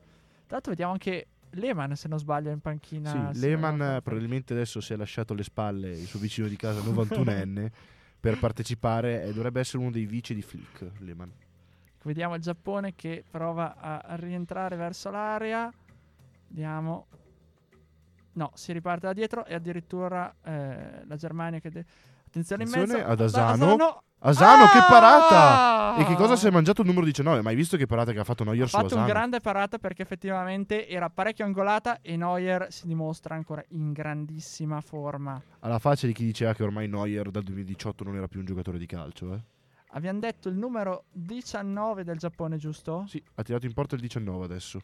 l'altro 0.48 0.72
vediamo 0.72 0.92
anche 0.94 1.28
Lehman, 1.52 1.96
se 1.96 2.08
non 2.08 2.18
sbaglio, 2.20 2.50
in 2.50 2.60
panchina. 2.60 3.32
sì, 3.34 3.56
non- 3.56 3.82
eh, 3.82 4.02
probabilmente 4.02 4.54
adesso 4.54 4.82
si 4.82 4.94
è 4.94 4.96
lasciato 4.96 5.34
alle 5.34 5.44
spalle 5.44 5.90
il 5.92 6.06
suo 6.06 6.20
vicino 6.20 6.48
di 6.48 6.56
casa 6.56 6.80
91enne 6.90 7.70
per 8.20 8.40
partecipare 8.40 9.24
e 9.24 9.34
dovrebbe 9.34 9.60
essere 9.60 9.80
uno 9.80 9.92
dei 9.92 10.06
vice 10.06 10.34
di 10.34 10.42
Flick, 10.42 10.92
Lehmann. 11.00 11.30
Vediamo 12.04 12.36
il 12.36 12.42
Giappone 12.42 12.96
che 12.96 13.24
prova 13.30 13.76
a, 13.78 13.98
a 14.00 14.16
rientrare 14.16 14.76
verso 14.76 15.10
l'area. 15.10 15.72
Vediamo. 16.48 17.08
No, 18.34 18.52
si 18.56 18.72
riparte 18.74 19.06
da 19.08 19.14
dietro 19.14 19.46
e 19.46 19.54
addirittura 19.54 20.34
eh, 20.44 21.06
la 21.06 21.16
Germania 21.16 21.60
che... 21.60 21.70
de- 21.70 21.86
Attenzione, 22.34 22.64
in 22.64 22.70
Attenzione 22.70 23.00
mezzo. 23.00 23.12
ad 23.12 23.22
Asano. 23.22 24.04
Asano, 24.26 24.66
che 24.68 24.80
parata! 24.88 25.96
Ah! 25.96 26.00
E 26.00 26.06
che 26.06 26.16
cosa 26.16 26.36
si 26.36 26.48
è 26.48 26.50
mangiato 26.50 26.82
il 26.82 26.88
numero 26.88 27.06
19? 27.06 27.42
Ma 27.42 27.50
hai 27.50 27.56
visto 27.56 27.78
che 27.78 27.86
parata 27.86 28.12
che 28.14 28.20
ha 28.20 28.24
fatto 28.24 28.44
Neuer 28.44 28.64
Ha 28.64 28.68
su 28.68 28.72
fatto 28.76 28.86
Asano? 28.88 29.02
un 29.02 29.08
grande 29.08 29.40
parata 29.42 29.78
perché 29.78 30.02
effettivamente 30.02 30.88
era 30.88 31.10
parecchio 31.10 31.46
angolata 31.46 32.00
e 32.02 32.16
Neuer 32.16 32.68
si 32.72 32.88
dimostra 32.88 33.36
ancora 33.36 33.64
in 33.70 33.92
grandissima 33.92 34.80
forma. 34.82 35.40
Alla 35.60 35.78
faccia 35.78 36.08
di 36.08 36.14
chi 36.14 36.24
diceva 36.24 36.54
che 36.54 36.64
ormai 36.64 36.88
Neuer 36.88 37.30
dal 37.30 37.44
2018 37.44 38.04
non 38.06 38.16
era 38.16 38.28
più 38.28 38.40
un 38.40 38.46
giocatore 38.46 38.78
di 38.80 38.86
calcio, 38.88 39.34
eh? 39.36 39.42
Abbiamo 39.90 40.20
detto 40.20 40.50
il 40.50 40.56
numero 40.56 41.04
19 41.12 42.04
del 42.04 42.18
Giappone, 42.18 42.58
giusto? 42.58 43.04
Sì, 43.08 43.22
ha 43.36 43.44
tirato 43.44 43.68
in 43.68 43.74
porta 43.74 43.94
il 43.94 44.02
19 44.02 44.46
adesso. 44.46 44.80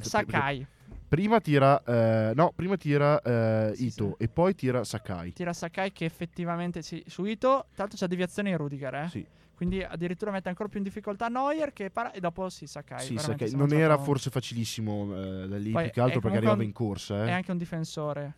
Sakai. 0.00 0.66
Prima 1.08 1.40
tira, 1.40 1.82
eh, 1.84 2.32
no, 2.34 2.52
prima 2.54 2.76
tira 2.76 3.20
eh, 3.22 3.72
Sì, 3.74 3.86
Ito 3.86 4.14
sì. 4.18 4.24
e 4.24 4.28
poi 4.28 4.54
tira 4.54 4.84
Sakai. 4.84 5.32
Tira 5.32 5.52
Sakai 5.52 5.92
che 5.92 6.04
effettivamente 6.04 6.82
sì, 6.82 7.02
su 7.06 7.24
Ito, 7.24 7.66
l'altro 7.76 7.96
c'è 7.96 8.06
deviazione 8.06 8.50
in 8.50 8.56
Rudiger, 8.58 8.94
eh? 8.94 9.08
Sì, 9.08 9.26
Quindi 9.54 9.82
addirittura 9.82 10.30
mette 10.30 10.48
ancora 10.50 10.68
più 10.68 10.78
in 10.78 10.84
difficoltà 10.84 11.26
Neuer 11.28 11.72
che 11.72 11.90
para 11.90 12.12
e 12.12 12.20
dopo 12.20 12.48
sì 12.50 12.66
Sakai. 12.66 13.00
sì 13.00 13.16
Sakai. 13.18 13.48
si 13.48 13.54
è 13.54 13.56
Non 13.56 13.72
era 13.72 13.80
mangiato- 13.88 14.02
forse 14.04 14.30
facilissimo 14.30 15.14
eh, 15.16 15.48
da 15.48 15.56
lì, 15.56 15.70
Poi 15.72 15.82
più 15.84 15.92
che 15.92 16.00
altro 16.00 16.18
è 16.18 16.22
perché 16.22 16.36
arrivava 16.36 16.58
un- 16.58 16.64
in 16.64 16.72
corsa. 16.72 17.24
È 17.24 17.28
Eh. 17.28 17.30
anche 17.32 17.50
un 17.50 17.58
difensore, 17.58 18.34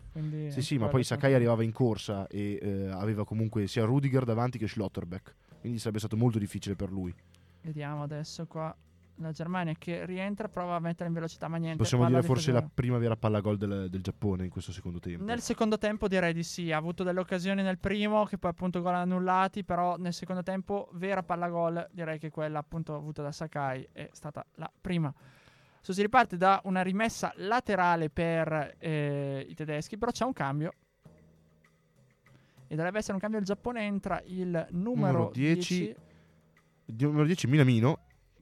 Sì, 0.48 0.62
sì, 0.62 0.78
ma 0.78 0.86
poi 0.88 1.02
Sakai 1.04 1.34
arrivava 1.34 1.62
in 1.64 1.72
corsa 1.72 2.26
e 2.28 2.58
eh, 2.62 2.86
aveva 2.90 3.24
comunque 3.24 3.66
sia 3.66 3.84
Rudiger 3.84 4.24
davanti 4.24 4.56
che 4.58 4.66
Schlotterbeck. 4.68 5.34
Quindi 5.60 5.78
sarebbe 5.78 5.98
stato 5.98 6.16
molto 6.16 6.38
difficile 6.38 6.74
per 6.76 6.90
lui. 6.90 7.12
Vediamo 7.62 8.02
adesso 8.04 8.46
qua 8.46 8.74
la 9.22 9.32
Germania 9.32 9.74
che 9.78 10.04
rientra, 10.06 10.48
prova 10.48 10.76
a 10.76 10.80
mettere 10.80 11.08
in 11.08 11.14
velocità, 11.14 11.48
ma 11.48 11.56
niente. 11.56 11.78
Possiamo 11.78 12.06
dire 12.06 12.22
forse 12.22 12.52
la 12.52 12.62
prima 12.62 12.98
vera 12.98 13.16
palla 13.16 13.40
gol 13.40 13.56
del, 13.56 13.88
del 13.90 14.02
Giappone 14.02 14.44
in 14.44 14.50
questo 14.50 14.72
secondo 14.72 14.98
tempo. 14.98 15.24
Nel 15.24 15.40
secondo 15.40 15.78
tempo 15.78 16.08
direi 16.08 16.32
di 16.32 16.42
sì, 16.42 16.72
ha 16.72 16.76
avuto 16.76 17.02
delle 17.02 17.20
occasioni 17.20 17.62
nel 17.62 17.78
primo 17.78 18.24
che 18.24 18.38
poi 18.38 18.50
appunto 18.50 18.80
gol 18.80 18.94
annullati, 18.94 19.64
però 19.64 19.96
nel 19.96 20.12
secondo 20.12 20.42
tempo 20.42 20.88
vera 20.92 21.22
palla 21.22 21.48
gol 21.48 21.86
direi 21.92 22.18
che 22.18 22.30
quella 22.30 22.58
appunto 22.58 22.94
avuta 22.94 23.22
da 23.22 23.32
Sakai 23.32 23.86
è 23.92 24.08
stata 24.12 24.44
la 24.54 24.70
prima. 24.80 25.12
Adesso 25.76 25.92
si 25.92 26.02
riparte 26.02 26.36
da 26.36 26.60
una 26.64 26.82
rimessa 26.82 27.32
laterale 27.36 28.10
per 28.10 28.76
eh, 28.78 29.46
i 29.48 29.54
tedeschi, 29.54 29.96
però 29.96 30.10
c'è 30.10 30.24
un 30.24 30.32
cambio. 30.32 30.74
E 32.66 32.76
dovrebbe 32.76 32.98
essere 32.98 33.14
un 33.14 33.18
cambio, 33.18 33.40
il 33.40 33.44
Giappone 33.44 33.82
entra 33.82 34.22
il 34.26 34.66
numero, 34.70 35.12
Numero 35.12 35.30
10. 35.32 35.76
10 35.78 35.96
Di- 36.84 37.04
Numero 37.04 37.24
10 37.24 37.46
Minamino. 37.48 37.98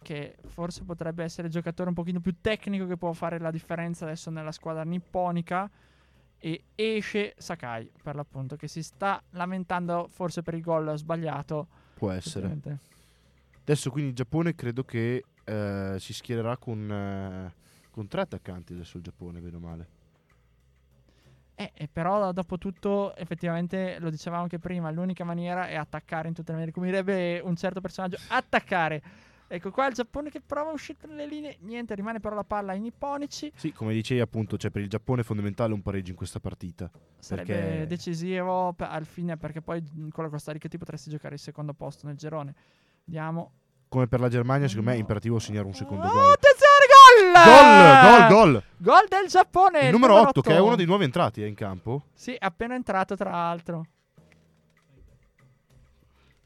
Che 0.08 0.36
forse 0.46 0.84
potrebbe 0.84 1.22
essere 1.22 1.48
il 1.48 1.52
giocatore 1.52 1.90
un 1.90 1.94
pochino 1.94 2.18
più 2.18 2.36
tecnico 2.40 2.86
che 2.86 2.96
può 2.96 3.12
fare 3.12 3.38
la 3.38 3.50
differenza 3.50 4.06
adesso 4.06 4.30
nella 4.30 4.52
squadra 4.52 4.82
nipponica 4.82 5.68
e 6.38 6.62
esce 6.74 7.34
Sakai 7.36 7.90
per 8.02 8.14
l'appunto 8.14 8.56
che 8.56 8.68
si 8.68 8.82
sta 8.82 9.22
lamentando 9.32 10.08
forse 10.10 10.40
per 10.40 10.54
il 10.54 10.62
gol 10.62 10.96
sbagliato 10.96 11.66
Può 11.92 12.10
essere. 12.10 12.56
Adesso 13.60 13.90
quindi 13.90 14.10
il 14.10 14.16
Giappone 14.16 14.54
credo 14.54 14.82
che 14.82 15.24
eh, 15.44 15.96
si 15.98 16.14
schiererà 16.14 16.56
con, 16.56 16.90
eh, 16.90 17.52
con 17.90 18.08
tre 18.08 18.22
attaccanti 18.22 18.72
adesso 18.72 18.96
il 18.96 19.02
Giappone, 19.02 19.40
bene 19.40 19.56
o 19.56 19.60
male. 19.60 19.88
Eh, 21.54 21.72
eh, 21.74 21.88
però 21.92 22.32
dopo 22.32 22.56
tutto 22.56 23.14
effettivamente 23.14 23.98
lo 23.98 24.08
dicevamo 24.08 24.44
anche 24.44 24.58
prima 24.58 24.90
l'unica 24.90 25.24
maniera 25.24 25.66
è 25.66 25.74
attaccare 25.74 26.28
in 26.28 26.34
tutte 26.34 26.52
le 26.52 26.52
maniere 26.52 26.72
come 26.72 26.86
direbbe 26.86 27.40
un 27.42 27.56
certo 27.56 27.80
personaggio 27.80 28.16
attaccare 28.28 29.02
Ecco 29.50 29.70
qua 29.70 29.86
il 29.86 29.94
Giappone 29.94 30.28
che 30.28 30.42
prova 30.44 30.68
a 30.70 30.72
uscire 30.74 30.98
dalle 31.06 31.26
linee. 31.26 31.56
Niente, 31.60 31.94
rimane 31.94 32.20
però 32.20 32.34
la 32.34 32.44
palla 32.44 32.72
ai 32.72 32.80
nipponici. 32.80 33.50
Sì, 33.56 33.72
come 33.72 33.94
dicevi 33.94 34.20
appunto, 34.20 34.58
cioè 34.58 34.70
per 34.70 34.82
il 34.82 34.88
Giappone 34.88 35.22
è 35.22 35.24
fondamentale 35.24 35.72
un 35.72 35.80
pareggio 35.80 36.10
in 36.10 36.16
questa 36.16 36.38
partita. 36.38 36.90
Sarebbe 37.18 37.52
Perché- 37.54 37.86
decisivo 37.86 38.74
pe- 38.74 38.84
al 38.84 39.06
fine 39.06 39.36
perché 39.38 39.62
poi 39.62 39.82
con 40.12 40.24
la 40.24 40.30
Costa 40.30 40.52
Rica 40.52 40.68
ti 40.68 40.76
potresti 40.76 41.08
giocare 41.10 41.34
il 41.34 41.40
secondo 41.40 41.72
posto 41.72 42.06
nel 42.06 42.16
girone. 42.16 42.54
Vediamo. 43.04 43.52
Come 43.88 44.06
per 44.06 44.20
la 44.20 44.28
Germania, 44.28 44.68
secondo 44.68 44.88
me 44.90 44.94
è 44.94 44.98
No. 44.98 45.02
imperativo 45.02 45.38
segnare 45.38 45.66
un 45.66 45.72
secondo 45.72 46.06
Oh, 46.06 46.12
gol. 46.12 46.32
Attenzione, 46.34 46.84
gol! 46.92 47.32
Gol, 47.44 48.28
gol, 48.28 48.52
gol! 48.52 48.62
Gol 48.76 49.06
del 49.08 49.28
Giappone. 49.28 49.80
Il 49.86 49.92
numero 49.92 50.20
8, 50.20 50.42
che 50.42 50.54
è 50.54 50.58
uno 50.60 50.76
dei 50.76 50.84
nuovi 50.84 51.04
entrati, 51.04 51.42
è 51.42 51.46
in 51.46 51.54
campo. 51.54 52.02
Sì, 52.12 52.32
è 52.34 52.44
appena 52.44 52.74
entrato 52.74 53.16
tra 53.16 53.30
l'altro. 53.30 53.86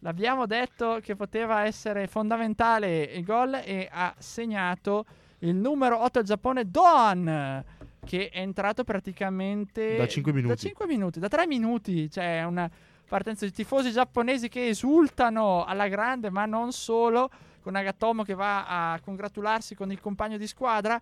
L'abbiamo 0.04 0.46
detto 0.46 0.98
che 1.00 1.14
poteva 1.14 1.64
essere 1.64 2.08
fondamentale 2.08 3.02
il 3.02 3.24
gol 3.24 3.54
e 3.54 3.88
ha 3.90 4.12
segnato 4.18 5.04
il 5.38 5.54
numero 5.54 6.02
8 6.02 6.10
del 6.18 6.24
Giappone, 6.24 6.68
Doan, 6.68 7.64
che 8.04 8.28
è 8.28 8.40
entrato 8.40 8.82
praticamente 8.82 9.96
Da 9.96 10.08
cinque 10.08 10.32
minuti. 10.32 10.54
Da 10.54 10.60
5 10.60 10.86
minuti, 10.88 11.20
da 11.20 11.28
3 11.28 11.46
minuti. 11.46 12.10
Cioè, 12.10 12.42
una 12.42 12.68
partenza 13.08 13.44
di 13.44 13.52
tifosi 13.52 13.92
giapponesi 13.92 14.48
che 14.48 14.66
esultano 14.66 15.64
alla 15.64 15.86
grande, 15.86 16.30
ma 16.30 16.46
non 16.46 16.72
solo, 16.72 17.30
con 17.60 17.74
Nagatomo 17.74 18.24
che 18.24 18.34
va 18.34 18.92
a 18.92 19.00
congratularsi 19.00 19.76
con 19.76 19.92
il 19.92 20.00
compagno 20.00 20.36
di 20.36 20.48
squadra. 20.48 21.00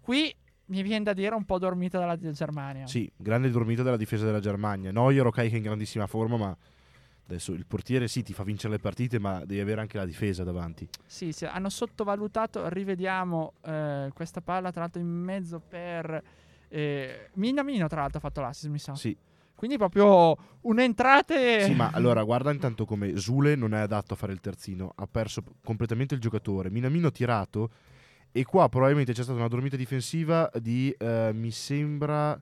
Qui 0.00 0.34
mi 0.66 0.82
viene 0.82 1.04
da 1.04 1.12
dire 1.12 1.36
un 1.36 1.44
po' 1.44 1.58
dormita 1.58 2.00
dalla 2.00 2.16
Germania. 2.16 2.88
Sì, 2.88 3.08
grande 3.16 3.48
dormita 3.48 3.84
della 3.84 3.96
difesa 3.96 4.24
della 4.24 4.40
Germania. 4.40 4.90
Neuer, 4.90 5.26
ok, 5.26 5.34
che 5.34 5.50
è 5.50 5.56
in 5.56 5.62
grandissima 5.62 6.08
forma, 6.08 6.36
ma 6.36 6.56
adesso 7.30 7.52
il 7.52 7.64
portiere 7.66 8.08
sì, 8.08 8.22
ti 8.22 8.32
fa 8.32 8.42
vincere 8.42 8.74
le 8.74 8.80
partite, 8.80 9.18
ma 9.18 9.44
devi 9.44 9.60
avere 9.60 9.80
anche 9.80 9.96
la 9.96 10.04
difesa 10.04 10.42
davanti. 10.42 10.88
Sì, 11.06 11.32
sì, 11.32 11.44
hanno 11.44 11.68
sottovalutato, 11.68 12.68
rivediamo 12.68 13.52
eh, 13.64 14.10
questa 14.12 14.40
palla 14.40 14.70
tra 14.70 14.82
l'altro 14.82 15.00
in 15.00 15.08
mezzo 15.08 15.60
per 15.60 16.22
eh, 16.68 17.30
Minamino 17.34 17.88
tra 17.88 18.00
l'altro 18.00 18.18
ha 18.18 18.20
fatto 18.20 18.40
l'assist 18.40 18.68
mi 18.68 18.78
sa. 18.78 18.94
Sì, 18.94 19.16
Quindi 19.54 19.76
proprio 19.76 20.36
un'entrata 20.62 21.34
sì, 21.60 21.74
ma 21.74 21.90
allora 21.94 22.22
guarda 22.24 22.52
intanto 22.52 22.84
come 22.84 23.16
Zule 23.16 23.54
non 23.54 23.74
è 23.74 23.78
adatto 23.80 24.14
a 24.14 24.16
fare 24.16 24.32
il 24.32 24.40
terzino, 24.40 24.92
ha 24.94 25.06
perso 25.06 25.42
completamente 25.64 26.14
il 26.14 26.20
giocatore. 26.20 26.70
Minamino 26.70 27.10
tirato 27.10 27.70
e 28.32 28.44
qua 28.44 28.68
probabilmente 28.68 29.12
c'è 29.12 29.22
stata 29.22 29.38
una 29.38 29.48
dormita 29.48 29.76
difensiva 29.76 30.50
di, 30.60 30.94
eh, 30.96 31.30
mi 31.32 31.50
sembra, 31.50 32.40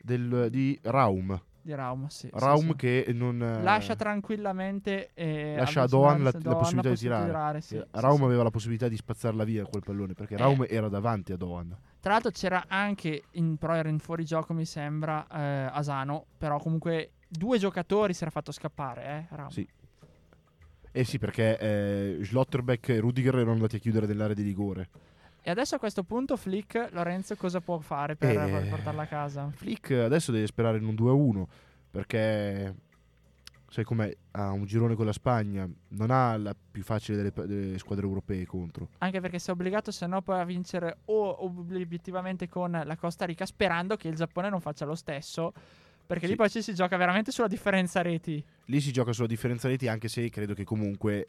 del, 0.00 0.48
di 0.50 0.78
Raum. 0.82 1.40
Di 1.62 1.74
Raum, 1.74 2.06
sì, 2.06 2.28
Raum 2.32 2.70
sì. 2.70 2.76
che 2.76 3.06
non... 3.12 3.42
eh, 3.42 3.62
lascia 3.62 3.96
tranquillamente 3.96 5.10
eh, 5.14 5.56
lascia 5.56 5.82
a 5.82 5.86
Doan 5.86 6.22
la, 6.22 6.32
la 6.42 6.56
possibilità 6.56 6.88
di 6.90 6.96
tirare. 6.96 7.60
sì, 7.60 7.76
Eh, 7.76 7.80
sì, 7.80 8.00
Raum 8.00 8.22
aveva 8.24 8.42
la 8.42 8.50
possibilità 8.50 8.88
di 8.88 8.96
spazzarla 8.96 9.44
via 9.44 9.64
quel 9.64 9.82
pallone 9.84 10.14
perché 10.14 10.34
Eh. 10.34 10.38
Raum 10.38 10.64
era 10.68 10.88
davanti 10.88 11.32
a 11.32 11.36
Doan. 11.36 11.76
Tra 12.00 12.12
l'altro 12.12 12.30
c'era 12.30 12.64
anche 12.68 13.24
in 13.32 13.56
però 13.56 13.74
era 13.74 13.88
in 13.88 13.98
fuorigioco 13.98 14.52
mi 14.54 14.64
sembra 14.64 15.26
eh, 15.26 15.68
Asano, 15.72 16.24
però 16.38 16.58
comunque 16.58 17.12
due 17.28 17.58
giocatori 17.58 18.14
si 18.14 18.22
era 18.22 18.30
fatto 18.30 18.52
scappare, 18.52 19.26
eh, 19.30 19.34
Raum. 19.36 19.50
Sì. 19.50 19.68
Eh 20.92 21.04
sì, 21.04 21.18
perché 21.18 21.56
eh, 21.58 22.24
Schlotterbeck 22.24 22.88
e 22.88 22.98
Rudiger 22.98 23.36
erano 23.36 23.52
andati 23.52 23.76
a 23.76 23.78
chiudere 23.78 24.06
nell'area 24.06 24.34
di 24.34 24.42
rigore. 24.42 24.88
E 25.50 25.52
adesso 25.52 25.74
a 25.74 25.78
questo 25.80 26.04
punto 26.04 26.36
Flick 26.36 26.90
Lorenzo 26.92 27.34
cosa 27.34 27.60
può 27.60 27.76
fare 27.80 28.14
per, 28.14 28.30
Eh, 28.38 28.48
per 28.48 28.68
portarla 28.68 29.02
a 29.02 29.06
casa? 29.06 29.50
Flick 29.50 29.90
adesso 29.90 30.30
deve 30.30 30.46
sperare 30.46 30.78
in 30.78 30.84
un 30.84 30.94
2-1 30.94 31.44
perché 31.90 32.72
sai 33.68 33.82
com'è, 33.82 34.16
ha 34.30 34.52
un 34.52 34.64
girone 34.64 34.94
con 34.94 35.06
la 35.06 35.12
Spagna, 35.12 35.68
non 35.88 36.12
ha 36.12 36.36
la 36.36 36.54
più 36.70 36.84
facile 36.84 37.16
delle, 37.16 37.32
delle 37.48 37.78
squadre 37.78 38.06
europee 38.06 38.46
contro. 38.46 38.90
Anche 38.98 39.20
perché 39.20 39.40
si 39.40 39.50
è 39.50 39.52
obbligato, 39.52 39.90
se 39.90 40.06
no, 40.06 40.22
poi 40.22 40.38
a 40.38 40.44
vincere 40.44 40.98
o 41.06 41.44
obiettivamente 41.44 42.48
con 42.48 42.70
la 42.70 42.96
Costa 42.96 43.24
Rica, 43.24 43.44
sperando 43.44 43.96
che 43.96 44.06
il 44.06 44.14
Giappone 44.14 44.50
non 44.50 44.60
faccia 44.60 44.84
lo 44.84 44.94
stesso. 44.94 45.52
Perché 46.06 46.26
lì 46.26 46.32
Sì. 46.32 46.36
poi 46.38 46.50
ci 46.50 46.62
si 46.62 46.74
gioca 46.74 46.96
veramente 46.96 47.32
sulla 47.32 47.48
differenza 47.48 48.02
reti. 48.02 48.40
Lì 48.66 48.80
si 48.80 48.92
gioca 48.92 49.12
sulla 49.12 49.26
differenza 49.26 49.66
reti 49.66 49.88
anche 49.88 50.06
se 50.06 50.28
credo 50.30 50.54
che 50.54 50.62
comunque 50.62 51.28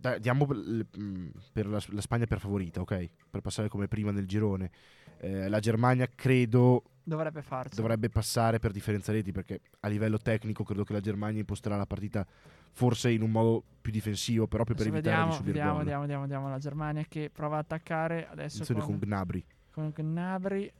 da- 0.00 0.18
diamo 0.18 0.46
per, 0.46 0.56
mm, 0.56 1.28
per 1.52 1.66
la, 1.66 1.80
la 1.88 2.00
Spagna 2.00 2.26
per 2.26 2.40
favorita, 2.40 2.80
ok? 2.80 3.10
Per 3.30 3.40
passare 3.40 3.68
come 3.68 3.86
prima 3.86 4.10
nel 4.10 4.26
girone. 4.26 4.70
Eh, 5.18 5.48
la 5.48 5.60
Germania 5.60 6.08
credo 6.12 6.84
Dovrebbe 7.02 7.42
dovrebbe 7.74 8.08
passare 8.08 8.58
per 8.58 8.70
differenza 8.70 9.10
reti 9.10 9.32
perché 9.32 9.60
a 9.80 9.88
livello 9.88 10.18
tecnico 10.18 10.62
credo 10.62 10.84
che 10.84 10.92
la 10.92 11.00
Germania 11.00 11.40
imposterà 11.40 11.76
la 11.76 11.86
partita 11.86 12.24
forse 12.72 13.10
in 13.10 13.22
un 13.22 13.30
modo 13.30 13.64
più 13.80 13.90
difensivo, 13.90 14.46
però 14.46 14.64
proprio 14.64 14.76
per 14.76 14.86
evitare 14.86 15.16
vediamo, 15.16 15.30
di 15.30 15.36
subire 15.36 15.52
vediamo, 15.52 15.78
vediamo, 15.78 16.00
vediamo, 16.02 16.22
vediamo 16.22 16.48
la 16.48 16.58
Germania 16.58 17.04
che 17.08 17.30
prova 17.32 17.58
ad 17.58 17.64
attaccare. 17.64 18.28
Adesso 18.28 18.62
Attenzione 18.62 18.80
con, 18.80 18.98
con 18.98 19.08
Gnabry. 19.08 19.44
con 19.70 19.92
Gnabry. 19.94 20.72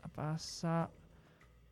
La 0.00 0.08
passa. 0.12 0.90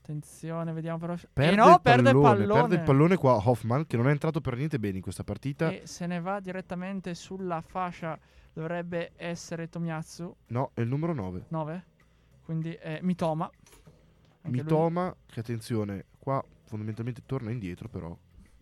Attenzione, 0.03 0.73
vediamo 0.73 0.99
però. 0.99 1.15
Perde, 1.33 1.53
e 1.53 1.57
no, 1.57 1.75
il 1.75 1.81
perde 1.83 2.11
il 2.11 2.15
pallone, 2.17 2.39
pallone. 2.39 2.61
perde 2.61 2.75
il 2.77 2.81
pallone 2.83 3.17
qua 3.17 3.49
Hoffman 3.49 3.87
che 3.87 3.97
non 3.97 4.09
è 4.09 4.11
entrato 4.11 4.41
per 4.41 4.57
niente 4.57 4.79
bene 4.79 4.97
in 4.97 5.03
questa 5.03 5.25
partita. 5.25 5.71
E 5.71 5.83
se 5.87 6.07
ne 6.07 6.21
va 6.21 6.41
direttamente 6.41 7.15
sulla 7.15 7.61
fascia. 7.61 8.19
Dovrebbe 8.53 9.13
essere 9.15 9.69
Tomiatsu. 9.69 10.35
No, 10.49 10.73
è 10.75 10.81
il 10.81 10.89
numero 10.89 11.15
9. 11.15 11.45
9. 11.49 11.85
Quindi 12.45 12.73
è 12.73 12.99
Mitoma. 13.03 13.45
Anche 13.45 14.49
lui. 14.49 14.51
Mitoma, 14.63 15.15
che 15.27 15.41
attenzione, 15.41 16.07
qua 16.19 16.43
fondamentalmente 16.65 17.23
torna 17.25 17.53
indietro 17.53 17.89
però. 17.89 18.09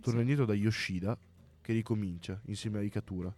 Torna 0.00 0.16
Sì. 0.16 0.20
indietro 0.20 0.44
da 0.44 0.52
Yoshida 0.52 1.16
che 1.62 1.72
ricomincia 1.72 2.38
insieme 2.46 2.78
a 2.78 2.82
Ikatura. 2.82 3.34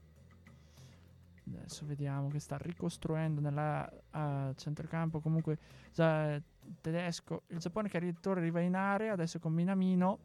Adesso 1.57 1.87
vediamo 1.87 2.29
che 2.29 2.39
sta 2.39 2.57
ricostruendo 2.57 3.41
nella 3.41 3.91
a 4.11 4.53
centrocampo. 4.57 5.21
Comunque 5.21 5.59
già 5.93 6.41
tedesco. 6.81 7.43
Il 7.49 7.59
Giappone 7.59 7.89
che 7.89 7.97
addirittura 7.97 8.41
arriva 8.41 8.61
in 8.61 8.75
area. 8.75 9.13
Adesso 9.13 9.39
con 9.39 9.53
Minamino. 9.53 10.19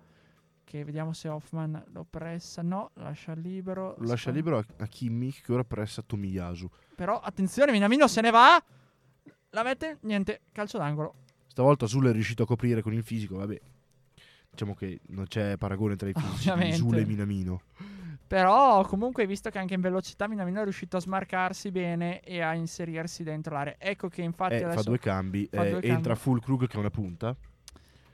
Che 0.64 0.84
vediamo 0.84 1.14
se 1.14 1.28
Hoffman 1.28 1.84
lo 1.92 2.06
pressa. 2.10 2.62
No, 2.62 2.92
lascia 2.96 3.34
libero. 3.34 3.96
Lo 4.00 4.08
lascia 4.08 4.32
libero 4.32 4.58
a, 4.58 4.66
a 4.78 4.88
Kimmich 4.88 5.44
che 5.44 5.54
ora 5.54 5.64
pressa 5.64 6.02
Tomiyasu. 6.02 6.68
Però 6.96 7.20
attenzione, 7.20 7.72
Minamino 7.72 8.08
se 8.08 8.22
ne 8.22 8.32
va. 8.32 8.64
La 9.50 9.64
mette. 9.64 10.00
Niente, 10.02 10.42
calcio 10.52 10.78
d'angolo. 10.78 11.16
Stavolta 11.48 11.88
Zule 11.88 12.10
è 12.10 12.14
riuscito 12.14 12.44
a 12.44 12.46
coprire 12.46 12.82
con 12.82 12.94
il 12.94 13.04
fisico, 13.04 13.38
vabbè. 13.38 13.62
Diciamo 14.50 14.74
che 14.74 15.00
non 15.08 15.26
c'è 15.28 15.58
paragone 15.58 15.96
tra 15.96 16.10
i 16.10 16.14
fisici 16.14 16.50
di. 16.50 16.74
Zule 16.74 17.02
e 17.02 17.06
Minamino. 17.06 17.62
Però 18.28 18.84
comunque 18.86 19.28
visto 19.28 19.50
che 19.52 19.60
anche 19.60 19.76
in 19.76 19.82
velocità 19.82 20.28
Minamino 20.28 20.60
è 20.62 20.64
riuscito 20.64 20.98
a 20.98 21.00
smarcarsi 21.00 21.70
bene 21.72 22.22
e 22.22 22.42
a 22.42 22.54
inserirsi 22.56 23.24
dentro 23.24 23.54
l'area. 23.54 23.76
Ecco 23.78 24.08
che 24.10 24.22
infatti 24.24 24.56
Eh, 24.56 24.64
adesso... 24.64 24.82
fa 24.82 24.90
due 24.90 24.98
cambi, 25.00 25.48
fa 25.52 25.64
eh, 25.64 25.70
due 25.70 25.82
entra 25.84 26.14
cambi. 26.14 26.20
Full 26.20 26.40
Krug 26.40 26.68
che 26.68 26.76
è 26.76 26.80
una 26.80 26.90
punta. 26.90 27.36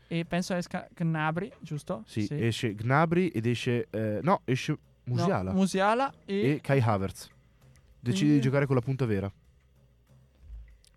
E 0.07 0.25
penso 0.25 0.53
esca 0.53 0.87
Gnabry, 0.93 1.49
giusto? 1.61 2.03
Sì, 2.05 2.27
esce 2.29 2.75
Gnabry 2.75 3.27
ed 3.27 3.45
esce... 3.45 3.87
eh, 3.89 4.19
no, 4.21 4.41
esce 4.43 4.77
No, 5.03 5.15
Musiala 5.15 5.51
Musiala 5.53 6.13
e, 6.25 6.51
e 6.51 6.61
Kai 6.61 6.79
Havertz. 6.79 7.29
Decide 7.99 8.17
Quindi- 8.17 8.35
di 8.35 8.41
giocare 8.41 8.65
con 8.65 8.75
la 8.75 8.81
punta 8.81 9.05
vera. 9.05 9.31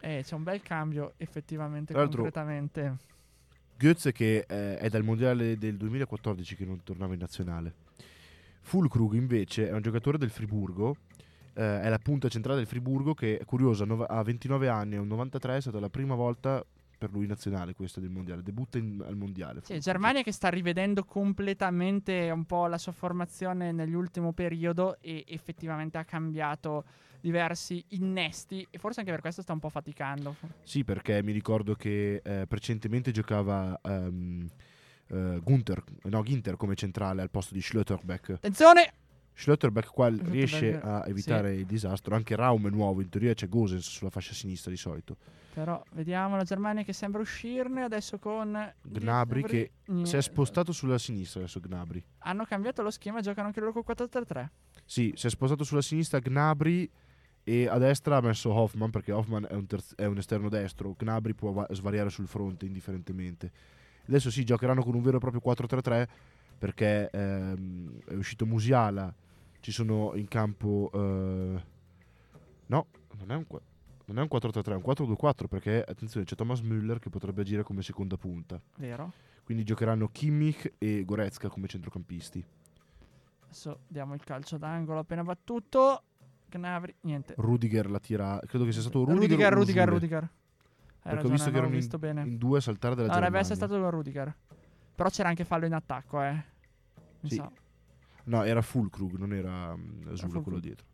eh, 0.00 0.22
c'è 0.24 0.34
un 0.34 0.42
bel 0.42 0.60
cambio 0.60 1.12
effettivamente 1.16 1.92
l'altro- 1.92 2.22
concretamente. 2.22 2.96
Goetze 3.78 4.12
che 4.12 4.44
eh, 4.46 4.76
è 4.78 4.88
dal 4.88 5.02
mondiale 5.04 5.56
del 5.58 5.76
2014 5.76 6.54
che 6.56 6.64
non 6.64 6.82
tornava 6.82 7.14
in 7.14 7.20
nazionale. 7.20 7.74
Fulkrug 8.64 9.12
invece 9.12 9.68
è 9.68 9.72
un 9.72 9.82
giocatore 9.82 10.16
del 10.16 10.30
Friburgo, 10.30 10.96
eh, 11.52 11.82
è 11.82 11.88
la 11.88 11.98
punta 11.98 12.28
centrale 12.28 12.58
del 12.58 12.66
Friburgo 12.66 13.12
che 13.12 13.40
nova- 13.84 14.08
ha 14.08 14.22
29 14.22 14.68
anni, 14.68 14.96
è 14.96 14.98
un 14.98 15.06
93, 15.06 15.58
è 15.58 15.60
stata 15.60 15.78
la 15.78 15.90
prima 15.90 16.14
volta 16.14 16.64
per 16.96 17.12
lui 17.12 17.26
nazionale 17.26 17.74
questa 17.74 18.00
del 18.00 18.08
mondiale, 18.08 18.42
debutta 18.42 18.78
in- 18.78 19.04
al 19.06 19.16
mondiale. 19.16 19.60
Sì, 19.62 19.78
Germania 19.78 20.22
che 20.22 20.32
sta 20.32 20.48
rivedendo 20.48 21.04
completamente 21.04 22.30
un 22.30 22.46
po' 22.46 22.66
la 22.66 22.78
sua 22.78 22.92
formazione 22.92 23.70
nell'ultimo 23.70 24.32
periodo 24.32 24.96
e 25.00 25.24
effettivamente 25.28 25.98
ha 25.98 26.04
cambiato 26.04 26.84
diversi 27.20 27.84
innesti 27.88 28.66
e 28.70 28.78
forse 28.78 29.00
anche 29.00 29.12
per 29.12 29.20
questo 29.20 29.42
sta 29.42 29.52
un 29.52 29.58
po' 29.58 29.68
faticando. 29.68 30.36
Sì, 30.62 30.84
perché 30.84 31.22
mi 31.22 31.32
ricordo 31.32 31.74
che 31.74 32.22
eh, 32.24 32.46
precedentemente 32.46 33.10
giocava 33.10 33.78
ehm, 33.82 34.48
eh, 35.08 35.40
Gunther, 35.42 35.82
no, 36.04 36.22
Ginter 36.22 36.56
come 36.56 36.74
centrale 36.74 37.22
al 37.22 37.30
posto 37.30 37.54
di 37.54 37.60
Schlotterbeck. 37.60 38.30
Attenzione! 38.30 38.92
Schlotterbeck 39.36 39.90
qua 39.90 40.06
Schlotterbeck, 40.06 40.32
riesce 40.32 40.80
a 40.80 41.04
evitare 41.06 41.54
il 41.54 41.66
disastro. 41.66 42.14
Anche 42.14 42.36
Raum 42.36 42.68
è 42.68 42.70
nuovo, 42.70 43.00
in 43.00 43.08
teoria 43.08 43.34
c'è 43.34 43.48
Gosens 43.48 43.88
sulla 43.88 44.10
fascia 44.10 44.32
sinistra 44.32 44.70
di 44.70 44.76
solito. 44.76 45.16
Però 45.52 45.82
vediamo 45.92 46.36
la 46.36 46.44
Germania 46.44 46.82
che 46.84 46.92
sembra 46.92 47.20
uscirne 47.20 47.82
adesso 47.82 48.18
con 48.18 48.72
Gnabry 48.82 49.42
che 49.42 49.70
Niente. 49.86 50.08
Si 50.08 50.16
è 50.16 50.22
spostato 50.22 50.72
sulla 50.72 50.98
sinistra 50.98 51.40
adesso 51.40 51.60
Gnabry. 51.60 52.02
Hanno 52.18 52.44
cambiato 52.44 52.82
lo 52.82 52.90
schema, 52.90 53.20
giocano 53.20 53.48
anche 53.48 53.60
loro 53.60 53.72
col 53.72 53.84
4-3-3. 53.86 54.48
Sì, 54.84 55.12
si 55.16 55.26
è 55.26 55.30
spostato 55.30 55.64
sulla 55.64 55.82
sinistra 55.82 56.20
Gnabry 56.20 56.88
e 57.42 57.68
a 57.68 57.78
destra 57.78 58.16
ha 58.16 58.20
messo 58.20 58.52
Hoffman 58.52 58.90
perché 58.90 59.12
Hoffman 59.12 59.46
è 59.48 59.54
un, 59.54 59.66
terz- 59.66 59.94
è 59.96 60.06
un 60.06 60.18
esterno 60.18 60.48
destro. 60.48 60.94
Gnabry 60.96 61.34
può 61.34 61.52
va- 61.52 61.66
svariare 61.70 62.10
sul 62.10 62.26
fronte 62.26 62.66
indifferentemente. 62.66 63.50
Adesso 64.06 64.30
sì, 64.30 64.44
giocheranno 64.44 64.82
con 64.82 64.94
un 64.94 65.02
vero 65.02 65.16
e 65.16 65.20
proprio 65.20 65.40
4-3-3 65.44 66.06
perché 66.58 67.10
ehm, 67.10 68.00
è 68.06 68.14
uscito 68.14 68.46
Musiala 68.46 69.12
ci 69.64 69.72
sono 69.72 70.12
in 70.14 70.28
campo... 70.28 70.90
eh, 70.92 71.62
no, 72.66 72.86
non 73.16 73.30
è 73.30 73.34
un, 73.34 73.46
qua- 73.46 73.62
non 74.04 74.18
è 74.18 74.20
un 74.20 74.28
4-3-3, 74.30 74.72
è 74.72 74.74
un 74.74 74.82
4-2-4 74.84 75.46
perché, 75.48 75.82
attenzione, 75.82 76.26
c'è 76.26 76.34
Thomas 76.34 76.60
Müller 76.60 76.98
che 76.98 77.08
potrebbe 77.08 77.40
agire 77.40 77.62
come 77.62 77.80
seconda 77.80 78.18
punta. 78.18 78.60
Vero? 78.76 79.12
Quindi 79.42 79.64
giocheranno 79.64 80.08
Kimmich 80.08 80.74
e 80.76 81.02
Goretzka 81.06 81.48
come 81.48 81.66
centrocampisti. 81.66 82.44
Adesso 83.44 83.80
diamo 83.88 84.12
il 84.12 84.22
calcio 84.22 84.58
d'angolo 84.58 84.98
appena 84.98 85.22
battuto. 85.22 86.02
Gnabry, 86.50 86.94
niente. 87.00 87.34
Rudiger 87.38 87.90
la 87.90 88.00
tira... 88.00 88.38
Credo 88.46 88.66
che 88.66 88.72
sia 88.72 88.82
stato 88.82 89.04
Rudiger 89.04 89.50
Rudiger, 89.50 89.52
Rudiger. 89.54 89.88
Rudiger. 89.88 90.30
Perché 91.04 91.18
ho 91.18 91.30
ragione, 91.30 91.34
visto 91.34 91.50
che 91.50 91.56
erano 91.56 91.72
visto 91.72 91.98
bene. 91.98 92.22
In 92.22 92.38
due 92.38 92.58
a 92.58 92.60
saltare 92.60 92.94
dalla 92.94 93.08
Dovrebbe 93.08 93.32
Germania. 93.38 93.54
essere 93.54 93.68
stato 93.70 93.90
Rudiger. 93.90 94.36
Però 94.94 95.08
c'era 95.10 95.28
anche 95.28 95.44
fallo 95.44 95.66
in 95.66 95.74
attacco, 95.74 96.22
eh. 96.22 96.44
Mi 97.20 97.28
Sì. 97.28 97.36
sa. 97.36 97.50
No, 98.24 98.42
era 98.42 98.62
Fulkrug, 98.62 99.16
non 99.16 99.32
era 99.34 99.76
mm, 99.76 100.14
Fulkrug. 100.14 100.42
quello 100.42 100.58
dietro. 100.60 100.86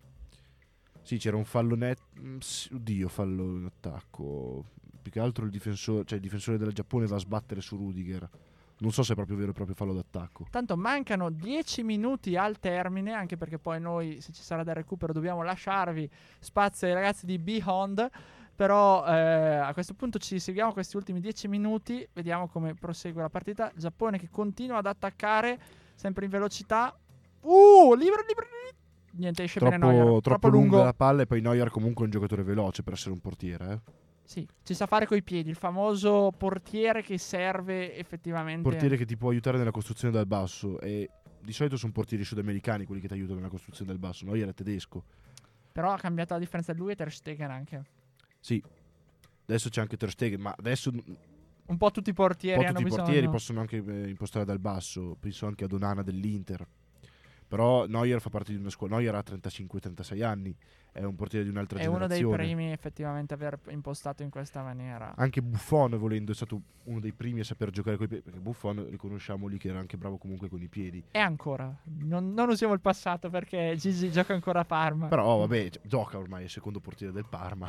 Sì, 1.03 1.17
c'era 1.19 1.37
un 1.37 1.45
fallo 1.45 1.77
net. 1.77 2.01
mm, 2.21 2.39
Oddio, 2.75 3.09
fallo 3.09 3.45
in 3.57 3.65
attacco. 3.67 4.65
Più 5.01 5.11
che 5.13 5.21
altro 5.21 5.45
il 5.45 5.51
difensore, 5.51 6.05
cioè 6.05 6.17
il 6.19 6.23
difensore 6.23 6.59
del 6.59 6.73
Giappone 6.73 7.07
va 7.07 7.17
a 7.17 7.21
sbattere 7.21 7.61
su 7.61 7.77
Rudiger. 7.77 8.29
Non 8.79 8.93
so 8.93 9.03
se 9.03 9.13
è 9.13 9.15
proprio 9.15 9.37
vero 9.37 9.51
e 9.51 9.55
proprio 9.55 9.75
fallo 9.77 9.93
d'attacco. 9.93 10.47
Tanto 10.51 10.77
mancano 10.77 11.31
10 11.31 11.83
minuti 11.83 12.37
al 12.37 12.59
termine, 12.59 13.13
anche 13.13 13.37
perché 13.37 13.59
poi 13.59 13.79
noi, 13.81 14.21
se 14.21 14.33
ci 14.33 14.43
sarà 14.43 14.65
del 14.65 14.75
recupero, 14.75 15.13
dobbiamo 15.13 15.43
lasciarvi 15.43 16.09
spazio 16.39 16.87
ai 16.87 16.95
ragazzi 16.95 17.27
di 17.27 17.39
Beyond. 17.39 18.09
Però 18.61 19.07
eh, 19.07 19.57
a 19.57 19.73
questo 19.73 19.95
punto 19.95 20.19
ci 20.19 20.39
seguiamo 20.39 20.75
questi 20.75 20.95
ultimi 20.95 21.19
10 21.19 21.49
minuti, 21.49 22.07
vediamo 22.13 22.47
come 22.47 22.75
prosegue 22.75 23.23
la 23.23 23.31
partita. 23.31 23.73
Giappone 23.75 24.19
che 24.19 24.29
continua 24.31 24.77
ad 24.77 24.85
attaccare, 24.85 25.59
sempre 25.95 26.27
in 26.27 26.31
velocità. 26.31 26.95
Uh, 27.41 27.95
libero, 27.95 28.23
libero. 28.29 28.49
libero. 28.53 28.77
Niente, 29.13 29.45
esce 29.45 29.61
bene 29.61 29.79
Troppo, 29.79 29.93
Neuer. 29.95 30.21
troppo 30.21 30.49
lunga 30.49 30.85
la 30.85 30.93
palla 30.93 31.23
e 31.23 31.27
poi 31.27 31.41
Neuer 31.41 31.71
comunque 31.71 32.03
è 32.03 32.05
un 32.05 32.11
giocatore 32.11 32.43
veloce 32.43 32.83
per 32.83 32.93
essere 32.93 33.13
un 33.13 33.21
portiere. 33.21 33.73
Eh. 33.73 33.93
Sì, 34.25 34.47
ci 34.63 34.75
sa 34.75 34.85
fare 34.85 35.07
coi 35.07 35.23
piedi, 35.23 35.49
il 35.49 35.57
famoso 35.57 36.31
portiere 36.37 37.01
che 37.01 37.17
serve 37.17 37.97
effettivamente. 37.97 38.61
Portiere 38.61 38.99
che 38.99 39.07
ti 39.07 39.17
può 39.17 39.31
aiutare 39.31 39.57
nella 39.57 39.71
costruzione 39.71 40.13
dal 40.13 40.27
basso. 40.27 40.79
E 40.81 41.09
di 41.41 41.53
solito 41.55 41.79
sono 41.79 41.93
portieri 41.93 42.25
sudamericani 42.25 42.85
quelli 42.85 43.01
che 43.01 43.09
ti 43.09 43.15
aiutano 43.15 43.39
nella 43.39 43.49
costruzione 43.49 43.91
dal 43.91 43.99
basso. 43.99 44.27
Neuer 44.27 44.51
è 44.51 44.53
tedesco. 44.53 45.03
Però 45.73 45.93
ha 45.93 45.97
cambiato 45.97 46.35
la 46.35 46.41
differenza 46.41 46.75
di 46.75 46.79
lui 46.79 46.93
e 46.93 46.97
Ter 46.97 47.11
Stegen 47.11 47.51
anche. 47.51 47.85
Sì. 48.41 48.62
Adesso 49.47 49.68
c'è 49.68 49.80
anche 49.80 49.97
Ter 49.97 50.11
Stegen, 50.11 50.41
ma 50.41 50.55
adesso 50.57 50.91
un 50.91 51.03
Un 51.66 51.76
po' 51.76 51.91
tutti 51.91 52.11
i 52.11 52.14
portieri 52.14 52.57
po' 52.61 52.62
hanno 52.62 52.70
tutti 52.72 52.82
i 52.82 52.84
bisogno. 52.84 53.05
portieri 53.05 53.28
possono 53.28 53.61
anche 53.61 53.76
eh, 53.84 54.09
impostare 54.09 54.45
dal 54.45 54.59
basso. 54.59 55.16
Penso 55.18 55.47
anche 55.47 55.64
a 55.64 55.66
Donana 55.66 56.03
dell'Inter. 56.03 56.66
Però 57.49 57.84
Neuer 57.86 58.20
fa 58.20 58.30
parte 58.30 58.53
di 58.53 58.59
una 58.59 58.70
scuola. 58.70 58.97
Neuer 58.97 59.12
ha 59.16 59.24
35-36 59.26 60.22
anni. 60.22 60.57
È 60.93 61.03
un 61.03 61.16
portiere 61.16 61.45
di 61.45 61.51
un'altra 61.51 61.80
È 61.80 61.86
uno 61.86 62.07
dei 62.07 62.18
generazione. 62.18 62.36
primi 62.45 62.70
effettivamente 62.72 63.34
a 63.34 63.36
aver 63.36 63.59
impostato 63.70 64.22
in 64.22 64.30
questa 64.30 64.62
maniera. 64.62 65.14
Anche 65.16 65.43
Buffon, 65.43 65.97
volendo, 65.99 66.30
è 66.30 66.34
stato 66.36 66.61
uno 66.84 67.01
dei 67.01 67.12
primi 67.12 67.41
a 67.41 67.45
saper 67.45 67.70
giocare 67.70 67.97
coi 67.97 68.07
piedi. 68.07 68.22
Perché 68.22 68.38
Buffon, 68.38 68.86
riconosciamoli 68.88 69.59
che 69.59 69.68
era 69.68 69.80
anche 69.80 69.97
bravo 69.97 70.16
comunque 70.16 70.49
con 70.49 70.62
i 70.62 70.68
piedi. 70.68 71.03
E 71.11 71.18
ancora, 71.18 71.76
non, 71.99 72.32
non 72.32 72.51
usiamo 72.51 72.72
il 72.72 72.80
passato 72.80 73.30
perché 73.30 73.74
Gigi 73.76 74.12
gioca 74.12 74.32
ancora 74.32 74.61
a 74.61 74.64
Parma. 74.64 75.09
Però, 75.09 75.38
vabbè, 75.38 75.70
gi- 75.70 75.80
gioca 75.82 76.18
ormai, 76.18 76.43
è 76.43 76.45
il 76.45 76.51
secondo 76.51 76.78
portiere 76.78 77.12
del 77.12 77.26
Parma. 77.28 77.68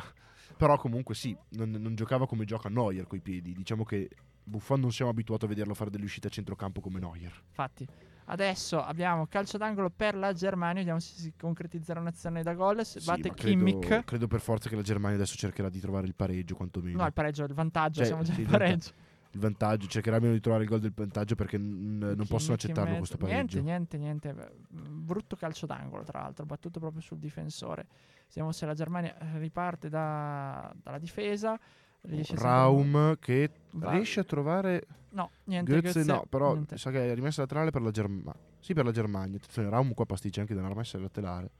Però 0.56 0.76
comunque 0.76 1.14
sì, 1.14 1.36
non, 1.50 1.70
non 1.70 1.94
giocava 1.94 2.26
come 2.26 2.44
gioca 2.44 2.68
Neuer 2.68 3.06
coi 3.06 3.20
piedi. 3.20 3.52
Diciamo 3.52 3.84
che 3.84 4.08
Buffon 4.44 4.80
non 4.80 4.92
siamo 4.92 5.10
abituati 5.10 5.44
a 5.44 5.48
vederlo 5.48 5.74
fare 5.74 5.90
delle 5.90 6.04
uscite 6.04 6.26
a 6.26 6.30
centrocampo 6.30 6.80
come 6.80 6.98
Neuer. 7.00 7.42
Infatti, 7.48 7.86
adesso 8.26 8.82
abbiamo 8.82 9.26
calcio 9.26 9.58
d'angolo 9.58 9.90
per 9.90 10.14
la 10.14 10.32
Germania. 10.32 10.78
Vediamo 10.78 11.00
se 11.00 11.14
si 11.20 11.32
concretizzerà 11.38 12.00
un'azione 12.00 12.42
da 12.42 12.54
gol. 12.54 12.84
Se 12.84 13.00
Sì, 13.00 13.06
batte 13.06 13.32
Kimmich. 13.34 13.78
credo, 13.80 14.02
credo 14.04 14.26
per 14.28 14.40
forza 14.40 14.68
che 14.68 14.76
la 14.76 14.82
Germania 14.82 15.16
adesso 15.16 15.36
cercherà 15.36 15.68
di 15.68 15.80
trovare 15.80 16.06
il 16.06 16.14
pareggio, 16.14 16.54
quantomeno. 16.56 16.98
No, 16.98 17.06
il 17.06 17.12
pareggio, 17.12 17.44
il 17.44 17.54
vantaggio. 17.54 17.98
Cioè, 17.98 18.06
siamo 18.06 18.22
già 18.22 18.32
sì, 18.32 18.40
in 18.40 18.46
il 18.46 18.52
pareggio. 18.52 18.90
Il 19.32 19.40
vantaggio, 19.40 19.86
cercherà 19.86 20.16
almeno 20.16 20.34
di 20.34 20.40
trovare 20.40 20.64
il 20.64 20.68
gol 20.68 20.80
del 20.80 20.92
vantaggio 20.94 21.34
perché 21.34 21.58
mm, 21.58 22.00
non 22.00 22.10
Kimmich 22.12 22.28
possono 22.28 22.54
accettarlo 22.54 22.96
questo 22.98 23.16
pareggio. 23.16 23.60
Niente, 23.60 23.96
niente, 23.98 24.30
niente. 24.32 24.52
Brutto 24.68 25.36
calcio 25.36 25.66
d'angolo, 25.66 26.04
tra 26.04 26.20
l'altro, 26.20 26.44
battuto 26.44 26.78
proprio 26.80 27.00
sul 27.00 27.18
difensore. 27.18 27.86
Vediamo 28.26 28.52
se 28.52 28.66
la 28.66 28.74
Germania 28.74 29.16
eh, 29.18 29.38
riparte 29.38 29.88
da- 29.88 30.72
dalla 30.82 30.98
difesa. 30.98 31.58
Riesce 32.02 32.34
Raum 32.36 33.16
che 33.20 33.50
Va- 33.72 33.92
riesce 33.92 34.20
a 34.20 34.24
trovare 34.24 34.86
No, 35.10 35.30
niente. 35.44 35.70
Goetze, 35.72 35.92
Goetze- 36.02 36.12
no, 36.12 36.24
però 36.28 36.52
niente. 36.54 36.76
sa 36.78 36.90
che 36.90 37.10
è 37.10 37.14
rimessa 37.14 37.42
laterale 37.42 37.70
per 37.70 37.82
la 37.82 37.90
Germania. 37.90 38.34
Sì, 38.58 38.72
per 38.74 38.84
la 38.84 38.90
Germania. 38.90 39.36
Attenzione, 39.36 39.68
Raum 39.70 39.94
qua 39.94 40.04
pasticcia 40.06 40.40
anche 40.40 40.54
da 40.54 40.60
una 40.60 40.70
rimessa 40.70 40.98
laterale. 40.98 41.50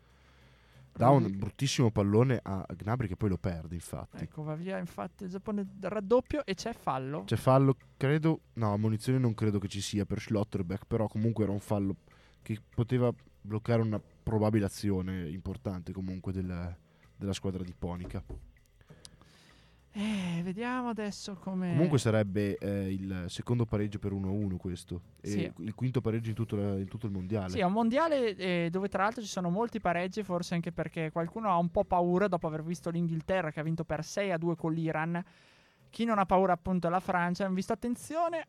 Dà 0.95 1.09
un 1.11 1.23
Rudi- 1.23 1.37
bruttissimo 1.37 1.91
pallone 1.91 2.39
a 2.43 2.67
Gnabry 2.77 3.09
che 3.09 3.17
poi 3.17 3.31
lo 3.31 3.39
perde, 3.39 3.75
infatti. 3.75 4.23
Ecco, 4.23 4.43
va 4.43 4.55
via 4.55 4.79
infatti 4.79 5.25
il 5.25 5.31
Giappone 5.31 5.67
raddoppio 5.81 6.45
e 6.45 6.55
c'è 6.55 6.73
fallo. 6.75 7.25
C'è 7.25 7.37
fallo, 7.37 7.77
credo, 7.97 8.41
no, 8.55 8.73
ammonizione 8.73 9.19
non 9.19 9.35
credo 9.35 9.59
che 9.59 9.69
ci 9.69 9.81
sia 9.81 10.05
per 10.05 10.21
Schlotterbeck, 10.21 10.85
però 10.87 11.07
comunque 11.09 11.45
era 11.45 11.53
un 11.53 11.61
fallo 11.61 11.97
che 12.43 12.59
poteva 12.75 13.13
bloccare 13.41 13.81
una 13.83 14.01
probabile 14.01 14.67
azione 14.67 15.29
importante 15.31 15.93
comunque 15.93 16.33
del- 16.33 16.77
della 17.17 17.33
squadra 17.33 17.63
di 17.65 17.75
Ponica. 17.77 18.23
Eh, 19.95 20.41
vediamo 20.43 20.89
adesso 20.89 21.35
come... 21.35 21.69
Comunque 21.73 21.99
sarebbe 21.99 22.57
eh, 22.57 22.91
il 22.93 23.25
secondo 23.29 23.67
pareggio 23.67 23.99
per 23.99 24.13
1-1 24.13 24.57
questo, 24.57 25.03
e 25.21 25.29
Sì. 25.29 25.53
il 25.59 25.75
quinto 25.75 26.01
pareggio 26.01 26.31
in 26.31 26.35
tutto, 26.35 26.57
la- 26.57 26.79
in 26.79 26.89
tutto 26.89 27.05
il 27.07 27.13
mondiale. 27.13 27.51
Sì, 27.51 27.59
è 27.59 27.65
un 27.65 27.73
mondiale 27.73 28.35
eh, 28.37 28.69
dove 28.71 28.89
tra 28.89 29.03
l'altro 29.03 29.21
ci 29.21 29.29
sono 29.29 29.51
molti 29.51 29.81
pareggi, 29.81 30.23
forse 30.23 30.55
anche 30.55 30.73
perché 30.73 31.11
qualcuno 31.13 31.51
ha 31.51 31.57
un 31.59 31.69
po' 31.71 31.85
paura 31.85 32.27
dopo 32.27 32.47
aver 32.47 32.63
visto 32.63 32.89
l'Inghilterra 32.89 33.51
che 33.51 33.61
ha 33.61 33.63
vinto 33.63 33.85
per 33.85 34.03
6 34.03 34.33
a 34.33 34.39
2 34.39 34.57
con 34.57 34.73
l'Iran. 34.73 35.23
Chi 35.91 36.05
non 36.07 36.19
ha 36.19 36.25
paura 36.25 36.55
appunto 36.55 36.87
è 36.87 36.91
la 36.91 37.01
Francia. 37.01 37.45
Hanno 37.45 37.55
visto 37.55 37.75
attenzione. 37.75 38.47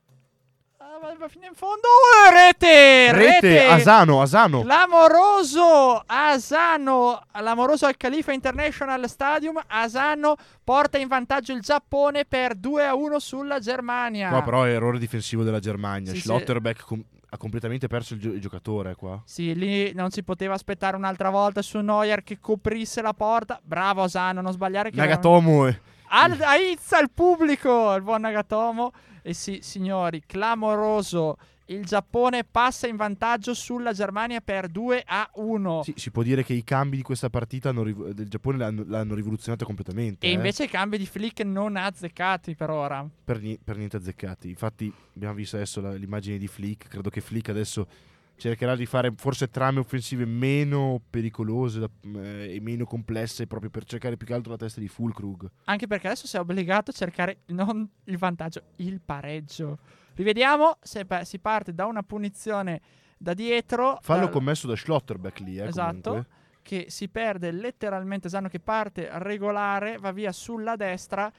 Va, 1.18 1.28
fino 1.30 1.46
in 1.46 1.54
fondo. 1.54 1.88
Oh, 1.88 2.32
rete! 2.34 3.12
Rete, 3.14 3.66
Asano, 3.66 4.22
Asano. 4.22 4.62
Clamoroso 4.64 6.04
Asano, 6.06 7.22
l'amoroso 7.40 7.86
al 7.86 7.96
Khalifa 7.96 8.34
International 8.34 9.08
Stadium. 9.08 9.62
Asano 9.68 10.36
porta 10.64 10.98
in 10.98 11.08
vantaggio 11.08 11.54
il 11.54 11.62
Giappone 11.62 12.26
per 12.26 12.56
2 12.56 12.86
a 12.86 12.96
1 12.96 13.20
sulla 13.20 13.60
Germania. 13.60 14.30
No, 14.30 14.44
però 14.44 14.64
è 14.64 14.72
errore 14.74 15.00
difensivo 15.00 15.44
della 15.44 15.60
Germania. 15.60 16.12
Sì, 16.12 16.18
sì. 16.18 16.24
Schlotterbeck 16.24 16.84
com- 16.86 17.04
ha 17.30 17.38
completamente 17.38 17.88
perso 17.88 18.14
il, 18.16 18.20
gio- 18.20 18.34
il 18.34 18.42
giocatore 18.42 18.96
qua. 18.96 19.22
Sì, 19.26 19.56
lì 19.56 19.94
non 19.94 20.12
si 20.12 20.22
poteva 20.24 20.54
aspettare 20.54 20.98
un'altra 20.98 21.30
volta 21.30 21.62
su 21.62 21.80
Neuer 21.80 22.24
che 22.24 22.40
coprisse 22.40 23.02
la 23.02 23.14
porta. 23.14 23.60
Bravo 23.64 24.04
Asano, 24.04 24.42
non 24.42 24.52
sbagliare 24.52 24.90
che 24.90 24.98
Nagatomo 24.98 25.66
è- 25.68 25.80
Al- 26.10 26.38
aizza 26.42 27.00
il 27.00 27.10
pubblico, 27.12 27.94
il 27.96 28.02
buon 28.04 28.22
Nagatomo. 28.22 28.92
E 29.24 29.34
sì, 29.34 29.60
signori, 29.62 30.22
clamoroso. 30.26 31.38
Il 31.68 31.86
Giappone 31.86 32.44
passa 32.44 32.88
in 32.88 32.98
vantaggio 32.98 33.54
sulla 33.54 33.94
Germania 33.94 34.42
per 34.42 34.68
2 34.68 35.02
a 35.06 35.30
1. 35.36 35.84
Sì, 35.84 35.94
si 35.96 36.12
può 36.12 36.22
dire 36.22 36.44
che 36.44 36.52
i 36.52 36.64
cambi 36.66 36.98
di 36.98 37.04
questa 37.04 37.30
partita 37.30 37.70
hanno 37.70 37.84
riv- 37.84 38.12
del 38.12 38.28
Giappone 38.28 38.58
l'hanno, 38.58 38.84
l'hanno 38.86 39.16
rivoluzionata 39.16 39.64
completamente. 39.64 40.28
E 40.28 40.32
eh. 40.32 40.34
invece 40.34 40.66
i 40.66 40.68
cambi 40.68 40.98
di 40.98 41.06
Flick 41.06 41.40
non 41.46 41.78
azzeccati 41.78 42.54
per 42.56 42.70
ora. 42.70 43.08
per, 43.24 43.40
ni- 43.40 43.58
per 43.64 43.78
niente 43.78 43.96
azzeccati. 43.96 44.50
Infatti, 44.50 44.94
abbiamo 45.16 45.36
visto 45.36 45.56
adesso 45.56 45.80
la- 45.80 45.94
l'immagine 45.94 46.38
di 46.38 46.48
Flick. 46.48 46.90
Credo 46.90 47.10
che 47.10 47.22
Flick 47.22 47.48
adesso 47.48 47.88
cercherà 48.36 48.76
di 48.76 48.86
fare 48.86 49.14
forse 49.16 49.50
trame 49.50 49.80
offensive 49.80 50.26
meno 50.26 51.02
pericolose 51.10 51.90
eh, 52.16 52.56
e 52.56 52.60
meno 52.62 52.86
complesse 52.86 53.48
proprio 53.48 53.70
per 53.70 53.86
cercare 53.86 54.18
più 54.18 54.28
che 54.28 54.34
altro 54.34 54.52
la 54.52 54.58
testa 54.58 54.80
di 54.80 54.88
Fulkrug. 54.88 55.50
Anche 55.66 55.88
perché 55.88 56.08
adesso 56.08 56.28
sei 56.28 56.42
obbligato 56.42 56.92
a 56.92 56.94
cercare 56.94 57.40
non 57.48 57.88
il 58.06 58.18
vantaggio, 58.18 58.62
il 58.78 59.00
pareggio. 59.00 59.78
Rivediamo 60.16 60.78
se 60.82 61.06
si 61.24 61.40
parte 61.40 61.74
da 61.74 61.86
una 61.86 62.04
punizione 62.04 62.82
da 63.18 63.34
dietro. 63.34 64.00
Fallo 64.02 64.26
eh, 64.26 64.30
commesso 64.30 64.68
da 64.68 64.76
Schlotterbeck 64.76 65.40
lì, 65.40 65.58
eh, 65.58 65.66
Esatto. 65.68 66.02
comunque. 66.10 66.32
che 66.62 66.86
si 66.90 67.08
perde 67.10 67.52
letteralmente 67.52 68.30
Sano 68.30 68.50
che 68.50 68.60
parte 68.60 69.10
regolare, 69.14 69.98
va 69.98 70.12
via 70.12 70.32
sulla 70.32 70.76
destra 70.76 71.32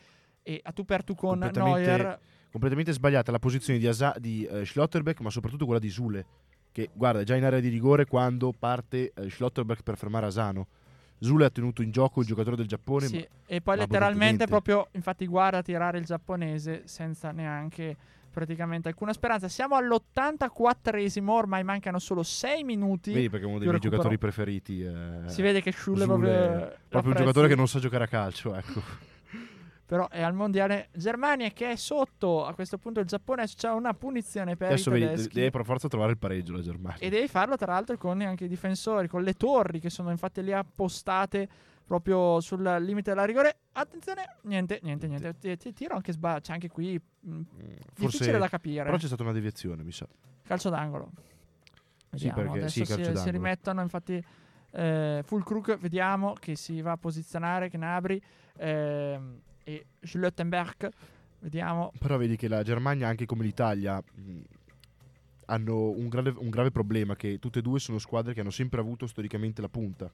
e 0.42 0.61
a 0.62 0.72
tu 0.72 0.84
per 0.84 1.05
tu 1.05 1.14
con 1.14 1.38
Neuer. 1.38 2.18
Completamente 2.51 2.92
sbagliata 2.92 3.32
la 3.32 3.38
posizione 3.38 3.78
di, 3.78 3.86
Asa- 3.86 4.14
di 4.18 4.45
eh, 4.45 4.64
Schlotterbeck, 4.64 5.20
ma 5.20 5.30
soprattutto 5.30 5.64
quella 5.64 5.80
di 5.80 5.90
Zule. 5.90 6.24
Che 6.74 6.90
guarda, 6.92 7.20
è 7.20 7.22
già 7.22 7.36
in 7.36 7.44
area 7.44 7.60
di 7.60 7.68
rigore 7.68 8.04
quando 8.04 8.52
parte 8.52 9.12
eh, 9.14 9.30
Schlotterbeck 9.30 9.84
per 9.84 9.96
fermare 9.96 10.26
Asano. 10.26 10.66
Zule 11.20 11.44
ha 11.44 11.50
tenuto 11.50 11.82
in 11.82 11.92
gioco 11.92 12.20
il 12.20 12.26
giocatore 12.26 12.56
del 12.56 12.66
Giappone. 12.66 13.06
Sì, 13.06 13.24
e 13.46 13.60
poi 13.60 13.76
letteralmente 13.76 14.48
proprio, 14.48 14.88
infatti 14.90 15.24
guarda 15.28 15.62
tirare 15.62 15.98
il 15.98 16.04
giapponese 16.04 16.82
senza 16.86 17.30
neanche 17.30 17.96
praticamente 18.28 18.88
alcuna 18.88 19.12
speranza. 19.12 19.46
Siamo 19.46 19.76
all'84esimo, 19.76 21.28
ormai 21.28 21.62
mancano 21.62 22.00
solo 22.00 22.24
6 22.24 22.64
minuti. 22.64 23.12
Vedi 23.12 23.30
perché 23.30 23.44
è 23.44 23.48
uno 23.48 23.58
dei 23.58 23.68
miei 23.68 23.78
recupero. 23.78 24.02
giocatori 24.02 24.18
preferiti. 24.18 24.82
eh, 24.82 25.28
si 25.28 25.42
vede 25.42 25.62
che 25.62 25.70
Schulle 25.70 26.02
Zule 26.02 26.06
proprio, 26.06 26.32
è 26.32 26.76
proprio 26.88 27.12
un 27.12 27.18
giocatore 27.18 27.46
che 27.46 27.54
non 27.54 27.68
sa 27.68 27.78
giocare 27.78 28.02
a 28.02 28.08
calcio, 28.08 28.52
ecco. 28.52 29.12
Però 29.87 30.09
è 30.09 30.22
al 30.22 30.32
mondiale 30.32 30.89
Germania 30.95 31.51
che 31.51 31.72
è 31.72 31.76
sotto. 31.76 32.47
A 32.47 32.55
questo 32.55 32.78
punto 32.78 33.01
il 33.01 33.07
Giappone 33.07 33.45
c'è 33.47 33.70
una 33.70 33.93
punizione 33.93 34.57
per 34.57 34.68
Adesso 34.68 34.91
vedi, 34.91 35.28
deve 35.28 35.51
per 35.51 35.64
forza 35.64 35.89
trovare 35.89 36.12
il 36.12 36.18
pareggio 36.18 36.53
la 36.55 36.62
Germania. 36.62 36.99
E 37.01 37.11
devi 37.11 37.28
farlo 37.28 37.57
tra 37.57 37.72
l'altro 37.72 37.97
con 37.99 38.20
anche 38.22 38.45
i 38.45 38.49
difensori, 38.49 39.09
con 39.09 39.22
le 39.22 39.35
torri 39.35 39.80
che 39.80 39.91
sono 39.91 40.11
infatti 40.11 40.43
lì 40.43 40.53
appostate 40.53 41.47
proprio 41.85 42.41
sul 42.41 42.62
limite 42.80 43.11
della 43.11 43.26
rigore. 43.26 43.59
Attenzione, 43.72 44.37
niente, 44.45 44.80
niente, 44.82 45.07
niente. 45.07 45.57
Ti- 45.59 45.72
tiro 45.74 45.97
anche 45.97 46.12
sbaglio. 46.12 46.41
C'è 46.41 46.53
anche 46.55 46.68
qui. 46.70 46.99
mh, 47.20 47.30
Mm, 47.35 47.41
difficile 47.95 48.09
Forse 48.09 48.39
da 48.39 48.49
capire. 48.49 48.85
però 48.85 48.97
c'è 48.97 49.07
stata 49.07 49.22
una 49.22 49.32
deviazione, 49.32 49.82
mi 49.82 49.93
sa. 49.93 50.07
Calcio 50.45 50.70
d'angolo. 50.70 51.11
Sì, 52.14 52.28
Vediamo, 52.28 52.35
perché- 52.37 52.59
adesso 52.59 52.85
sì, 52.85 52.85
si, 52.87 52.93
si 52.95 53.01
d'angolo. 53.03 53.30
rimettono 53.30 53.80
infatti 53.82 54.24
eh, 54.70 55.20
Fulkrug, 55.24 55.78
vediamo 55.78 56.32
che 56.41 56.57
si 56.57 56.80
va 56.80 56.93
a 56.93 56.97
posizionare 56.97 57.68
Gnabry 57.68 58.20
ehm, 58.57 59.41
e 59.64 59.86
Schlottenberg. 60.00 60.90
Vediamo. 61.40 61.92
Però 61.98 62.16
vedi 62.16 62.36
che 62.36 62.48
la 62.48 62.62
Germania, 62.62 63.08
anche 63.08 63.26
come 63.26 63.44
l'Italia, 63.44 64.00
mh, 64.00 64.40
hanno 65.46 65.90
un 65.90 66.08
grave, 66.08 66.32
un 66.36 66.48
grave 66.48 66.70
problema 66.70 67.16
che 67.16 67.38
tutte 67.38 67.58
e 67.58 67.62
due 67.62 67.80
sono 67.80 67.98
squadre 67.98 68.32
che 68.32 68.40
hanno 68.40 68.50
sempre 68.50 68.80
avuto 68.80 69.06
storicamente 69.06 69.60
la 69.60 69.68
punta. 69.68 70.10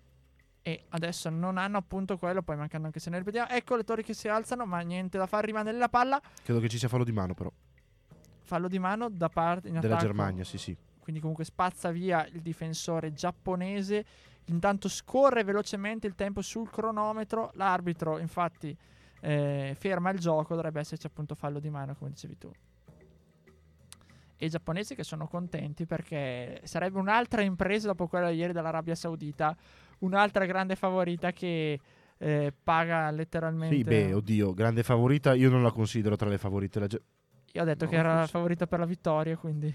E 0.63 0.85
adesso 0.91 1.31
non 1.31 1.57
hanno 1.57 1.79
appunto 1.79 2.19
quello, 2.19 2.43
poi 2.43 2.57
mancando 2.57 2.87
anche 2.87 3.01
se 3.01 3.11
ne 3.11 3.19
ripetiamo. 3.19 3.49
Ecco 3.49 3.77
le 3.77 3.85
torri 3.85 4.03
che 4.03 4.13
si 4.13 4.29
alzano, 4.29 4.67
ma 4.67 4.81
niente 4.81 5.19
da 5.19 5.27
fare, 5.27 5.47
rimane 5.47 5.73
la 5.73 5.89
palla. 5.89 6.21
Credo 6.43 6.61
che 6.61 6.69
ci 6.69 6.79
sia 6.79 6.89
fallo 6.89 7.05
di 7.05 7.13
mano, 7.13 7.35
però. 7.35 7.51
Fallo 8.43 8.69
di 8.69 8.79
mano 8.79 9.09
da 9.09 9.29
parte 9.29 9.71
Della 9.71 9.79
attacco. 9.79 10.01
Germania, 10.01 10.45
sì, 10.45 10.59
sì. 10.59 10.77
Quindi 10.99 11.21
comunque 11.21 11.45
spazza 11.45 11.91
via 11.91 12.27
il 12.27 12.41
difensore 12.41 13.13
giapponese. 13.13 14.05
Intanto 14.47 14.89
scorre 14.89 15.45
velocemente 15.45 16.07
il 16.07 16.15
tempo 16.15 16.43
sul 16.43 16.69
cronometro. 16.69 17.53
L'arbitro 17.55 18.19
infatti 18.19 18.77
eh, 19.21 19.75
ferma 19.79 20.11
il 20.11 20.19
gioco. 20.19 20.55
Dovrebbe 20.55 20.81
esserci 20.81 21.07
appunto 21.07 21.35
fallo 21.35 21.61
di 21.61 21.71
mano 21.71 21.95
come 21.95 22.11
dicevi 22.11 22.39
tu. 22.39 22.51
E 24.43 24.47
i 24.47 24.49
giapponesi 24.49 24.95
che 24.95 25.05
sono 25.05 25.27
contenti 25.27 25.85
perché 25.85 26.63
sarebbe 26.65 26.99
un'altra 26.99 27.43
impresa 27.43 27.89
dopo 27.89 28.07
quella 28.07 28.31
di 28.31 28.37
ieri 28.37 28.53
dell'Arabia 28.55 28.95
Saudita. 28.95 29.55
Un'altra 29.99 30.47
grande 30.47 30.77
favorita 30.77 31.31
che 31.33 31.79
eh, 32.17 32.53
paga 32.65 33.11
letteralmente. 33.11 33.77
Sì, 33.77 33.83
beh, 33.83 34.15
oddio, 34.15 34.55
grande 34.55 34.83
favorita. 34.83 35.35
Io 35.35 35.51
non 35.51 35.63
la 35.63 35.71
considero 35.71 36.17
tra 36.17 36.29
le 36.31 36.39
favorite. 36.39 36.87
Ge- 36.87 37.03
Io 37.53 37.63
ho 37.63 37.65
detto 37.67 37.85
no, 37.85 37.91
che 37.91 37.97
era 37.97 38.15
la 38.15 38.27
favorita 38.27 38.67
per 38.67 38.79
la 38.79 38.87
vittoria, 38.87 39.37
quindi... 39.37 39.75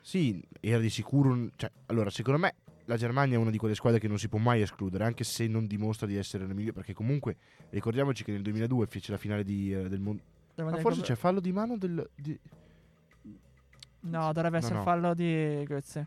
Sì, 0.00 0.40
era 0.60 0.78
di 0.78 0.88
sicuro. 0.88 1.30
un- 1.30 1.50
Cioè, 1.56 1.70
allora, 1.86 2.10
secondo 2.10 2.38
me 2.38 2.54
la 2.88 2.96
Germania 2.96 3.36
è 3.36 3.38
una 3.38 3.50
di 3.50 3.58
quelle 3.58 3.74
squadre 3.74 4.00
che 4.00 4.08
non 4.08 4.18
si 4.18 4.28
può 4.28 4.38
mai 4.38 4.62
escludere, 4.62 5.04
anche 5.04 5.22
se 5.22 5.46
non 5.46 5.66
dimostra 5.66 6.06
di 6.06 6.16
essere 6.16 6.46
la 6.46 6.54
migliore. 6.54 6.72
Perché 6.72 6.94
comunque 6.94 7.36
ricordiamoci 7.70 8.24
che 8.24 8.32
nel 8.32 8.40
2002 8.42 8.86
fece 8.86 9.10
la 9.12 9.18
finale 9.18 9.44
di, 9.44 9.72
eh, 9.72 9.88
del 9.88 10.00
mondo. 10.00 10.22
Ma 10.56 10.70
dire 10.70 10.80
forse 10.80 11.02
c'è 11.02 11.14
fallo 11.14 11.38
di 11.40 11.52
mano 11.52 11.76
del. 11.76 12.08
di- 12.14 12.38
No, 14.00 14.32
dovrebbe 14.32 14.50
No, 14.50 14.56
essere 14.56 14.74
no. 14.76 14.82
fallo 14.82 15.14
di 15.14 15.62
Götze. 15.66 16.06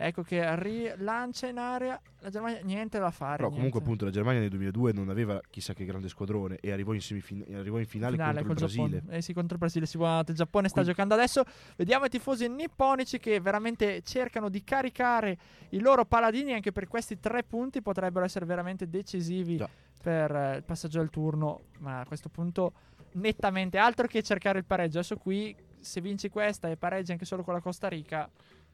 Ecco 0.00 0.22
che 0.22 0.44
rilancia 0.60 1.48
in 1.48 1.58
area 1.58 2.00
la 2.20 2.30
Germania, 2.30 2.60
niente 2.62 3.00
da 3.00 3.10
fare. 3.10 3.38
Però 3.38 3.48
comunque 3.48 3.80
niente. 3.80 3.84
appunto 3.84 4.04
la 4.04 4.10
Germania 4.12 4.40
nel 4.40 4.50
2002 4.50 4.92
non 4.92 5.08
aveva 5.08 5.40
chissà 5.50 5.74
che 5.74 5.84
grande 5.84 6.08
squadrone 6.08 6.58
e 6.60 6.70
arrivò 6.70 6.92
in, 6.92 7.00
semifin- 7.00 7.44
arrivò 7.52 7.78
in 7.78 7.86
finale, 7.86 8.12
Finale 8.12 8.44
contro 8.44 8.66
il 8.66 8.72
Brasile. 8.72 8.98
Giappone. 9.00 9.16
Eh 9.16 9.22
sì, 9.22 9.32
contro 9.32 9.54
il 9.54 9.58
Brasile. 9.58 9.86
Si 9.86 9.96
guarda, 9.98 10.30
il 10.30 10.36
Giappone 10.36 10.68
sta 10.68 10.82
Quindi- 10.82 10.90
giocando 10.92 11.14
adesso. 11.14 11.42
Vediamo 11.76 12.04
i 12.04 12.08
tifosi 12.08 12.48
nipponici 12.48 13.18
che 13.18 13.40
veramente 13.40 14.02
cercano 14.02 14.48
di 14.48 14.62
caricare 14.62 15.36
i 15.70 15.80
loro 15.80 16.04
paladini. 16.04 16.52
Anche 16.52 16.70
per 16.70 16.86
questi 16.86 17.18
tre 17.18 17.42
punti 17.42 17.82
potrebbero 17.82 18.24
essere 18.24 18.44
veramente 18.46 18.88
decisivi 18.88 19.56
Già. 19.56 19.68
per 20.00 20.30
eh, 20.32 20.56
il 20.58 20.62
passaggio 20.62 21.00
al 21.00 21.10
turno. 21.10 21.62
Ma 21.80 22.00
a 22.00 22.06
questo 22.06 22.28
punto, 22.28 22.72
nettamente 23.14 23.78
altro 23.78 24.06
che 24.06 24.22
cercare 24.22 24.58
il 24.60 24.64
pareggio. 24.64 24.98
Adesso 24.98 25.16
qui, 25.16 25.54
se 25.80 26.00
vinci 26.00 26.28
questa 26.28 26.68
e 26.70 26.76
pareggi 26.76 27.10
anche 27.10 27.24
solo 27.24 27.42
con 27.42 27.54
la 27.54 27.60
Costa 27.60 27.88
Rica, 27.88 28.28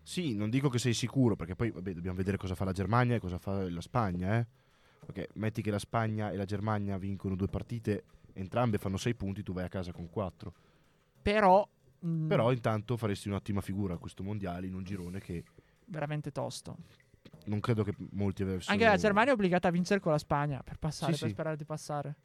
Sì, 0.06 0.34
non 0.36 0.50
dico 0.50 0.68
che 0.68 0.78
sei 0.78 0.92
sicuro, 0.92 1.34
perché 1.34 1.54
poi 1.56 1.70
vabbè, 1.70 1.92
dobbiamo 1.94 2.16
vedere 2.16 2.36
cosa 2.36 2.54
fa 2.54 2.64
la 2.64 2.72
Germania 2.72 3.16
e 3.16 3.20
cosa 3.20 3.38
fa 3.38 3.68
la 3.68 3.80
Spagna, 3.80 4.38
eh. 4.38 4.46
Perché 5.04 5.28
metti 5.34 5.62
che 5.62 5.70
la 5.70 5.78
Spagna 5.78 6.30
e 6.30 6.36
la 6.36 6.44
Germania 6.44 6.96
vincono 6.98 7.34
due 7.36 7.48
partite, 7.48 8.04
entrambe 8.34 8.78
fanno 8.78 8.96
sei 8.98 9.14
punti, 9.14 9.42
tu 9.42 9.52
vai 9.52 9.64
a 9.64 9.68
casa 9.68 9.92
con 9.92 10.08
quattro. 10.10 10.52
però. 11.22 11.66
mm, 12.06 12.28
Però 12.28 12.52
intanto 12.52 12.96
faresti 12.98 13.28
un'ottima 13.28 13.60
figura 13.62 13.94
a 13.94 13.98
questo 13.98 14.22
mondiale 14.22 14.66
in 14.66 14.74
un 14.74 14.84
girone 14.84 15.20
che 15.20 15.42
veramente 15.86 16.30
tosto. 16.32 16.76
non 17.46 17.60
credo 17.60 17.82
che 17.82 17.94
molti 18.12 18.42
avessero. 18.42 18.72
Anche 18.72 18.84
la 18.86 18.96
Germania 18.96 19.32
è 19.32 19.34
obbligata 19.34 19.68
a 19.68 19.70
vincere 19.70 20.00
con 20.00 20.12
la 20.12 20.18
Spagna 20.18 20.62
per 20.62 20.78
passare, 20.78 21.12
Sì, 21.14 21.18
per 21.18 21.28
sì. 21.28 21.34
sperare 21.34 21.56
di 21.56 21.64
passare. 21.64 22.16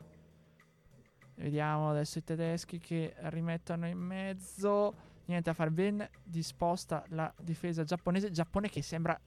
Vediamo 1.35 1.89
adesso 1.91 2.17
i 2.17 2.23
tedeschi 2.23 2.79
che 2.79 3.13
rimettono 3.17 3.87
in 3.87 3.97
mezzo. 3.97 4.93
Niente 5.29 5.51
a 5.51 5.53
fare 5.53 5.69
ben 5.69 6.09
disposta 6.23 7.05
la 7.09 7.31
difesa 7.39 7.83
giapponese. 7.83 8.31
Giappone 8.31 8.67
che 8.67 8.81
sembra 8.81 9.19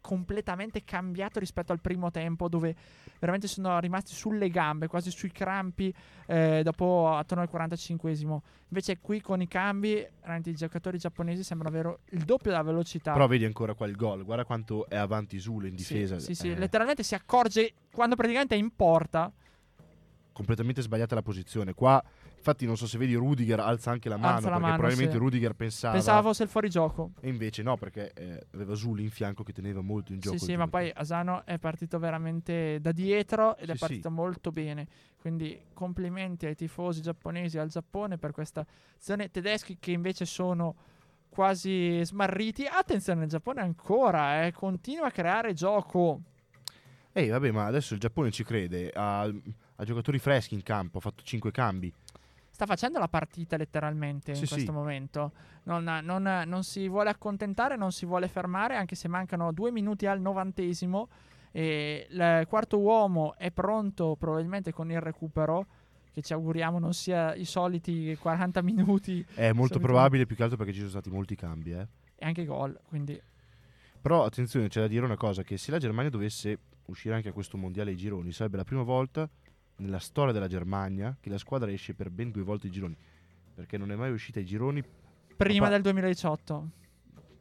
completamente 0.00 0.82
cambiato 0.82 1.38
rispetto 1.38 1.70
al 1.70 1.80
primo 1.80 2.10
tempo 2.10 2.48
dove 2.48 2.74
veramente 3.20 3.46
sono 3.46 3.78
rimasti 3.78 4.12
sulle 4.12 4.50
gambe, 4.50 4.88
quasi 4.88 5.12
sui 5.12 5.30
crampi 5.30 5.94
eh, 6.26 6.62
dopo 6.64 7.08
attorno 7.14 7.44
al 7.44 7.48
45esimo. 7.50 8.38
Invece 8.68 8.98
qui 8.98 9.20
con 9.20 9.40
i 9.40 9.46
cambi 9.46 10.04
i 10.44 10.54
giocatori 10.54 10.98
giapponesi 10.98 11.44
sembrano 11.44 11.74
avere 11.74 11.98
il 12.10 12.24
doppio 12.24 12.50
della 12.50 12.64
velocità. 12.64 13.12
Però 13.12 13.28
vedi 13.28 13.44
ancora 13.44 13.74
qua 13.74 13.86
il 13.86 13.94
gol, 13.94 14.24
guarda 14.24 14.44
quanto 14.44 14.88
è 14.88 14.96
avanti 14.96 15.38
Zule 15.38 15.68
in 15.68 15.78
Sì, 15.78 15.94
difesa. 15.94 16.18
Sì, 16.18 16.34
sì, 16.34 16.50
eh, 16.50 16.56
letteralmente 16.56 17.04
si 17.04 17.14
accorge 17.14 17.74
quando 17.92 18.16
praticamente 18.16 18.56
è 18.56 18.58
in 18.58 18.74
porta. 18.74 19.32
completamente 20.32 20.82
sbagliata 20.82 21.14
la 21.14 21.22
posizione. 21.22 21.74
Qua, 21.74 22.02
infatti, 22.44 22.66
non 22.66 22.76
so 22.76 22.86
se 22.86 22.98
vedi 22.98 23.14
Rudiger 23.14 23.58
alza 23.58 23.90
anche 23.90 24.10
la 24.10 24.18
mano, 24.18 24.36
Alza 24.36 24.48
la 24.48 24.56
perché 24.56 24.62
mano, 24.66 24.76
probabilmente 24.76 25.16
sì. 25.16 25.18
Rudiger 25.22 25.54
pensava, 25.54 25.94
Pensava 25.94 26.20
fosse 26.22 26.42
il 26.42 26.48
fuorigioco. 26.50 27.12
e 27.20 27.28
invece 27.30 27.62
no, 27.62 27.78
perché 27.78 28.12
eh, 28.12 28.46
aveva 28.52 28.74
Zule 28.74 29.00
in 29.00 29.10
fianco 29.10 29.42
che 29.42 29.52
teneva 29.54 29.80
molto 29.80 30.12
in 30.12 30.20
gioco. 30.20 30.36
Sì, 30.36 30.44
sì, 30.44 30.56
ma 30.56 30.68
poi 30.68 30.92
Asano 30.94 31.46
è 31.46 31.58
partito 31.58 31.98
veramente 31.98 32.78
da 32.82 32.92
dietro 32.92 33.56
ed 33.56 33.70
è 33.70 33.72
Sì, 33.72 33.78
partito 33.78 34.10
molto 34.10 34.50
bene. 34.52 34.86
Quindi 35.18 35.58
complimenti 35.72 36.44
ai 36.44 36.54
tifosi 36.54 37.00
giapponesi 37.00 37.56
e 37.56 37.60
al 37.60 37.68
Giappone 37.68 38.18
per 38.18 38.32
questa 38.32 38.64
azione. 38.96 39.30
Tedeschi 39.30 39.78
che 39.80 39.92
invece 39.92 40.26
sono 40.26 40.74
quasi 41.30 42.04
smarriti. 42.04 42.66
Attenzione, 42.66 43.22
il 43.24 43.30
Giappone 43.30 43.62
ancora, 43.62 44.44
eh, 44.44 44.52
continua 44.52 45.06
a 45.06 45.10
creare 45.10 45.54
gioco. 45.54 46.20
Ehi, 47.12 47.28
vabbè, 47.28 47.50
ma 47.52 47.64
adesso 47.64 47.94
il 47.94 48.00
Giappone 48.00 48.30
ci 48.30 48.44
crede, 48.44 48.90
ha, 48.92 49.20
ha 49.22 49.84
giocatori 49.84 50.18
freschi 50.18 50.54
in 50.54 50.62
campo, 50.62 50.98
ha 50.98 51.00
fatto 51.00 51.22
5 51.22 51.50
cambi. 51.52 51.92
Sta 52.54 52.66
facendo 52.66 53.00
la 53.00 53.08
partita 53.08 53.56
letteralmente 53.56 54.30
in 54.30 54.36
Sì, 54.36 54.46
questo 54.46 54.70
sì. 54.70 54.70
momento. 54.70 55.32
Non, 55.64 55.82
non- 56.04 56.44
non 56.46 56.62
si 56.62 56.88
vuole 56.88 57.10
accontentare, 57.10 57.74
non 57.74 57.90
si 57.90 58.06
vuole 58.06 58.28
fermare, 58.28 58.76
anche 58.76 58.94
se 58.94 59.08
mancano 59.08 59.50
due 59.50 59.72
minuti 59.72 60.06
al 60.06 60.20
novantesimo. 60.20 61.08
E 61.50 62.06
il 62.08 62.46
quarto 62.48 62.78
uomo 62.78 63.34
è 63.36 63.50
pronto 63.50 64.14
probabilmente 64.16 64.72
con 64.72 64.88
il 64.92 65.00
recupero, 65.00 65.66
che 66.12 66.22
ci 66.22 66.32
auguriamo 66.32 66.78
non 66.78 66.94
sia 66.94 67.34
i 67.34 67.44
soliti 67.44 68.16
40 68.20 68.62
minuti 68.62 69.26
È 69.34 69.50
molto 69.50 69.80
probabile, 69.80 70.24
più 70.24 70.36
che 70.36 70.44
altro 70.44 70.56
perché 70.56 70.70
ci 70.72 70.78
sono 70.78 70.90
stati 70.90 71.10
molti 71.10 71.34
cambi, 71.34 71.72
eh. 71.72 71.88
e 72.14 72.24
anche 72.24 72.44
gol. 72.44 72.78
Quindi 72.86 73.20
Però 74.00 74.24
attenzione, 74.24 74.68
c'è 74.68 74.78
da 74.80 74.86
dire 74.86 75.04
una 75.04 75.16
cosa, 75.16 75.42
che 75.42 75.56
se 75.56 75.72
la 75.72 75.78
Germania 75.78 76.10
dovesse 76.10 76.56
uscire 76.84 77.16
anche 77.16 77.30
a 77.30 77.32
questo 77.32 77.56
mondiale 77.56 77.90
ai 77.90 77.96
gironi, 77.96 78.30
sarebbe 78.30 78.58
la 78.58 78.64
prima 78.64 78.82
volta 78.82 79.28
nella 79.76 79.98
storia 79.98 80.32
della 80.32 80.46
Germania 80.48 81.16
che 81.20 81.30
la 81.30 81.38
squadra 81.38 81.70
esce 81.70 81.94
per 81.94 82.10
ben 82.10 82.30
due 82.30 82.42
volte 82.42 82.66
i 82.68 82.70
gironi. 82.70 82.96
Perché 83.54 83.76
non 83.78 83.90
è 83.92 83.94
mai 83.96 84.10
uscita 84.10 84.38
ai 84.40 84.44
gironi, 84.44 84.82
prima 85.36 85.66
Pa- 85.66 85.70
del 85.72 85.82
2018. 85.82 86.70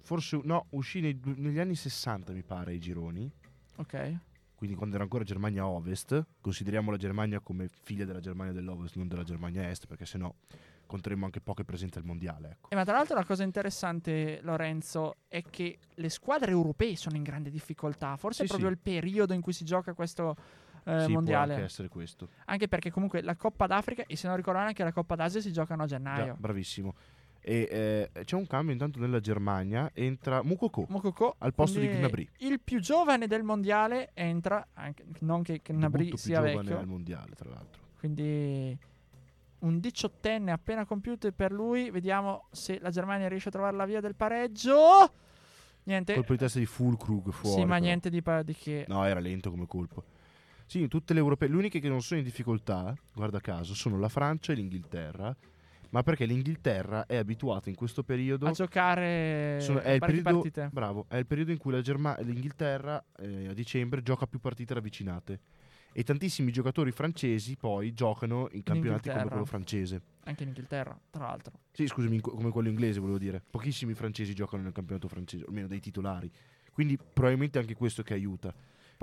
forse 0.02 0.40
no, 0.44 0.66
uscì 0.72 1.00
nei 1.00 1.20
negli 1.38 1.60
anni 1.60 1.76
60 1.76 2.34
mi 2.34 2.44
pare 2.44 2.72
ai 2.72 2.80
gironi, 2.80 3.32
Ok. 3.78 4.18
quindi 4.56 4.76
quando 4.76 4.96
era 4.96 5.04
ancora 5.04 5.24
Germania 5.24 5.66
Ovest, 5.66 6.24
consideriamo 6.42 6.92
la 6.92 6.98
Germania 6.98 7.40
come 7.40 7.68
figlia 7.68 8.06
della 8.06 8.20
Germania 8.20 8.54
dell'Ovest, 8.54 8.96
non 8.98 9.08
della 9.08 9.24
Germania 9.24 9.68
Est, 9.70 9.88
perché 9.88 10.06
sennò 10.06 10.32
conteremmo 10.86 11.26
anche 11.26 11.42
poche 11.42 11.64
presenze 11.64 11.98
al 11.98 12.06
mondiale, 12.06 12.50
ecco. 12.52 12.70
E 12.70 12.76
ma 12.76 12.84
tra 12.84 12.94
l'altro 12.94 13.16
la 13.16 13.26
cosa 13.26 13.42
interessante, 13.44 14.40
Lorenzo, 14.44 15.16
è 15.28 15.42
che 15.42 15.80
le 15.96 16.10
squadre 16.10 16.52
europee 16.52 16.96
sono 16.96 17.16
in 17.16 17.24
grande 17.24 17.50
difficoltà. 17.50 18.16
Forse 18.18 18.40
Sì, 18.40 18.44
è 18.44 18.48
proprio 18.48 18.68
sì. 18.68 18.74
il 18.76 18.80
periodo 18.80 19.34
in 19.34 19.42
cui 19.42 19.54
si 19.54 19.64
gioca 19.66 19.94
questo 19.94 20.36
eh, 20.86 21.00
sì, 21.00 21.06
può 21.06 21.14
mondiale. 21.16 21.54
anche 21.54 21.66
essere 21.66 21.88
questo. 21.88 22.30
Anche 22.46 22.68
perché 22.68 22.92
comunque 22.92 23.22
la 23.22 23.36
Coppa 23.36 23.68
d'Africa 23.68 24.04
e 24.06 24.16
se 24.16 24.28
non 24.28 24.36
ricordo 24.36 24.60
anche 24.60 24.84
la 24.84 24.92
Coppa 24.92 25.16
d'Asia 25.16 25.42
si 25.42 25.52
giocano 25.52 25.84
a 25.84 25.86
Già, 25.86 25.98
gennaio. 25.98 26.36
bravissimo. 26.38 26.94
E 27.46 28.10
eh, 28.14 28.24
c'è 28.24 28.38
un 28.38 28.48
cambio 28.48 28.72
intanto 28.72 29.00
nella 29.00 29.20
Germania, 29.20 29.92
entra 29.94 30.42
Mukoko. 30.44 30.86
Mokoko 30.88 31.36
Al 31.40 31.54
posto 31.54 31.80
di 31.80 31.88
Gnabry. 31.88 32.28
Il 32.38 32.62
più 32.62 32.80
giovane 32.80 33.28
del 33.28 33.44
mondiale 33.44 34.12
entra, 34.14 34.66
anche, 34.76 35.04
non 35.20 35.44
che 35.44 35.62
Gnabry 35.62 36.06
debutto 36.06 36.16
più 36.16 36.18
sia 36.18 36.38
giovane 36.38 36.56
vecchio, 36.56 36.78
al 36.80 36.88
mondiale, 36.88 37.36
tra 37.36 37.50
l'altro. 37.50 37.82
quindi 38.00 38.78
un 39.60 39.80
diciottenne 39.80 40.52
appena 40.52 40.86
compiuto 40.86 41.30
per 41.34 41.52
lui. 41.52 41.90
Vediamo 41.90 42.48
se 42.52 42.80
la 42.80 42.92
Germania 42.92 43.28
riesce 43.28 43.50
a 43.50 43.52
trovare 43.52 43.76
la 43.76 43.86
via 43.86 44.00
del 44.00 44.16
pareggio. 44.16 45.12
Niente. 45.84 46.14
Colpo 46.14 46.32
di 46.32 46.40
testa 46.40 46.60
di 46.60 46.66
Fulkrug 46.66 47.32
fuori. 47.32 47.60
sì, 47.60 47.66
ma 47.66 47.74
però. 47.74 47.86
niente 47.86 48.10
di, 48.10 48.22
pa- 48.22 48.42
di 48.42 48.54
che. 48.54 48.86
No, 48.88 49.04
era 49.04 49.20
lento 49.20 49.50
come 49.50 49.66
colpo. 49.68 50.04
Sì, 50.66 50.88
tutte 50.88 51.14
le 51.14 51.20
europee. 51.20 51.48
Le 51.50 51.56
uniche 51.56 51.80
che 51.80 51.90
non 51.90 52.02
sono 52.02 52.20
in 52.20 52.26
difficoltà, 52.26 52.96
guarda 53.14 53.40
caso, 53.40 53.74
sono 53.76 53.98
la 54.00 54.10
Francia 54.10 54.52
e 54.52 54.56
l'Inghilterra. 54.56 55.36
Ma 55.90 56.02
perché 56.02 56.26
l'Inghilterra 56.26 57.06
è 57.06 57.18
abituata 57.18 57.70
in 57.70 57.76
questo 57.76 58.02
periodo 58.04 58.48
A 58.48 58.52
giocare 58.52 59.60
sono- 59.62 59.80
è, 59.80 59.92
il 59.92 60.00
periodo, 60.00 60.32
partite. 60.32 60.70
bravo, 60.72 61.06
è 61.08 61.18
il 61.18 61.28
periodo 61.28 61.52
in 61.52 61.60
cui 61.60 61.72
la 61.72 61.82
Germa- 61.82 62.18
l'Inghilterra 62.22 63.04
eh, 63.20 63.50
a 63.50 63.54
dicembre 63.54 64.02
gioca 64.02 64.26
più 64.26 64.40
partite 64.40 64.74
ravvicinate. 64.74 65.40
E 65.96 66.04
tantissimi 66.04 66.52
giocatori 66.52 66.92
francesi 66.92 67.56
poi 67.56 67.94
giocano 67.94 68.48
in 68.54 68.64
campionati 68.64 69.10
come 69.10 69.28
quello 69.28 69.46
francese. 69.46 70.02
Anche 70.24 70.42
in 70.42 70.50
Inghilterra, 70.50 71.00
tra 71.12 71.28
l'altro. 71.28 71.54
Sì, 71.72 71.86
scusami, 71.86 72.20
come 72.20 72.50
quello 72.50 72.70
inglese 72.70 73.00
volevo 73.00 73.20
dire. 73.20 73.44
Pochissimi 73.48 73.94
francesi 73.94 74.34
giocano 74.34 74.64
nel 74.64 74.72
campionato 74.72 75.08
francese, 75.08 75.46
almeno 75.48 75.68
dei 75.68 75.80
titolari. 75.80 76.32
Quindi 76.72 76.98
probabilmente 76.98 77.60
anche 77.60 77.76
questo 77.76 78.02
che 78.02 78.16
aiuta. 78.16 78.52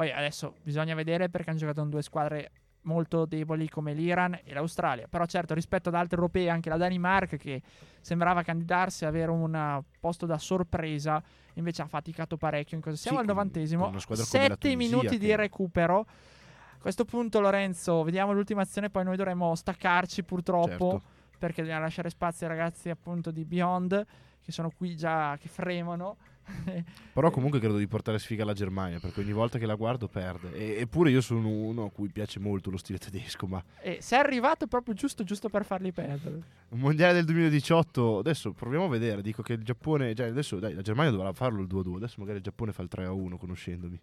Poi 0.01 0.11
adesso 0.12 0.55
bisogna 0.62 0.94
vedere 0.94 1.28
perché 1.28 1.51
hanno 1.51 1.59
giocato 1.59 1.82
con 1.82 1.90
due 1.90 2.01
squadre 2.01 2.53
molto 2.84 3.26
deboli 3.26 3.68
come 3.68 3.92
l'Iran 3.92 4.32
e 4.44 4.55
l'Australia. 4.55 5.07
Però 5.07 5.26
certo, 5.26 5.53
rispetto 5.53 5.90
ad 5.90 5.94
altri 5.94 6.16
europei, 6.16 6.48
anche 6.48 6.70
la 6.70 6.78
Danimarca 6.78 7.36
che 7.36 7.61
sembrava 8.01 8.42
candidarsi 8.42 9.05
a 9.05 9.09
avere 9.09 9.30
un 9.30 9.82
posto 10.01 10.24
da 10.24 10.38
sorpresa, 10.38 11.22
invece 11.57 11.82
ha 11.82 11.86
faticato 11.86 12.38
parecchio. 12.38 12.78
In 12.78 12.82
cosa 12.82 12.96
siamo 12.96 13.18
Sì, 13.18 13.24
al 13.24 13.28
novantesimo, 13.28 13.92
sette 13.98 14.74
minuti 14.74 15.18
di 15.18 15.26
che- 15.26 15.36
recupero. 15.36 15.98
A 15.98 16.78
questo 16.80 17.05
punto, 17.05 17.40
Lorenzo, 17.40 18.03
vediamo 18.03 18.32
l'ultima 18.32 18.62
azione, 18.62 18.88
poi 18.88 19.05
noi 19.05 19.18
dovremo 19.18 19.55
staccarci 19.55 20.22
purtroppo 20.24 20.92
Certo. 20.92 21.03
perché 21.38 21.61
dobbiamo 21.61 21.82
lasciare 21.82 22.09
spazio 22.09 22.46
ai 22.48 22.57
ragazzi 22.57 22.88
appunto 22.88 23.30
di 23.30 23.44
Beyond 23.44 24.07
che 24.40 24.51
sono 24.51 24.70
qui 24.74 24.96
già 24.96 25.36
che 25.38 25.48
fremano. 25.48 26.16
Però 27.12 27.30
comunque 27.30 27.59
credo 27.59 27.76
di 27.76 27.86
portare 27.86 28.18
sfiga 28.18 28.42
alla 28.42 28.53
Germania, 28.53 28.98
perché 29.01 29.20
ogni 29.20 29.32
volta 29.32 29.59
che 29.59 29.66
la 29.66 29.74
guardo 29.74 30.09
perde. 30.09 30.53
E- 30.55 30.80
eppure 30.80 31.11
io 31.11 31.20
sono 31.20 31.48
uno 31.48 31.84
a 31.84 31.90
cui 31.90 32.09
piace 32.11 32.38
molto 32.38 32.70
lo 32.70 32.76
stile 32.76 32.98
tedesco, 32.98 33.46
ma 33.46 33.62
e 33.80 33.98
sei 34.01 34.18
arrivato 34.18 34.66
proprio 34.66 34.94
giusto 34.94 35.24
giusto 35.24 35.48
per 35.48 35.64
farli 35.64 35.92
perdere. 35.92 36.42
un 36.68 36.78
mondiale 36.78 37.14
del 37.14 37.24
2018, 37.24 38.18
adesso 38.18 38.53
proviamo 38.53 38.84
a 38.84 38.88
vedere, 38.88 39.22
dico 39.22 39.42
che 39.42 39.55
il 39.55 39.62
Giappone, 39.62 40.14
cioè 40.14 40.28
adesso 40.28 40.59
dai, 40.59 40.74
la 40.74 40.82
Germania 40.82 41.11
dovrà 41.11 41.32
farlo 41.32 41.61
il 41.61 41.66
2-2, 41.68 41.96
adesso 41.96 42.16
magari 42.18 42.38
il 42.38 42.44
Giappone 42.44 42.72
fa 42.72 42.82
il 42.82 42.88
3-1 42.90 43.36
conoscendomi. 43.36 44.01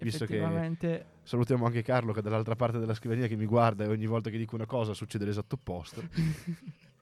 Visto 0.00 0.26
che- 0.26 0.38
Salutiamo 1.22 1.66
anche 1.66 1.82
Carlo 1.82 2.12
che 2.12 2.18
è 2.18 2.22
dall'altra 2.22 2.56
parte 2.56 2.78
della 2.78 2.94
scrivania 2.94 3.26
che 3.28 3.36
mi 3.36 3.46
guarda 3.46 3.84
e 3.84 3.86
ogni 3.88 4.06
volta 4.06 4.28
che 4.28 4.36
dico 4.36 4.54
una 4.56 4.66
cosa 4.66 4.92
succede 4.92 5.24
l'esatto 5.24 5.54
opposto. 5.54 6.02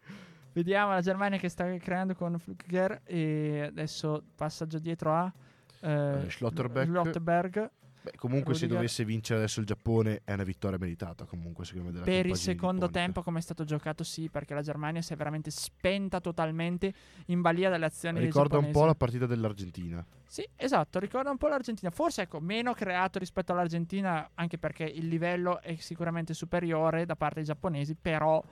Vediamo 0.53 0.93
la 0.93 1.01
Germania 1.01 1.39
che 1.39 1.49
sta 1.49 1.75
creando 1.79 2.15
con 2.15 2.39
Flügger 2.39 3.01
e 3.05 3.65
adesso 3.69 4.23
passaggio 4.35 4.79
dietro 4.79 5.13
a 5.15 5.33
eh, 5.81 6.25
Eh, 6.27 6.31
Schlotterbeck. 6.31 6.87
Schlotterberg. 6.89 7.71
Beh, 8.03 8.13
comunque 8.17 8.55
se 8.55 8.63
Rudiger. 8.63 8.77
dovesse 8.79 9.05
vincere 9.05 9.39
adesso 9.39 9.61
il 9.61 9.67
Giappone 9.67 10.23
è 10.25 10.33
una 10.33 10.43
vittoria 10.43 10.77
meritata 10.77 11.25
comunque 11.25 11.65
secondo 11.65 12.01
me 12.01 12.05
Per 12.05 12.27
il 12.27 12.35
secondo 12.37 12.91
tempo 12.91 13.23
come 13.23 13.39
è 13.39 13.43
stato 13.43 13.63
giocato 13.63 14.03
sì 14.03 14.29
perché 14.29 14.55
la 14.55 14.63
Germania 14.63 15.01
si 15.03 15.13
è 15.13 15.17
veramente 15.17 15.53
spenta 15.53 16.21
totalmente 16.21 16.93
in 17.27 17.41
balia 17.43 17.71
delle 17.71 17.85
azioni 17.87 18.17
dei 18.19 18.27
Ricorda 18.27 18.59
un 18.59 18.73
po' 18.73 18.87
la 18.87 18.97
partita 18.97 19.25
dell'Argentina. 19.27 20.05
Sì, 20.27 20.45
esatto, 20.57 20.99
ricorda 20.99 21.31
un 21.31 21.37
po' 21.39 21.47
l'Argentina. 21.47 21.91
Forse 21.93 22.23
ecco, 22.23 22.41
meno 22.41 22.73
creato 22.75 23.21
rispetto 23.21 23.53
all'Argentina, 23.53 24.31
anche 24.35 24.59
perché 24.59 24.83
il 24.83 25.07
livello 25.07 25.61
è 25.61 25.77
sicuramente 25.77 26.35
superiore 26.35 27.07
da 27.07 27.15
parte 27.15 27.37
dei 27.37 27.45
giapponesi, 27.45 27.95
però 27.95 28.43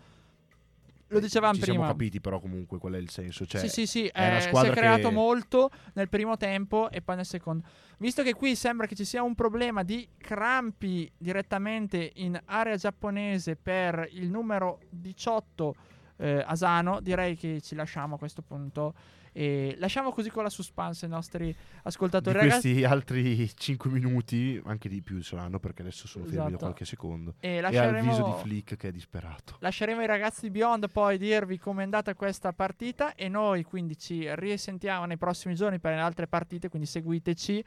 lo 1.10 1.20
dicevamo 1.20 1.54
Ci 1.54 1.60
prima. 1.60 1.76
siamo 1.76 1.90
capiti 1.90 2.20
però 2.20 2.40
comunque 2.40 2.78
qual 2.78 2.94
è 2.94 2.98
il 2.98 3.10
senso. 3.10 3.46
Cioè, 3.46 3.60
sì, 3.60 3.68
sì, 3.68 3.86
sì, 3.86 4.06
eh, 4.06 4.40
si 4.40 4.48
è 4.66 4.70
creato 4.70 5.08
che- 5.08 5.14
molto 5.14 5.70
nel 5.94 6.08
primo 6.08 6.36
tempo 6.36 6.90
e 6.90 7.02
poi 7.02 7.16
nel 7.16 7.26
secondo. 7.26 7.66
Visto 7.98 8.22
che 8.22 8.34
qui 8.34 8.54
sembra 8.54 8.86
che 8.86 8.94
ci 8.94 9.04
sia 9.04 9.22
un 9.22 9.34
problema 9.34 9.82
di 9.82 10.08
crampi 10.16 11.10
direttamente 11.16 12.12
in 12.16 12.40
area 12.46 12.76
giapponese 12.76 13.56
per 13.56 14.08
il 14.12 14.30
numero 14.30 14.80
18 14.90 15.74
eh, 16.16 16.42
Asano, 16.46 17.00
direi 17.00 17.34
che 17.36 17.60
ci 17.60 17.74
lasciamo 17.74 18.14
a 18.14 18.18
questo 18.18 18.42
punto 18.42 18.94
e 19.32 19.74
lasciamo 19.78 20.10
così 20.12 20.28
con 20.30 20.42
la 20.42 20.48
suspense 20.50 21.06
i 21.06 21.08
nostri 21.08 21.46
di 21.46 21.56
ascoltatori. 21.84 22.36
Ragazzi, 22.38 22.70
questi 22.72 22.84
altri 22.84 23.50
5 23.54 23.90
minuti, 23.90 24.60
anche 24.64 24.88
di 24.88 25.00
più 25.02 25.22
saranno 25.22 25.58
perché 25.60 25.82
adesso 25.82 26.06
sono 26.08 26.24
fermi 26.24 26.38
da 26.38 26.46
Esatto. 26.46 26.58
qualche 26.58 26.84
secondo. 26.84 27.34
e 27.40 27.48
E 27.54 27.56
al 27.58 27.62
lasceremo... 27.62 28.10
viso 28.10 28.24
di 28.24 28.32
Flick 28.42 28.76
che 28.76 28.88
è 28.88 28.92
disperato. 28.92 29.56
Lasceremo 29.60 30.00
ai 30.00 30.06
ragazzi 30.06 30.40
di 30.42 30.50
Beyond 30.50 30.90
poi 30.90 31.18
dirvi 31.18 31.58
com'è 31.58 31.82
andata 31.82 32.14
questa 32.14 32.52
partita 32.52 33.14
e 33.14 33.28
noi 33.28 33.62
quindi 33.62 33.96
ci 33.96 34.26
risentiamo 34.34 35.04
nei 35.06 35.16
prossimi 35.16 35.54
giorni 35.54 35.78
per 35.78 35.94
le 35.94 36.00
altre 36.00 36.26
partite, 36.26 36.68
quindi 36.68 36.86
seguiteci. 36.88 37.64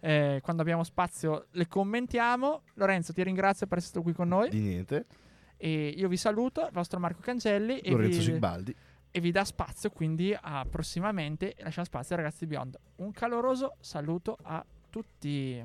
eh, 0.00 0.40
quando 0.42 0.60
abbiamo 0.62 0.84
spazio 0.84 1.46
le 1.52 1.66
commentiamo. 1.66 2.62
Lorenzo, 2.74 3.12
ti 3.14 3.22
ringrazio 3.22 3.66
per 3.66 3.78
essere 3.78 3.92
stato 3.92 4.04
qui 4.04 4.14
con 4.14 4.28
noi 4.28 4.50
Di 4.50 4.60
niente. 4.60 5.06
e 5.56 5.88
io 5.96 6.06
vi 6.08 6.18
saluto, 6.18 6.60
il 6.66 6.70
vostro 6.72 6.98
Marco 7.00 7.20
Cangelli 7.22 7.78
e 7.80 7.90
Lorenzo 7.90 8.18
vi, 8.18 8.24
Sigbaldi. 8.24 8.74
E 9.16 9.20
vi 9.20 9.30
dà 9.30 9.46
spazio 9.46 9.88
quindi 9.88 10.36
a 10.38 10.66
prossimamente 10.68 11.54
lasciamo 11.60 11.86
spazio 11.86 12.14
ai 12.14 12.22
ragazzi 12.22 12.44
di 12.44 12.50
Beyond. 12.50 12.78
Un 12.96 13.12
caloroso 13.12 13.76
saluto 13.80 14.36
a 14.42 14.62
tutti. 14.90 15.64